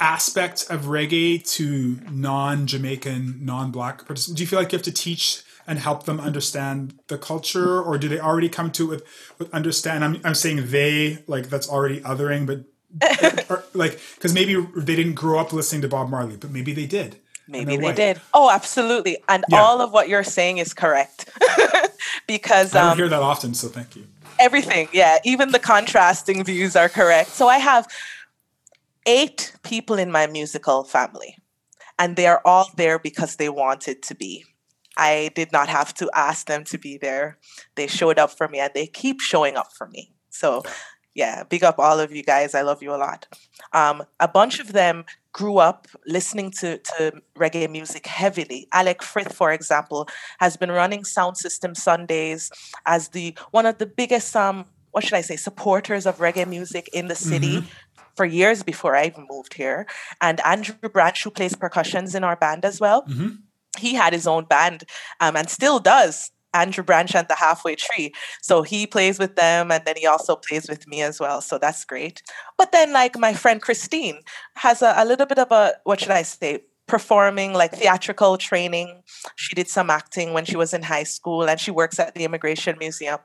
aspects 0.00 0.64
of 0.70 0.82
reggae 0.82 1.44
to 1.44 1.98
non-jamaican 2.10 3.44
non-black 3.44 4.06
participants 4.06 4.36
do 4.36 4.42
you 4.42 4.46
feel 4.46 4.58
like 4.58 4.70
you 4.70 4.76
have 4.76 4.84
to 4.84 4.92
teach 4.92 5.42
and 5.66 5.80
help 5.80 6.04
them 6.04 6.20
understand 6.20 6.98
the 7.08 7.18
culture 7.18 7.82
or 7.82 7.98
do 7.98 8.08
they 8.08 8.20
already 8.20 8.48
come 8.48 8.70
to 8.70 8.84
it 8.84 8.88
with, 8.88 9.04
with 9.38 9.54
understand 9.54 10.04
I'm, 10.04 10.20
I'm 10.24 10.34
saying 10.34 10.70
they 10.70 11.24
like 11.26 11.48
that's 11.48 11.68
already 11.68 12.00
othering 12.00 12.46
but 12.46 12.64
or, 13.50 13.64
like 13.74 14.00
because 14.14 14.32
maybe 14.32 14.54
they 14.76 14.96
didn't 14.96 15.14
grow 15.14 15.40
up 15.40 15.52
listening 15.52 15.82
to 15.82 15.88
bob 15.88 16.08
marley 16.08 16.36
but 16.36 16.50
maybe 16.50 16.72
they 16.72 16.86
did 16.86 17.16
Maybe 17.48 17.76
they 17.78 17.92
did. 17.92 18.20
Oh, 18.34 18.50
absolutely. 18.50 19.18
And 19.28 19.44
yeah. 19.48 19.60
all 19.60 19.80
of 19.80 19.90
what 19.90 20.08
you're 20.08 20.22
saying 20.22 20.58
is 20.58 20.74
correct. 20.74 21.28
because 22.26 22.74
I 22.74 22.82
don't 22.82 22.90
um, 22.92 22.98
hear 22.98 23.08
that 23.08 23.22
often, 23.22 23.54
so 23.54 23.68
thank 23.68 23.96
you. 23.96 24.06
Everything, 24.38 24.88
yeah. 24.92 25.18
Even 25.24 25.50
the 25.50 25.58
contrasting 25.58 26.44
views 26.44 26.76
are 26.76 26.88
correct. 26.88 27.30
So 27.30 27.48
I 27.48 27.58
have 27.58 27.88
eight 29.06 29.54
people 29.62 29.96
in 29.96 30.12
my 30.12 30.26
musical 30.26 30.84
family, 30.84 31.38
and 31.98 32.16
they 32.16 32.26
are 32.26 32.42
all 32.44 32.70
there 32.76 32.98
because 32.98 33.36
they 33.36 33.48
wanted 33.48 34.02
to 34.04 34.14
be. 34.14 34.44
I 34.98 35.30
did 35.34 35.50
not 35.52 35.68
have 35.68 35.94
to 35.94 36.10
ask 36.14 36.46
them 36.46 36.64
to 36.64 36.76
be 36.78 36.98
there. 36.98 37.38
They 37.76 37.86
showed 37.86 38.18
up 38.18 38.30
for 38.30 38.48
me 38.48 38.58
and 38.58 38.72
they 38.74 38.88
keep 38.88 39.20
showing 39.20 39.56
up 39.56 39.72
for 39.72 39.86
me. 39.86 40.12
So 40.30 40.64
yeah, 41.14 41.44
big 41.44 41.64
up 41.64 41.78
all 41.78 42.00
of 42.00 42.12
you 42.12 42.22
guys. 42.22 42.54
I 42.54 42.62
love 42.62 42.82
you 42.82 42.92
a 42.92 42.96
lot. 42.96 43.26
Um, 43.72 44.02
a 44.20 44.28
bunch 44.28 44.58
of 44.58 44.72
them 44.72 45.04
grew 45.38 45.58
up 45.58 45.86
listening 46.04 46.50
to, 46.50 46.78
to 46.78 47.12
reggae 47.36 47.70
music 47.70 48.08
heavily. 48.08 48.66
Alec 48.72 49.04
Frith, 49.04 49.32
for 49.32 49.52
example, 49.52 50.08
has 50.40 50.56
been 50.56 50.72
running 50.72 51.04
Sound 51.04 51.36
System 51.36 51.76
Sundays 51.76 52.50
as 52.86 53.10
the 53.10 53.36
one 53.52 53.64
of 53.64 53.78
the 53.78 53.86
biggest 53.86 54.34
um, 54.34 54.64
what 54.90 55.04
should 55.04 55.14
I 55.14 55.20
say, 55.20 55.36
supporters 55.36 56.06
of 56.06 56.18
reggae 56.18 56.48
music 56.48 56.90
in 56.92 57.06
the 57.06 57.14
city. 57.14 57.58
Mm-hmm. 57.58 57.66
For 58.16 58.26
years 58.26 58.64
before 58.64 58.96
I 58.96 59.06
even 59.06 59.28
moved 59.30 59.54
here. 59.54 59.86
And 60.20 60.40
Andrew 60.44 60.88
Branch, 60.88 61.22
who 61.22 61.30
plays 61.30 61.54
percussions 61.54 62.16
in 62.16 62.24
our 62.24 62.34
band 62.34 62.64
as 62.64 62.80
well, 62.80 63.02
mm-hmm. 63.04 63.36
he 63.78 63.94
had 63.94 64.12
his 64.12 64.26
own 64.26 64.44
band 64.44 64.82
um, 65.20 65.36
and 65.36 65.48
still 65.48 65.78
does 65.78 66.32
Andrew 66.54 66.84
Branch 66.84 67.14
and 67.14 67.28
the 67.28 67.34
Halfway 67.34 67.76
Tree. 67.76 68.12
So 68.42 68.62
he 68.62 68.86
plays 68.86 69.18
with 69.18 69.36
them 69.36 69.70
and 69.70 69.84
then 69.84 69.96
he 69.96 70.06
also 70.06 70.36
plays 70.36 70.68
with 70.68 70.86
me 70.86 71.02
as 71.02 71.20
well. 71.20 71.40
So 71.40 71.58
that's 71.58 71.84
great. 71.84 72.22
But 72.56 72.72
then, 72.72 72.92
like, 72.92 73.18
my 73.18 73.34
friend 73.34 73.60
Christine 73.60 74.20
has 74.56 74.82
a, 74.82 74.94
a 74.96 75.04
little 75.04 75.26
bit 75.26 75.38
of 75.38 75.50
a, 75.52 75.74
what 75.84 76.00
should 76.00 76.10
I 76.10 76.22
say, 76.22 76.60
performing 76.88 77.52
like 77.52 77.72
theatrical 77.72 78.38
training. 78.38 79.02
She 79.36 79.54
did 79.54 79.68
some 79.68 79.90
acting 79.90 80.32
when 80.32 80.44
she 80.46 80.56
was 80.56 80.72
in 80.72 80.82
high 80.82 81.04
school 81.04 81.48
and 81.48 81.60
she 81.60 81.70
works 81.70 82.00
at 82.00 82.14
the 82.14 82.24
Immigration 82.24 82.76
Museum. 82.78 83.18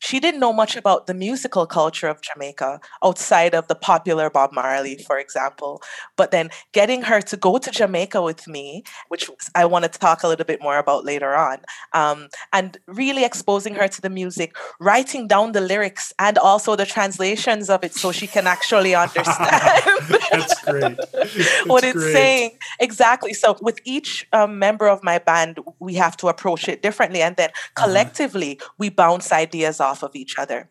She 0.00 0.18
didn't 0.18 0.40
know 0.40 0.52
much 0.52 0.74
about 0.74 1.06
the 1.06 1.14
musical 1.14 1.66
culture 1.66 2.08
of 2.08 2.22
Jamaica 2.22 2.80
outside 3.04 3.54
of 3.54 3.68
the 3.68 3.74
popular 3.74 4.30
Bob 4.30 4.52
Marley, 4.52 4.96
for 5.06 5.18
example. 5.18 5.82
But 6.16 6.30
then 6.30 6.48
getting 6.72 7.02
her 7.02 7.20
to 7.20 7.36
go 7.36 7.58
to 7.58 7.70
Jamaica 7.70 8.22
with 8.22 8.48
me, 8.48 8.82
which 9.08 9.30
I 9.54 9.66
want 9.66 9.84
to 9.84 9.90
talk 9.90 10.22
a 10.22 10.28
little 10.28 10.46
bit 10.46 10.62
more 10.62 10.78
about 10.78 11.04
later 11.04 11.34
on, 11.34 11.58
um, 11.92 12.28
and 12.52 12.78
really 12.86 13.24
exposing 13.24 13.74
her 13.74 13.86
to 13.86 14.00
the 14.00 14.10
music, 14.10 14.56
writing 14.80 15.28
down 15.28 15.52
the 15.52 15.60
lyrics 15.60 16.12
and 16.18 16.38
also 16.38 16.74
the 16.74 16.86
translations 16.86 17.68
of 17.68 17.84
it 17.84 17.94
so 17.94 18.12
she 18.12 18.26
can 18.26 18.46
actually 18.46 18.94
understand. 19.04 19.82
That's 20.30 20.64
great. 20.64 20.96
That's 21.12 21.66
what 21.66 21.84
it's 21.84 21.92
great. 21.92 22.12
saying. 22.12 22.50
Exactly 22.80 23.09
Exactly. 23.10 23.34
So 23.34 23.56
with 23.60 23.80
each 23.84 24.28
um, 24.32 24.60
member 24.60 24.88
of 24.88 25.02
my 25.02 25.18
band, 25.18 25.58
we 25.80 25.94
have 25.94 26.16
to 26.18 26.28
approach 26.28 26.68
it 26.68 26.80
differently, 26.80 27.22
and 27.22 27.34
then 27.34 27.50
uh-huh. 27.50 27.86
collectively 27.86 28.58
uh-huh. 28.60 28.70
we 28.78 28.88
bounce 28.88 29.32
ideas 29.32 29.80
off 29.80 30.02
of 30.02 30.14
each 30.14 30.38
other. 30.38 30.68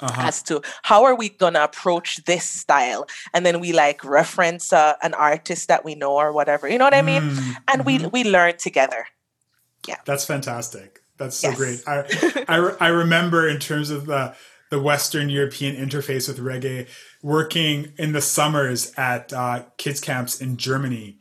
Uh-huh. 0.00 0.26
as 0.26 0.42
to 0.42 0.60
how 0.82 1.04
are 1.04 1.14
we 1.14 1.28
going 1.28 1.54
to 1.54 1.62
approach 1.62 2.24
this 2.24 2.44
style 2.44 3.06
and 3.32 3.46
then 3.46 3.60
we 3.60 3.72
like 3.72 4.02
reference 4.02 4.72
uh, 4.72 4.94
an 5.00 5.14
artist 5.14 5.68
that 5.68 5.84
we 5.84 5.94
know 5.94 6.14
or 6.14 6.32
whatever 6.32 6.68
you 6.68 6.76
know 6.76 6.82
what 6.82 6.92
i 6.92 7.02
mean 7.02 7.22
mm-hmm. 7.22 7.52
and 7.68 7.86
we 7.86 8.04
we 8.08 8.24
learn 8.24 8.56
together 8.56 9.06
yeah 9.86 9.98
that's 10.04 10.24
fantastic 10.24 11.02
that's 11.18 11.36
so 11.36 11.50
yes. 11.50 11.56
great 11.56 11.80
I, 11.86 12.44
I 12.48 12.86
i 12.86 12.88
remember 12.88 13.48
in 13.48 13.60
terms 13.60 13.90
of 13.90 14.06
the 14.06 14.34
the 14.70 14.80
western 14.80 15.28
european 15.28 15.76
interface 15.76 16.26
with 16.26 16.40
reggae 16.40 16.88
working 17.22 17.92
in 17.96 18.10
the 18.10 18.20
summers 18.20 18.92
at 18.96 19.32
uh, 19.32 19.62
kids 19.78 20.00
camps 20.00 20.40
in 20.40 20.56
germany. 20.56 21.20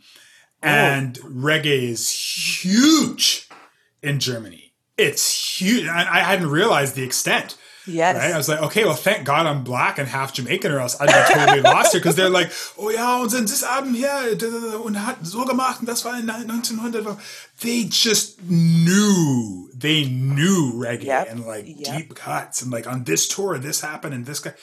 Oh. 0.64 0.68
and 0.68 1.20
oh. 1.24 1.28
reggae 1.28 1.90
is 1.90 2.12
huge 2.62 3.50
in 4.02 4.20
Germany. 4.20 4.74
It's 4.98 5.60
huge. 5.60 5.88
I, 5.88 6.02
I 6.02 6.20
hadn't 6.20 6.50
realized 6.50 6.96
the 6.96 7.04
extent. 7.04 7.58
Yes. 7.88 8.16
Right? 8.16 8.32
I 8.32 8.38
was 8.38 8.48
like, 8.48 8.62
okay, 8.62 8.86
well, 8.86 8.94
thank 8.94 9.26
God 9.26 9.48
I'm 9.48 9.64
black 9.64 9.98
and 9.98 10.08
half 10.08 10.34
Jamaican, 10.34 10.72
or 10.72 10.80
else 10.80 11.00
I'd 11.00 11.08
be 11.08 11.34
totally 11.34 11.62
lost 11.64 11.94
here. 11.94 12.00
Because 12.00 12.16
they're 12.16 12.30
like, 12.30 12.52
oh 12.78 12.90
ja, 12.90 13.22
und 13.22 13.32
das 13.32 13.64
Album 13.64 13.96
hier 13.96 14.10
äh, 14.10 14.76
und 14.76 14.96
hat 14.96 15.18
so 15.24 15.46
gemacht, 15.46 15.80
and 15.80 15.88
das 15.88 16.06
war 16.06 16.18
in 16.18 16.28
1900. 16.30 17.18
They 17.60 17.88
just 17.90 18.40
knew, 18.48 19.70
they 19.74 20.06
knew 20.06 20.74
reggae 20.76 21.06
yep. 21.06 21.32
and 21.32 21.46
like 21.46 21.66
yep. 21.68 21.98
deep 21.98 22.16
cuts, 22.16 22.62
and 22.62 22.72
like 22.72 22.88
on 22.88 23.06
this 23.06 23.28
tour, 23.28 23.58
this 23.58 23.82
happened, 23.82 24.14
and 24.14 24.26
this 24.26 24.40
guy. 24.40 24.54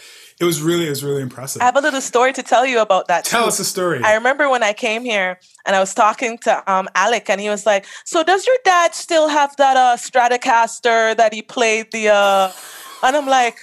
It 0.41 0.45
was 0.45 0.63
really, 0.63 0.87
it 0.87 0.91
was 0.91 1.03
really 1.03 1.23
impressive. 1.23 1.61
I 1.63 1.65
have 1.65 1.77
a 1.77 1.81
little 1.81 2.01
story 2.01 2.33
to 2.33 2.45
tell 2.45 2.65
you 2.65 2.81
about 2.81 3.09
that. 3.09 3.25
Tell 3.25 3.43
too. 3.43 3.49
us 3.49 3.59
a 3.59 3.65
story. 3.65 4.01
I 4.05 4.15
remember 4.15 4.49
when 4.49 4.63
I 4.63 4.73
came 4.73 5.03
here 5.05 5.41
and 5.67 5.75
I 5.75 5.81
was 5.81 5.93
talking 5.95 6.39
to 6.39 6.73
um, 6.73 6.89
Alec, 6.95 7.29
and 7.29 7.41
he 7.41 7.49
was 7.49 7.67
like, 7.67 7.87
"So 8.05 8.23
does 8.23 8.47
your 8.47 8.57
dad 8.65 8.95
still 8.95 9.29
have 9.29 9.57
that 9.57 9.77
uh, 9.77 9.97
Stratocaster 9.97 11.17
that 11.17 11.35
he 11.35 11.43
played 11.43 11.91
the?" 11.93 12.09
Uh... 12.09 12.53
And 13.03 13.17
I'm 13.17 13.27
like, 13.27 13.59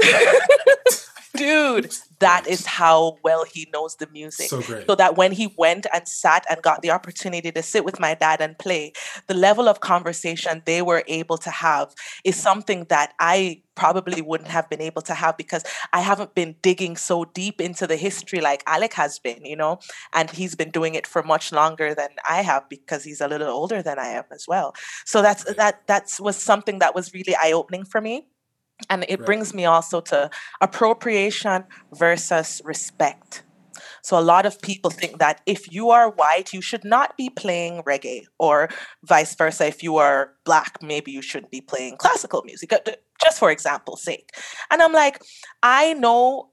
"Dude, 1.36 1.92
that 2.18 2.46
is 2.46 2.66
how 2.66 3.18
well 3.22 3.44
he 3.44 3.68
knows 3.72 3.96
the 3.96 4.06
music. 4.08 4.48
So 4.48 4.60
great. 4.62 4.86
So 4.86 4.94
that 4.94 5.16
when 5.16 5.32
he 5.32 5.54
went 5.58 5.86
and 5.92 6.08
sat 6.08 6.46
and 6.48 6.62
got 6.62 6.82
the 6.82 6.90
opportunity 6.90 7.50
to 7.52 7.62
sit 7.62 7.84
with 7.84 8.00
my 8.00 8.14
dad 8.14 8.40
and 8.40 8.58
play, 8.58 8.92
the 9.26 9.34
level 9.34 9.68
of 9.68 9.80
conversation 9.80 10.62
they 10.64 10.82
were 10.82 11.02
able 11.06 11.38
to 11.38 11.50
have 11.50 11.94
is 12.24 12.36
something 12.36 12.84
that 12.88 13.12
I 13.18 13.62
probably 13.74 14.22
wouldn't 14.22 14.50
have 14.50 14.68
been 14.70 14.80
able 14.80 15.02
to 15.02 15.14
have 15.14 15.36
because 15.36 15.62
I 15.92 16.00
haven't 16.00 16.34
been 16.34 16.56
digging 16.62 16.96
so 16.96 17.26
deep 17.26 17.60
into 17.60 17.86
the 17.86 17.96
history 17.96 18.40
like 18.40 18.62
Alec 18.66 18.94
has 18.94 19.18
been, 19.18 19.44
you 19.44 19.56
know, 19.56 19.78
and 20.14 20.30
he's 20.30 20.54
been 20.54 20.70
doing 20.70 20.94
it 20.94 21.06
for 21.06 21.22
much 21.22 21.52
longer 21.52 21.94
than 21.94 22.08
I 22.28 22.42
have 22.42 22.68
because 22.68 23.04
he's 23.04 23.20
a 23.20 23.28
little 23.28 23.48
older 23.48 23.82
than 23.82 23.98
I 23.98 24.08
am 24.08 24.24
as 24.32 24.46
well. 24.48 24.74
So 25.04 25.22
that's 25.22 25.44
that 25.54 25.86
that's 25.86 26.18
was 26.18 26.36
something 26.36 26.78
that 26.80 26.94
was 26.94 27.12
really 27.12 27.36
eye 27.36 27.52
opening 27.52 27.84
for 27.84 28.00
me. 28.00 28.26
And 28.90 29.04
it 29.08 29.18
right. 29.20 29.26
brings 29.26 29.54
me 29.54 29.64
also 29.64 30.00
to 30.02 30.30
appropriation 30.60 31.64
versus 31.92 32.60
respect. 32.64 33.42
So 34.02 34.16
a 34.16 34.20
lot 34.20 34.46
of 34.46 34.60
people 34.62 34.90
think 34.90 35.18
that 35.18 35.40
if 35.46 35.72
you 35.72 35.90
are 35.90 36.10
white, 36.10 36.52
you 36.52 36.62
should 36.62 36.84
not 36.84 37.16
be 37.16 37.28
playing 37.28 37.82
reggae, 37.82 38.26
or 38.38 38.68
vice 39.02 39.34
versa. 39.34 39.66
If 39.66 39.82
you 39.82 39.96
are 39.96 40.32
black, 40.44 40.80
maybe 40.80 41.10
you 41.10 41.22
shouldn't 41.22 41.50
be 41.50 41.60
playing 41.60 41.96
classical 41.96 42.42
music, 42.44 42.72
uh, 42.72 42.78
just 43.24 43.38
for 43.38 43.50
example's 43.50 44.02
sake. 44.02 44.30
And 44.70 44.80
I'm 44.80 44.92
like, 44.92 45.20
I 45.62 45.94
know 45.94 46.50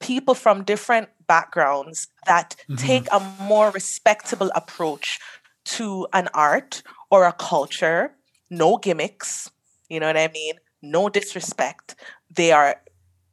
people 0.00 0.34
from 0.34 0.64
different 0.64 1.08
backgrounds 1.26 2.08
that 2.26 2.56
mm-hmm. 2.70 2.76
take 2.76 3.06
a 3.12 3.20
more 3.42 3.70
respectable 3.70 4.50
approach 4.54 5.20
to 5.64 6.06
an 6.12 6.28
art 6.32 6.82
or 7.10 7.24
a 7.24 7.32
culture, 7.32 8.14
no 8.50 8.78
gimmicks, 8.78 9.50
you 9.88 10.00
know 10.00 10.06
what 10.06 10.16
I 10.16 10.28
mean? 10.28 10.54
No 10.90 11.08
disrespect. 11.08 11.96
They 12.30 12.52
are 12.52 12.76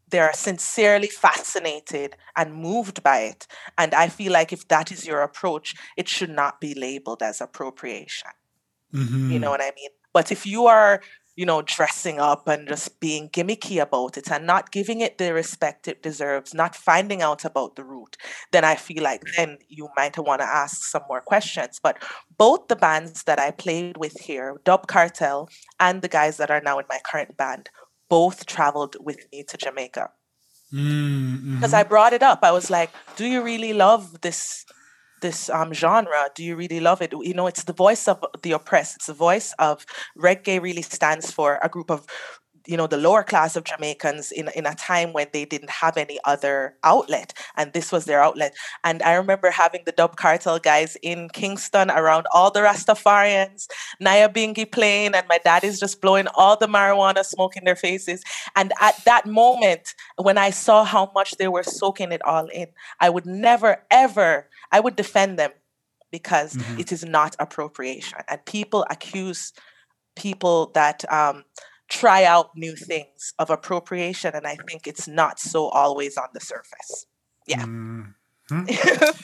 they're 0.10 0.34
sincerely 0.34 1.08
fascinated 1.08 2.16
and 2.36 2.54
moved 2.54 3.02
by 3.02 3.20
it. 3.20 3.48
And 3.78 3.94
I 3.94 4.10
feel 4.10 4.34
like 4.34 4.52
if 4.52 4.68
that 4.68 4.92
is 4.92 5.08
your 5.08 5.22
approach, 5.22 5.74
it 5.98 6.10
should 6.10 6.30
not 6.30 6.60
be 6.60 6.74
labeled 6.74 7.24
as 7.24 7.40
appropriation. 7.40 8.32
Mm-hmm. 8.94 9.32
You 9.32 9.40
know 9.40 9.50
what 9.50 9.62
I 9.62 9.72
mean? 9.76 9.90
But 10.14 10.32
if 10.32 10.46
you 10.46 10.66
are, 10.66 11.02
you 11.36 11.46
know, 11.46 11.62
dressing 11.62 12.20
up 12.20 12.48
and 12.48 12.68
just 12.68 13.00
being 13.00 13.30
gimmicky 13.30 13.82
about 13.82 14.18
it 14.18 14.30
and 14.30 14.46
not 14.46 14.72
giving 14.72 15.00
it 15.00 15.18
the 15.18 15.34
respect 15.34 15.88
it 15.88 16.04
deserves, 16.04 16.54
not 16.54 16.76
finding 16.76 17.22
out 17.22 17.46
about 17.46 17.76
the 17.76 17.84
root, 17.84 18.18
then 18.52 18.66
I 18.66 18.76
feel 18.76 19.04
like 19.04 19.24
then 19.38 19.58
you 19.70 19.90
might 19.96 20.18
want 20.18 20.42
to 20.42 20.48
ask 20.48 20.84
some 20.84 21.04
more 21.08 21.22
questions. 21.22 21.80
But 21.82 22.04
both 22.38 22.68
the 22.68 22.76
bands 22.76 23.24
that 23.24 23.40
I 23.40 23.52
played 23.52 23.98
with 23.98 24.20
here, 24.22 24.60
Dub 24.66 24.88
Cartel 24.88 25.50
and 25.80 26.02
the 26.02 26.10
guys 26.10 26.38
that 26.38 26.52
are 26.52 26.62
now 26.62 26.80
in 26.80 26.86
my 26.90 27.00
current 27.10 27.38
band, 27.38 27.70
both 28.10 28.46
traveled 28.46 28.98
with 29.00 29.26
me 29.32 29.44
to 29.44 29.58
Jamaica. 29.58 30.10
Because 30.70 30.84
mm-hmm. 30.84 31.76
I 31.76 31.84
brought 31.84 32.14
it 32.14 32.24
up. 32.24 32.40
I 32.44 32.52
was 32.52 32.70
like, 32.70 32.92
do 33.16 33.26
you 33.26 33.42
really 33.42 33.74
love 33.74 34.22
this 34.22 34.66
this 35.22 35.50
um, 35.50 35.74
genre? 35.74 36.30
Do 36.36 36.44
you 36.44 36.56
really 36.56 36.80
love 36.80 37.02
it? 37.02 37.14
You 37.14 37.34
know, 37.34 37.48
it's 37.48 37.64
the 37.64 37.74
voice 37.74 38.08
of 38.08 38.24
the 38.44 38.52
oppressed. 38.54 38.98
It's 38.98 39.08
the 39.08 39.14
voice 39.14 39.54
of 39.60 39.86
reggae. 40.18 40.62
Really 40.62 40.82
stands 40.82 41.32
for 41.32 41.60
a 41.64 41.70
group 41.70 41.90
of 41.90 42.06
you 42.68 42.78
know 42.78 42.88
the 42.88 42.98
lower 42.98 43.24
class 43.24 43.56
of 43.56 43.64
Jamaicans 43.64 44.32
in 44.32 44.50
in 44.56 44.66
a 44.66 44.76
time 44.76 45.14
when 45.14 45.28
they 45.34 45.46
didn't 45.46 45.70
have 45.70 45.98
any 45.98 46.20
other 46.26 46.76
outlet 46.84 47.34
and 47.56 47.74
this 47.74 47.92
was 47.92 48.06
their 48.06 48.22
outlet. 48.22 48.54
And 48.84 49.02
I 49.04 49.14
remember 49.16 49.52
having 49.52 49.82
the 49.86 49.92
dub 49.92 50.16
cartel 50.16 50.60
guys 50.60 50.98
in 51.02 51.30
Kingston 51.30 51.90
around 51.90 52.28
all 52.34 52.52
the 52.52 52.60
Rastafarians 52.62 53.68
Nyabinghi 54.02 54.72
playing 54.72 55.14
and 55.16 55.28
my 55.28 55.40
dad 55.44 55.64
is 55.64 55.80
just 55.80 56.02
blowing 56.02 56.28
all 56.36 56.58
the 56.58 56.68
marijuana 56.68 57.24
smoke 57.24 57.58
in 57.58 57.64
their 57.64 57.76
faces. 57.76 58.24
And 58.56 58.74
at 58.80 59.04
that 59.06 59.26
moment 59.26 59.96
when 60.18 60.38
I 60.38 60.50
saw 60.52 60.84
how 60.84 61.12
much 61.14 61.38
they 61.38 61.48
were 61.48 61.64
soaking 61.64 62.12
it 62.12 62.24
all 62.26 62.48
in 62.48 62.68
I 63.00 63.10
would 63.10 63.26
never 63.26 63.84
ever 63.90 64.50
I 64.72 64.80
would 64.80 64.96
defend 64.96 65.40
them 65.40 65.52
because 66.12 66.54
mm-hmm. 66.54 66.80
it 66.80 66.92
is 66.92 67.04
not 67.04 67.36
appropriation. 67.40 68.20
And 68.28 68.44
people 68.46 68.86
accuse 68.90 69.54
people 70.16 70.72
that 70.76 71.12
um, 71.12 71.44
try 71.92 72.24
out 72.24 72.52
new 72.56 72.76
things 72.76 73.34
of 73.38 73.50
appropriation. 73.50 74.32
And 74.34 74.48
I 74.48 74.56
think 74.56 74.88
it's 74.88 75.08
not 75.08 75.40
so 75.40 75.68
always 75.68 76.18
on 76.18 76.30
the 76.34 76.40
surface. 76.40 77.06
Yeah. 77.46 77.64
Mm-hmm. 77.64 78.64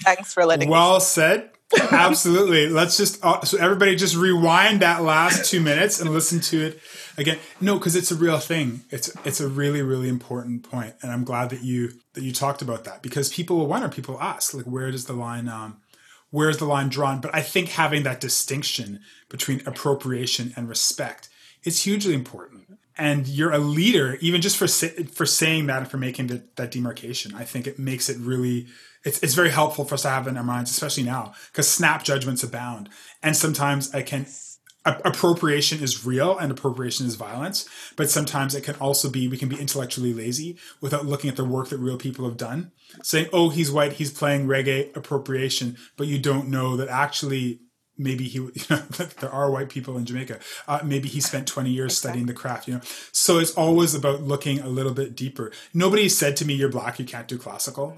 Thanks 0.03 0.33
for 0.33 0.45
letting 0.45 0.69
well 0.69 0.95
me. 0.95 0.99
said. 0.99 1.49
Absolutely. 1.91 2.69
Let's 2.69 2.95
just, 2.95 3.23
uh, 3.25 3.43
so 3.43 3.57
everybody 3.57 3.95
just 3.95 4.15
rewind 4.15 4.81
that 4.81 5.03
last 5.03 5.49
two 5.49 5.59
minutes 5.59 5.99
and 5.99 6.09
listen 6.11 6.39
to 6.41 6.67
it 6.67 6.79
again. 7.17 7.39
No, 7.59 7.77
because 7.77 7.95
it's 7.95 8.11
a 8.11 8.15
real 8.15 8.37
thing. 8.37 8.81
It's, 8.89 9.11
it's 9.25 9.41
a 9.41 9.49
really, 9.49 9.81
really 9.81 10.07
important 10.07 10.69
point. 10.69 10.95
And 11.01 11.11
I'm 11.11 11.25
glad 11.25 11.49
that 11.49 11.63
you, 11.63 11.91
that 12.13 12.23
you 12.23 12.31
talked 12.31 12.61
about 12.61 12.85
that 12.85 13.01
because 13.01 13.33
people 13.33 13.57
will 13.57 13.67
wonder, 13.67 13.89
people 13.89 14.21
ask, 14.21 14.53
like, 14.53 14.65
where 14.65 14.91
does 14.91 15.05
the 15.05 15.13
line, 15.13 15.49
um, 15.49 15.81
where's 16.29 16.57
the 16.57 16.65
line 16.65 16.87
drawn? 16.87 17.19
But 17.19 17.35
I 17.35 17.41
think 17.41 17.69
having 17.69 18.03
that 18.03 18.21
distinction 18.21 19.01
between 19.29 19.61
appropriation 19.65 20.53
and 20.55 20.69
respect 20.69 21.26
is 21.67 21.83
hugely 21.83 22.13
important. 22.13 22.79
And 22.97 23.27
you're 23.27 23.51
a 23.51 23.59
leader, 23.59 24.17
even 24.21 24.41
just 24.41 24.57
for 24.57 24.67
for 24.67 25.25
saying 25.27 25.67
that 25.67 25.79
and 25.79 25.91
for 25.91 25.97
making 25.97 26.27
the, 26.27 26.43
that 26.55 26.71
demarcation. 26.71 27.35
I 27.35 27.43
think 27.43 27.67
it 27.67 27.77
makes 27.77 28.09
it 28.09 28.17
really 28.17 28.67
it's 29.03 29.21
it's 29.21 29.35
very 29.35 29.51
helpful 29.51 29.85
for 29.85 29.93
us 29.95 30.01
to 30.01 30.09
have 30.09 30.27
in 30.27 30.35
our 30.35 30.43
minds, 30.43 30.71
especially 30.71 31.03
now, 31.03 31.33
because 31.51 31.69
snap 31.69 32.03
judgments 32.03 32.41
abound, 32.41 32.89
and 33.21 33.35
sometimes 33.35 33.93
I 33.93 34.01
can 34.01 34.25
appropriation 34.85 35.83
is 35.83 36.05
real 36.05 36.37
and 36.37 36.49
appropriation 36.49 37.05
is 37.05 37.15
violence 37.15 37.67
but 37.97 38.09
sometimes 38.09 38.55
it 38.55 38.63
can 38.63 38.75
also 38.75 39.09
be 39.09 39.27
we 39.27 39.35
can 39.37 39.49
be 39.49 39.59
intellectually 39.59 40.13
lazy 40.13 40.57
without 40.79 41.05
looking 41.05 41.29
at 41.29 41.35
the 41.35 41.43
work 41.43 41.67
that 41.67 41.77
real 41.77 41.97
people 41.97 42.23
have 42.23 42.37
done 42.37 42.71
saying 43.03 43.27
oh 43.33 43.49
he's 43.49 43.69
white 43.69 43.93
he's 43.93 44.11
playing 44.11 44.47
reggae 44.47 44.95
appropriation 44.95 45.75
but 45.97 46.07
you 46.07 46.17
don't 46.17 46.47
know 46.47 46.77
that 46.77 46.87
actually 46.87 47.59
maybe 47.97 48.25
he 48.25 48.37
you 48.39 48.51
know 48.69 48.77
there 49.19 49.31
are 49.31 49.51
white 49.51 49.69
people 49.69 49.97
in 49.97 50.05
jamaica 50.05 50.39
uh, 50.67 50.79
maybe 50.83 51.07
he 51.07 51.21
spent 51.21 51.47
20 51.47 51.69
years 51.69 51.93
exactly. 51.93 52.09
studying 52.09 52.25
the 52.27 52.33
craft 52.33 52.67
you 52.67 52.73
know 52.75 52.81
so 53.11 53.39
it's 53.39 53.51
always 53.51 53.93
about 53.95 54.21
looking 54.21 54.59
a 54.59 54.67
little 54.67 54.93
bit 54.93 55.15
deeper 55.15 55.51
nobody 55.73 56.09
said 56.09 56.35
to 56.37 56.45
me 56.45 56.53
you're 56.53 56.69
black 56.69 56.99
you 56.99 57.05
can't 57.05 57.27
do 57.27 57.37
classical 57.37 57.97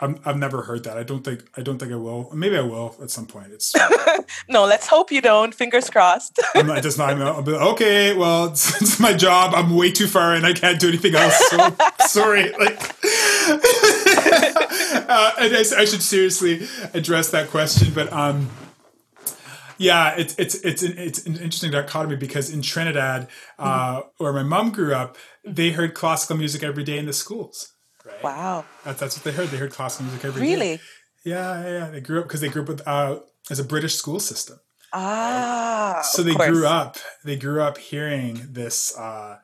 i 0.00 0.14
have 0.24 0.38
never 0.38 0.62
heard 0.62 0.84
that. 0.84 0.96
I 0.96 1.02
don't 1.02 1.24
think 1.24 1.44
I 1.56 1.62
don't 1.62 1.78
think 1.78 1.92
I 1.92 1.96
will. 1.96 2.30
Maybe 2.32 2.56
I 2.56 2.60
will 2.60 2.94
at 3.02 3.10
some 3.10 3.26
point. 3.26 3.52
It's 3.52 3.72
no. 4.48 4.64
Let's 4.64 4.86
hope 4.86 5.10
you 5.10 5.20
don't. 5.20 5.52
Fingers 5.52 5.90
crossed. 5.90 6.38
I'm 6.54 6.68
not, 6.68 6.82
just 6.84 6.98
not. 6.98 7.20
I'll 7.20 7.42
be 7.42 7.50
like, 7.52 7.62
okay. 7.72 8.14
Well, 8.14 8.46
it's, 8.46 8.80
it's, 8.80 9.00
my 9.00 9.12
job. 9.12 9.54
I'm 9.54 9.74
way 9.74 9.90
too 9.90 10.06
far, 10.06 10.34
and 10.34 10.46
I 10.46 10.52
can't 10.52 10.78
do 10.78 10.88
anything 10.88 11.16
else. 11.16 11.36
So 11.48 11.56
sorry. 12.06 12.52
Like, 12.52 12.80
uh, 15.08 15.32
I, 15.36 15.64
I 15.78 15.84
should 15.84 16.02
seriously 16.02 16.68
address 16.94 17.30
that 17.30 17.48
question, 17.50 17.92
but 17.92 18.12
um, 18.12 18.48
yeah, 19.78 20.14
it's 20.16 20.34
it's 20.38 20.56
it's 20.56 20.82
an, 20.82 20.98
it's 20.98 21.26
an 21.26 21.34
interesting 21.34 21.70
dichotomy 21.70 22.16
because 22.16 22.50
in 22.52 22.62
Trinidad, 22.62 23.28
uh, 23.58 24.00
mm-hmm. 24.00 24.24
where 24.24 24.32
my 24.32 24.42
mom 24.42 24.70
grew 24.70 24.94
up, 24.94 25.16
they 25.44 25.70
heard 25.70 25.94
classical 25.94 26.36
music 26.36 26.62
every 26.62 26.84
day 26.84 26.98
in 26.98 27.06
the 27.06 27.12
schools. 27.12 27.72
Right? 28.04 28.22
Wow, 28.22 28.64
that's 28.84 29.00
that's 29.00 29.16
what 29.16 29.24
they 29.24 29.32
heard. 29.32 29.48
They 29.48 29.56
heard 29.56 29.72
classical 29.72 30.06
music 30.06 30.24
every 30.24 30.42
really? 30.42 30.76
day. 30.76 30.82
Yeah, 31.24 31.68
yeah, 31.68 31.90
They 31.90 32.00
grew 32.00 32.20
up 32.20 32.26
because 32.26 32.40
they 32.40 32.48
grew 32.48 32.62
up 32.62 32.68
with 32.68 32.86
uh, 32.86 33.20
as 33.50 33.58
a 33.58 33.64
British 33.64 33.94
school 33.94 34.20
system. 34.20 34.58
Ah, 34.92 35.94
right? 35.96 36.04
so 36.04 36.22
they 36.22 36.34
course. 36.34 36.48
grew 36.48 36.66
up. 36.66 36.96
They 37.24 37.36
grew 37.36 37.62
up 37.62 37.78
hearing 37.78 38.40
this. 38.50 38.96
Uh, 38.96 39.38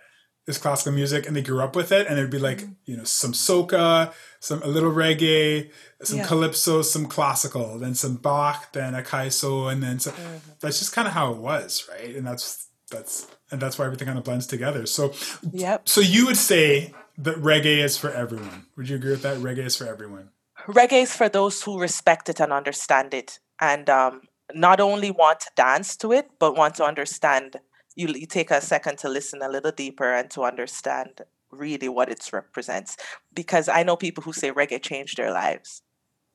this 0.47 0.59
classical 0.59 0.93
music 0.93 1.27
and 1.27 1.35
they 1.35 1.41
grew 1.41 1.63
up 1.63 1.75
with 1.75 1.91
it 1.91 2.07
and 2.07 2.19
there'd 2.19 2.31
be 2.31 2.39
like 2.39 2.59
mm-hmm. 2.59 2.73
you 2.85 2.97
know 2.97 3.05
some 3.05 3.33
soca 3.33 4.13
some 4.45 4.63
a 4.63 4.67
little 4.67 4.93
reggae 4.93 5.71
some 6.03 6.19
yeah. 6.19 6.27
calypso 6.27 6.83
some 6.83 7.07
classical 7.07 7.79
then 7.79 7.95
some 7.95 8.17
bach 8.17 8.73
then 8.73 8.95
a 8.95 9.01
kaiso 9.01 9.73
and 9.73 9.83
then 9.83 9.99
so 9.99 10.11
mm-hmm. 10.11 10.37
that's 10.61 10.79
just 10.79 10.93
kind 10.93 11.09
of 11.09 11.15
how 11.15 11.33
it 11.33 11.39
was 11.39 11.89
right? 11.91 12.15
And 12.15 12.27
that's 12.27 12.69
that's 12.91 13.27
and 13.51 13.61
that's 13.61 13.79
why 13.79 13.87
everything 13.87 14.07
kind 14.07 14.19
of 14.19 14.25
blends 14.25 14.47
together. 14.47 14.85
So 14.85 15.15
yep. 15.51 15.89
so 15.89 16.01
you 16.01 16.27
would 16.27 16.37
say 16.37 16.93
that 17.19 17.37
reggae 17.37 17.83
is 17.83 17.97
for 17.97 18.11
everyone. 18.11 18.67
Would 18.77 18.89
you 18.89 18.97
agree 18.97 19.13
with 19.13 19.23
that? 19.23 19.39
Reggae 19.39 19.65
is 19.65 19.77
for 19.77 19.87
everyone. 19.87 20.31
Reggae 20.67 21.03
is 21.03 21.17
for 21.17 21.29
those 21.29 21.63
who 21.63 21.81
respect 21.81 22.29
it 22.29 22.41
and 22.41 22.53
understand 22.53 23.15
it 23.15 23.39
and 23.61 23.89
um, 23.89 24.23
not 24.55 24.79
only 24.79 25.11
want 25.11 25.41
to 25.41 25.51
dance 25.57 25.97
to 25.97 26.13
it 26.13 26.29
but 26.39 26.55
want 26.55 26.75
to 26.75 26.85
understand 26.85 27.57
you, 27.97 28.09
you 28.09 28.27
take 28.27 28.51
a 28.51 28.61
second 28.61 28.99
to 28.99 29.09
listen 29.09 29.41
a 29.41 29.49
little 29.49 29.71
deeper 29.71 30.13
and 30.13 30.31
to 30.33 30.43
understand 30.43 31.23
really 31.55 31.89
what 31.89 32.09
it 32.09 32.29
represents. 32.33 32.97
Because 33.35 33.69
I 33.69 33.83
know 33.83 33.97
people 33.97 34.23
who 34.23 34.33
say 34.33 34.51
reggae 34.51 34.83
changed 34.83 35.17
their 35.17 35.33
lives. 35.33 35.83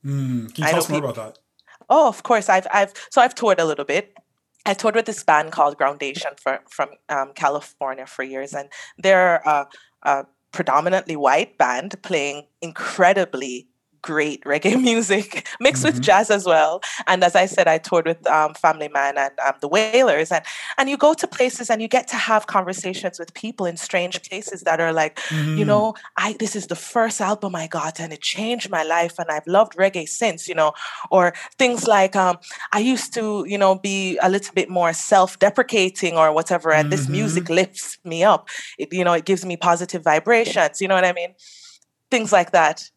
Mm, 0.05 0.53
can 0.53 0.63
you 0.63 0.69
tell 0.69 0.79
us 0.79 0.89
more 0.89 0.99
about 0.99 1.15
that? 1.15 1.39
Oh, 1.89 2.07
of 2.07 2.23
course. 2.23 2.49
I've 2.49 2.67
I've 2.71 2.93
so 3.09 3.21
I've 3.21 3.35
toured 3.35 3.59
a 3.59 3.65
little 3.65 3.85
bit. 3.85 4.13
I 4.65 4.73
toured 4.73 4.95
with 4.95 5.05
this 5.05 5.23
band 5.23 5.51
called 5.51 5.77
Groundation 5.77 6.31
for, 6.41 6.59
from 6.69 6.89
um, 7.07 7.31
California 7.33 8.05
for 8.05 8.23
years, 8.23 8.53
and 8.53 8.69
they're 8.97 9.37
a, 9.45 9.67
a 10.03 10.25
predominantly 10.51 11.15
white 11.15 11.57
band 11.57 12.01
playing 12.03 12.47
incredibly 12.61 13.68
great 14.01 14.43
reggae 14.43 14.79
music 14.89 15.47
mixed 15.59 15.83
mm-hmm. 15.83 15.95
with 15.95 16.01
jazz 16.01 16.29
as 16.29 16.45
well. 16.45 16.81
And 17.07 17.23
as 17.23 17.35
I 17.35 17.45
said, 17.45 17.67
I 17.67 17.77
toured 17.77 18.05
with 18.05 18.25
um, 18.27 18.53
Family 18.53 18.87
Man 18.87 19.17
and 19.17 19.31
um, 19.45 19.53
the 19.61 19.67
Wailers, 19.67 20.31
and 20.31 20.43
and 20.77 20.89
you 20.89 20.97
go 20.97 21.13
to 21.13 21.27
places 21.27 21.69
and 21.69 21.81
you 21.81 21.87
get 21.87 22.07
to 22.09 22.15
have 22.15 22.47
conversations 22.47 23.19
with 23.19 23.33
people 23.33 23.65
in 23.65 23.77
strange 23.77 24.21
places 24.29 24.61
that 24.61 24.79
are 24.79 24.93
like, 24.93 25.17
mm-hmm. 25.29 25.57
you 25.57 25.65
know, 25.65 25.93
I 26.17 26.33
this 26.39 26.55
is 26.55 26.67
the 26.67 26.75
first 26.75 27.21
album 27.21 27.55
I 27.55 27.67
got 27.67 27.99
and 27.99 28.13
it 28.13 28.21
changed 28.21 28.69
my 28.69 28.83
life, 28.83 29.19
and 29.19 29.29
I've 29.29 29.47
loved 29.47 29.73
reggae 29.73 30.07
since, 30.07 30.47
you 30.47 30.55
know, 30.55 30.73
or 31.11 31.33
things 31.57 31.87
like 31.87 32.15
um, 32.15 32.37
I 32.71 32.79
used 32.79 33.13
to, 33.15 33.45
you 33.47 33.57
know, 33.57 33.75
be 33.75 34.17
a 34.21 34.29
little 34.29 34.53
bit 34.53 34.69
more 34.69 34.93
self-deprecating 34.93 36.17
or 36.17 36.33
whatever, 36.33 36.71
and 36.71 36.85
mm-hmm. 36.85 36.91
this 36.91 37.09
music 37.09 37.45
mm-hmm. 37.45 37.53
lifts 37.53 37.97
me 38.03 38.23
up. 38.23 38.49
It, 38.77 38.93
you 38.93 39.03
know, 39.03 39.13
it 39.13 39.25
gives 39.25 39.45
me 39.45 39.57
positive 39.57 40.03
vibrations. 40.03 40.81
You 40.81 40.87
know 40.87 40.95
what 40.95 41.05
I 41.05 41.13
mean? 41.13 41.35
Things 42.09 42.31
like 42.31 42.51
that 42.51 42.89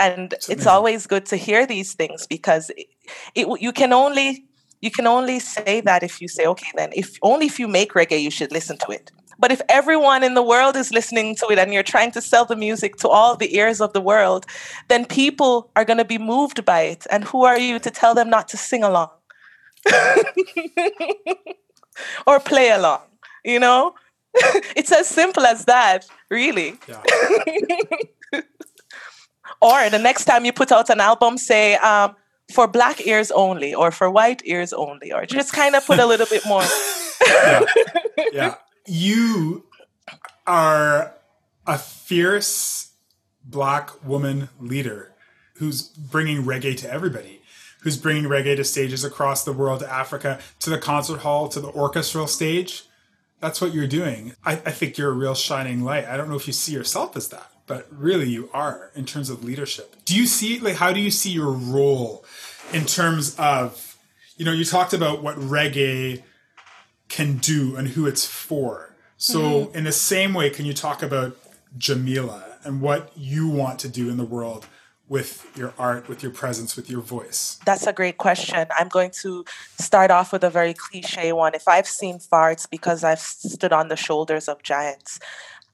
and 0.00 0.32
it's, 0.32 0.48
it's 0.48 0.66
always 0.66 1.06
good 1.06 1.26
to 1.26 1.36
hear 1.36 1.66
these 1.66 1.94
things 1.94 2.26
because 2.26 2.70
it, 2.70 2.88
it, 3.34 3.60
you 3.60 3.72
can 3.72 3.92
only 3.92 4.44
you 4.80 4.90
can 4.90 5.06
only 5.06 5.38
say 5.38 5.82
that 5.82 6.02
if 6.02 6.20
you 6.20 6.28
say 6.28 6.46
okay 6.46 6.72
then 6.74 6.90
if 6.94 7.08
only 7.22 7.46
if 7.46 7.60
you 7.60 7.68
make 7.68 7.92
reggae 7.92 8.20
you 8.20 8.30
should 8.30 8.52
listen 8.52 8.76
to 8.78 8.90
it. 8.90 9.12
But 9.38 9.52
if 9.52 9.62
everyone 9.70 10.22
in 10.22 10.34
the 10.34 10.42
world 10.42 10.76
is 10.76 10.92
listening 10.92 11.34
to 11.36 11.46
it 11.52 11.58
and 11.58 11.72
you're 11.72 11.82
trying 11.94 12.10
to 12.12 12.20
sell 12.20 12.44
the 12.44 12.56
music 12.56 12.96
to 12.96 13.08
all 13.08 13.36
the 13.36 13.56
ears 13.56 13.80
of 13.80 13.92
the 13.92 14.00
world 14.00 14.46
then 14.88 15.04
people 15.04 15.70
are 15.76 15.84
going 15.84 16.02
to 16.04 16.10
be 16.16 16.18
moved 16.18 16.64
by 16.64 16.82
it. 16.82 17.06
And 17.10 17.24
who 17.24 17.44
are 17.44 17.58
you 17.58 17.78
to 17.78 17.90
tell 17.90 18.14
them 18.14 18.28
not 18.30 18.48
to 18.48 18.56
sing 18.56 18.82
along? 18.82 19.10
Or 22.26 22.40
play 22.40 22.70
along 22.70 23.02
you 23.44 23.58
know? 23.58 23.94
It's 24.76 24.92
as 24.92 25.08
simple 25.08 25.44
as 25.44 25.64
that 25.64 26.06
really. 26.30 26.78
Yeah. 26.88 27.02
Or 29.60 29.90
the 29.90 29.98
next 29.98 30.24
time 30.24 30.44
you 30.44 30.52
put 30.52 30.72
out 30.72 30.88
an 30.90 31.00
album, 31.00 31.36
say, 31.36 31.76
um, 31.76 32.16
for 32.52 32.66
black 32.66 33.06
ears 33.06 33.30
only 33.30 33.74
or 33.74 33.90
for 33.90 34.10
white 34.10 34.42
ears 34.44 34.72
only, 34.72 35.12
or 35.12 35.26
just 35.26 35.52
kind 35.52 35.74
of 35.74 35.86
put 35.86 35.98
a 35.98 36.06
little 36.06 36.26
bit 36.26 36.44
more. 36.46 36.64
yeah. 37.26 37.64
yeah. 38.32 38.54
You 38.86 39.66
are 40.46 41.14
a 41.64 41.78
fierce 41.78 42.90
black 43.44 44.04
woman 44.04 44.48
leader 44.58 45.12
who's 45.56 45.82
bringing 45.82 46.42
reggae 46.42 46.76
to 46.78 46.90
everybody, 46.90 47.42
who's 47.82 47.96
bringing 47.96 48.24
reggae 48.24 48.56
to 48.56 48.64
stages 48.64 49.04
across 49.04 49.44
the 49.44 49.52
world, 49.52 49.80
to 49.80 49.92
Africa, 49.92 50.40
to 50.60 50.70
the 50.70 50.78
concert 50.78 51.20
hall, 51.20 51.48
to 51.48 51.60
the 51.60 51.68
orchestral 51.68 52.26
stage. 52.26 52.84
That's 53.40 53.60
what 53.60 53.74
you're 53.74 53.86
doing. 53.86 54.34
I, 54.44 54.52
I 54.52 54.72
think 54.72 54.98
you're 54.98 55.10
a 55.10 55.14
real 55.14 55.34
shining 55.34 55.84
light. 55.84 56.06
I 56.06 56.16
don't 56.16 56.28
know 56.28 56.36
if 56.36 56.46
you 56.46 56.52
see 56.52 56.72
yourself 56.72 57.16
as 57.16 57.28
that, 57.28 57.50
but 57.70 57.86
really 57.92 58.28
you 58.28 58.50
are 58.52 58.90
in 58.96 59.06
terms 59.06 59.30
of 59.30 59.44
leadership. 59.44 59.94
Do 60.04 60.16
you 60.16 60.26
see, 60.26 60.58
like, 60.58 60.74
how 60.74 60.92
do 60.92 60.98
you 60.98 61.12
see 61.12 61.30
your 61.30 61.52
role 61.52 62.24
in 62.72 62.84
terms 62.84 63.36
of, 63.38 63.96
you 64.36 64.44
know, 64.44 64.50
you 64.50 64.64
talked 64.64 64.92
about 64.92 65.22
what 65.22 65.36
reggae 65.36 66.24
can 67.08 67.36
do 67.36 67.76
and 67.76 67.86
who 67.88 68.08
it's 68.08 68.26
for. 68.26 68.92
So, 69.16 69.40
mm-hmm. 69.40 69.76
in 69.76 69.84
the 69.84 69.92
same 69.92 70.34
way, 70.34 70.50
can 70.50 70.64
you 70.64 70.72
talk 70.72 71.00
about 71.00 71.36
Jamila 71.78 72.56
and 72.64 72.80
what 72.80 73.12
you 73.16 73.48
want 73.48 73.78
to 73.80 73.88
do 73.88 74.10
in 74.10 74.16
the 74.16 74.24
world 74.24 74.66
with 75.08 75.46
your 75.56 75.72
art, 75.78 76.08
with 76.08 76.24
your 76.24 76.32
presence, 76.32 76.74
with 76.74 76.90
your 76.90 77.02
voice? 77.02 77.60
That's 77.64 77.86
a 77.86 77.92
great 77.92 78.16
question. 78.16 78.66
I'm 78.76 78.88
going 78.88 79.12
to 79.22 79.44
start 79.78 80.10
off 80.10 80.32
with 80.32 80.42
a 80.42 80.50
very 80.50 80.74
cliche 80.74 81.32
one. 81.32 81.54
If 81.54 81.68
I've 81.68 81.86
seen 81.86 82.18
far, 82.18 82.50
it's 82.50 82.66
because 82.66 83.04
I've 83.04 83.20
stood 83.20 83.72
on 83.72 83.86
the 83.88 83.96
shoulders 83.96 84.48
of 84.48 84.62
giants. 84.64 85.20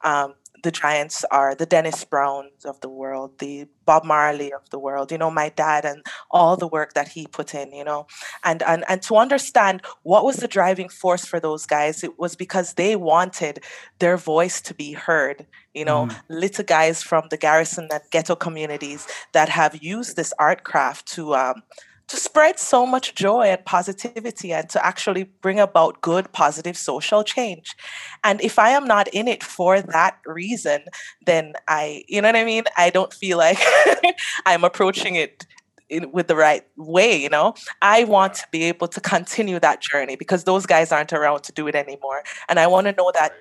Um, 0.03 0.35
the 0.67 0.73
giants 0.73 1.25
are 1.31 1.55
the 1.55 1.64
Dennis 1.64 2.05
Browns 2.05 2.64
of 2.64 2.81
the 2.81 2.89
world, 2.89 3.39
the 3.39 3.69
Bob 3.85 4.05
Marley 4.05 4.53
of 4.53 4.69
the 4.71 4.81
world, 4.81 5.12
you 5.12 5.19
know, 5.19 5.31
my 5.31 5.49
dad 5.49 5.85
and 5.85 6.05
all 6.29 6.57
the 6.57 6.67
work 6.67 6.95
that 6.95 7.07
he 7.07 7.29
put 7.29 7.55
in, 7.55 7.73
you 7.73 7.85
know. 7.85 8.09
And 8.43 8.64
and 8.64 8.85
and 8.89 9.01
to 9.03 9.14
understand 9.14 9.83
what 10.03 10.25
was 10.25 10.39
the 10.39 10.49
driving 10.49 10.89
force 10.89 11.25
for 11.25 11.39
those 11.39 11.67
guys, 11.67 12.03
it 12.03 12.19
was 12.19 12.35
because 12.35 12.75
they 12.75 12.97
wanted 12.97 13.61
their 14.01 14.17
voice 14.17 14.61
to 14.62 14.75
be 14.75 14.91
heard, 14.91 15.47
you 15.73 15.85
know, 15.85 16.07
mm. 16.07 16.21
little 16.29 16.64
guys 16.64 17.01
from 17.01 17.29
the 17.31 17.37
garrison 17.37 17.87
and 17.93 18.03
ghetto 18.11 18.35
communities 18.35 19.07
that 19.33 19.49
have 19.49 19.81
used 19.81 20.17
this 20.17 20.35
art 20.37 20.64
craft 20.64 21.07
to 21.14 21.37
um, 21.37 21.62
to 22.09 22.17
spread 22.17 22.59
so 22.59 22.87
much 22.87 23.15
joy 23.15 23.47
and 23.47 23.65
positivity 23.65 24.53
and 24.53 24.69
to 24.71 24.85
actually 24.85 25.25
bring 25.25 25.59
about 25.59 26.01
good, 26.03 26.31
positive 26.33 26.77
social 26.77 27.25
change. 27.25 27.75
And 28.23 28.41
if 28.41 28.59
I 28.59 28.71
am 28.71 28.87
not 28.87 29.09
in 29.09 29.27
it 29.27 29.43
for 29.43 29.81
that 29.81 30.19
reason, 30.25 30.85
then 31.27 31.55
I, 31.67 32.05
you 32.09 32.23
know 32.23 32.29
what 32.29 32.37
I 32.37 32.45
mean? 32.45 32.65
I 32.77 32.91
don't 32.91 33.13
feel 33.13 33.39
like 33.39 33.59
I'm 34.47 34.63
approaching 34.63 35.17
it 35.17 35.47
in, 35.89 36.13
with 36.13 36.29
the 36.29 36.37
right 36.37 36.65
way, 36.77 37.17
you 37.21 37.29
know? 37.29 37.55
I 37.83 38.05
want 38.05 38.35
to 38.35 38.47
be 38.53 38.65
able 38.65 38.89
to 38.89 39.01
continue 39.01 39.59
that 39.61 39.81
journey 39.81 40.17
because 40.17 40.45
those 40.45 40.67
guys 40.67 40.93
aren't 40.93 41.13
around 41.13 41.43
to 41.45 41.53
do 41.53 41.67
it 41.67 41.75
anymore. 41.75 42.23
And 42.49 42.61
I 42.61 42.67
want 42.69 42.87
to 42.87 42.93
know 42.93 43.11
that 43.15 43.33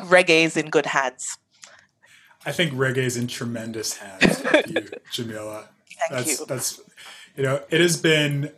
reggae 0.00 0.44
is 0.44 0.56
in 0.56 0.70
good 0.70 0.86
hands. 0.86 1.38
I 2.46 2.52
think 2.52 2.72
reggae 2.74 2.98
is 2.98 3.16
in 3.16 3.26
tremendous 3.26 3.96
hands 3.96 4.42
you, 4.68 4.86
Jamila. 5.10 5.68
Thank 6.10 6.26
that's, 6.26 6.40
you. 6.40 6.46
That's 6.46 6.80
you 7.36 7.42
know, 7.42 7.62
it 7.70 7.80
has 7.80 7.96
been 7.96 8.52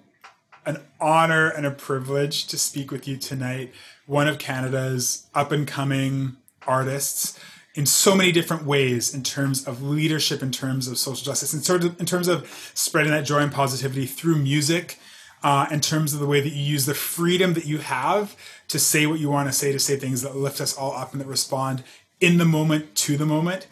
an 0.64 0.78
honor 1.00 1.48
and 1.48 1.64
a 1.64 1.70
privilege 1.70 2.46
to 2.48 2.58
speak 2.58 2.90
with 2.90 3.06
you 3.06 3.16
tonight. 3.16 3.72
One 4.06 4.28
of 4.28 4.38
Canada's 4.38 5.26
up 5.34 5.52
and 5.52 5.66
coming 5.66 6.36
artists 6.66 7.38
in 7.74 7.86
so 7.86 8.14
many 8.14 8.32
different 8.32 8.64
ways 8.64 9.14
in 9.14 9.22
terms 9.22 9.66
of 9.66 9.82
leadership, 9.82 10.42
in 10.42 10.50
terms 10.50 10.88
of 10.88 10.98
social 10.98 11.24
justice, 11.24 11.52
in, 11.54 11.60
sort 11.60 11.84
of, 11.84 12.00
in 12.00 12.06
terms 12.06 12.26
of 12.26 12.48
spreading 12.74 13.12
that 13.12 13.24
joy 13.24 13.38
and 13.38 13.52
positivity 13.52 14.06
through 14.06 14.36
music, 14.36 14.98
uh, 15.42 15.66
in 15.70 15.80
terms 15.80 16.14
of 16.14 16.20
the 16.20 16.26
way 16.26 16.40
that 16.40 16.52
you 16.52 16.62
use 16.62 16.86
the 16.86 16.94
freedom 16.94 17.54
that 17.54 17.66
you 17.66 17.78
have 17.78 18.34
to 18.68 18.78
say 18.78 19.06
what 19.06 19.20
you 19.20 19.30
want 19.30 19.48
to 19.48 19.52
say, 19.52 19.72
to 19.72 19.78
say 19.78 19.96
things 19.96 20.22
that 20.22 20.34
lift 20.34 20.60
us 20.60 20.76
all 20.76 20.92
up 20.92 21.12
and 21.12 21.20
that 21.20 21.28
respond 21.28 21.84
in 22.18 22.38
the 22.38 22.44
moment 22.44 22.94
to 22.94 23.16
the 23.16 23.26
moment 23.26 23.66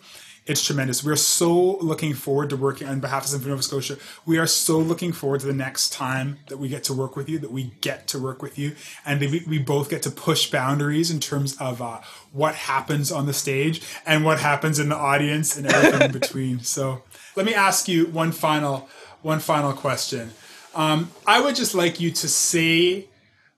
it's 0.47 0.63
tremendous. 0.63 1.03
We're 1.03 1.17
so 1.17 1.79
looking 1.79 2.13
forward 2.13 2.51
to 2.51 2.57
working 2.57 2.87
on 2.87 3.01
behalf 3.01 3.25
of 3.25 3.31
Symphony 3.31 3.51
Nova 3.51 3.63
Scotia. 3.63 3.97
We 4.27 4.37
are 4.39 4.47
so 4.47 4.79
looking 4.79 5.13
forward 5.13 5.41
to 5.41 5.47
the 5.47 5.55
next 5.55 5.91
time 5.91 6.39
that 6.49 6.59
we 6.59 6.69
get 6.69 6.85
to 6.85 6.93
work 6.93 7.17
with 7.17 7.31
you, 7.31 7.39
that 7.39 7.51
we 7.51 7.73
get 7.81 8.07
to 8.09 8.19
work 8.19 8.43
with 8.43 8.59
you, 8.59 8.77
and 9.07 9.21
we, 9.21 9.43
we 9.49 9.59
both 9.59 9.89
get 9.89 10.03
to 10.03 10.11
push 10.11 10.51
boundaries 10.51 11.11
in 11.11 11.19
terms 11.19 11.57
of 11.59 11.81
uh, 11.81 12.01
what 12.33 12.55
happens 12.55 13.11
on 13.11 13.25
the 13.25 13.33
stage 13.33 13.81
and 14.05 14.23
what 14.25 14.39
happens 14.39 14.79
in 14.79 14.91
the 14.91 14.97
audience 14.97 15.57
and 15.57 15.67
everything 15.67 16.03
in 16.03 16.13
between. 16.13 16.61
So, 16.61 17.03
let 17.37 17.47
me 17.47 17.55
ask 17.55 17.89
you 17.89 18.07
one 18.07 18.31
final 18.31 18.89
one 19.23 19.41
final 19.41 19.73
question. 19.73 20.33
Um, 20.75 21.11
I 21.27 21.41
would 21.41 21.57
just 21.57 21.75
like 21.75 22.01
you 22.01 22.11
to 22.11 22.29
say 22.29 23.09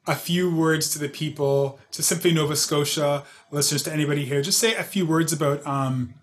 a 0.06 0.14
few 0.14 0.54
words 0.54 0.90
to 0.90 1.00
the 1.00 1.08
people, 1.08 1.80
to 1.90 2.02
Symphony 2.02 2.34
Nova 2.34 2.54
Scotia 2.54 3.24
listeners, 3.50 3.82
to 3.82 3.92
anybody 3.92 4.24
here. 4.24 4.40
Just 4.40 4.58
say 4.58 4.76
a 4.76 4.84
few 4.84 5.04
words 5.04 5.32
about. 5.32 5.66
Um, 5.66 6.14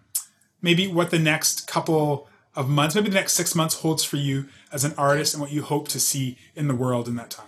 maybe 0.63 0.87
what 0.87 1.11
the 1.11 1.19
next 1.19 1.67
couple 1.67 2.27
of 2.55 2.67
months, 2.67 2.95
maybe 2.95 3.09
the 3.09 3.15
next 3.15 3.33
six 3.33 3.53
months 3.53 3.75
holds 3.75 4.03
for 4.03 4.17
you 4.17 4.47
as 4.71 4.83
an 4.83 4.93
artist 4.97 5.35
and 5.35 5.41
what 5.41 5.51
you 5.51 5.61
hope 5.61 5.87
to 5.89 5.99
see 5.99 6.37
in 6.55 6.67
the 6.67 6.75
world 6.75 7.07
in 7.07 7.15
that 7.17 7.29
time? 7.29 7.47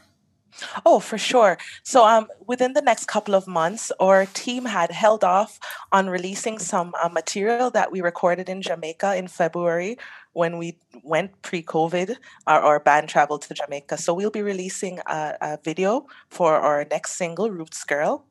Oh, 0.86 0.99
for 0.99 1.18
sure. 1.18 1.57
So, 1.84 2.05
um, 2.05 2.28
within 2.47 2.74
the 2.74 2.82
next 2.82 3.07
couple 3.07 3.36
of 3.36 3.45
months, 3.45 3.91
our 3.99 4.26
team 4.26 4.66
had 4.66 4.89
held 4.91 5.24
off 5.24 5.59
on 5.91 6.09
releasing 6.09 6.59
some 6.59 6.93
uh, 7.01 7.09
material 7.09 7.70
that 7.72 7.91
we 7.91 8.01
recorded 8.01 8.47
in 8.47 8.61
Jamaica 8.61 9.16
in 9.16 9.28
February 9.28 9.97
when 10.36 10.57
we 10.57 10.77
went 11.01 11.41
pre-COVID, 11.43 12.17
our, 12.45 12.59
our 12.59 12.79
band 12.81 13.07
traveled 13.07 13.41
to 13.43 13.53
Jamaica. 13.53 13.97
So 13.97 14.13
we'll 14.13 14.29
be 14.29 14.41
releasing 14.41 14.99
a, 15.07 15.38
a 15.39 15.59
video 15.63 16.07
for 16.29 16.55
our 16.55 16.86
next 16.91 17.13
single, 17.13 17.49
Roots 17.49 17.86
Girl. 17.86 18.25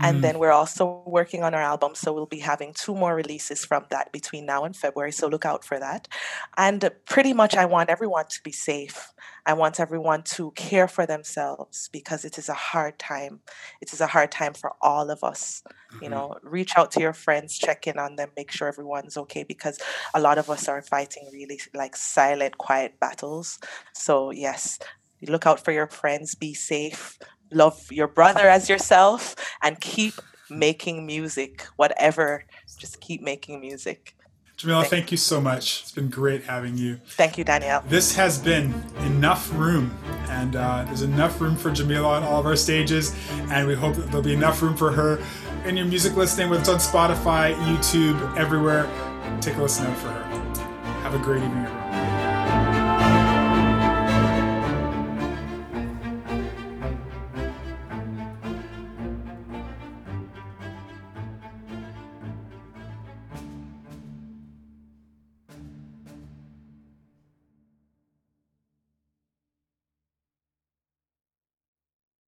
And 0.00 0.18
mm. 0.18 0.22
then 0.22 0.38
we're 0.38 0.52
also 0.52 1.02
working 1.06 1.42
on 1.42 1.54
our 1.54 1.60
album. 1.60 1.94
So 1.94 2.14
we'll 2.14 2.24
be 2.24 2.38
having 2.38 2.72
two 2.72 2.94
more 2.94 3.14
releases 3.14 3.64
from 3.64 3.84
that 3.90 4.10
between 4.10 4.46
now 4.46 4.64
and 4.64 4.74
February. 4.74 5.12
So 5.12 5.28
look 5.28 5.44
out 5.44 5.62
for 5.62 5.78
that. 5.78 6.08
And 6.56 6.90
pretty 7.04 7.34
much, 7.34 7.54
I 7.54 7.66
want 7.66 7.90
everyone 7.90 8.24
to 8.30 8.40
be 8.42 8.52
safe. 8.52 9.12
I 9.46 9.52
want 9.54 9.80
everyone 9.80 10.22
to 10.36 10.52
care 10.52 10.88
for 10.88 11.06
themselves 11.06 11.88
because 11.92 12.24
it 12.24 12.38
is 12.38 12.48
a 12.48 12.54
hard 12.54 12.98
time. 12.98 13.40
It 13.80 13.92
is 13.92 14.00
a 14.00 14.06
hard 14.06 14.30
time 14.30 14.54
for 14.54 14.72
all 14.80 15.10
of 15.10 15.24
us. 15.24 15.62
Mm-hmm. 15.66 16.04
You 16.04 16.10
know, 16.10 16.36
reach 16.42 16.72
out 16.76 16.90
to 16.92 17.00
your 17.00 17.12
friends, 17.12 17.58
check 17.58 17.86
in 17.86 17.98
on 17.98 18.16
them, 18.16 18.30
make 18.36 18.50
sure 18.50 18.68
everyone's 18.68 19.16
okay 19.16 19.42
because 19.42 19.80
a 20.14 20.20
lot 20.20 20.38
of 20.38 20.48
us 20.50 20.68
are 20.68 20.82
fighting 20.82 21.28
really 21.32 21.49
like 21.74 21.96
silent, 21.96 22.58
quiet 22.58 22.98
battles. 23.00 23.58
So, 23.92 24.30
yes, 24.30 24.78
look 25.28 25.46
out 25.46 25.64
for 25.64 25.72
your 25.72 25.86
friends, 25.86 26.34
be 26.34 26.54
safe, 26.54 27.18
love 27.52 27.80
your 27.90 28.08
brother 28.08 28.48
as 28.48 28.68
yourself, 28.68 29.34
and 29.62 29.80
keep 29.80 30.14
making 30.48 31.06
music, 31.06 31.66
whatever, 31.76 32.44
just 32.78 33.00
keep 33.00 33.22
making 33.22 33.60
music. 33.60 34.14
Jamila, 34.56 34.82
thank, 34.82 34.90
thank 34.90 35.10
you 35.10 35.16
so 35.16 35.40
much. 35.40 35.80
It's 35.80 35.92
been 35.92 36.10
great 36.10 36.44
having 36.44 36.76
you. 36.76 37.00
Thank 37.06 37.38
you, 37.38 37.44
Danielle. 37.44 37.82
This 37.88 38.14
has 38.16 38.38
been 38.38 38.74
enough 39.04 39.50
room, 39.54 39.96
and 40.28 40.54
uh, 40.54 40.84
there's 40.84 41.00
enough 41.00 41.40
room 41.40 41.56
for 41.56 41.70
Jamila 41.70 42.16
on 42.16 42.22
all 42.24 42.40
of 42.40 42.46
our 42.46 42.56
stages, 42.56 43.14
and 43.48 43.66
we 43.66 43.74
hope 43.74 43.94
that 43.94 44.06
there'll 44.08 44.20
be 44.20 44.34
enough 44.34 44.60
room 44.60 44.76
for 44.76 44.92
her 44.92 45.18
in 45.64 45.78
your 45.78 45.86
music 45.86 46.14
listening, 46.14 46.50
whether 46.50 46.60
it's 46.60 46.68
on 46.68 46.76
Spotify, 46.76 47.54
YouTube, 47.54 48.36
everywhere. 48.36 48.86
Take 49.40 49.56
a 49.56 49.62
listen 49.62 49.86
out 49.86 49.96
for 49.96 50.08
her. 50.08 50.19
Have 51.10 51.20
a 51.20 51.24
great 51.24 51.42
evening, 51.42 51.64
everyone. 51.64 51.79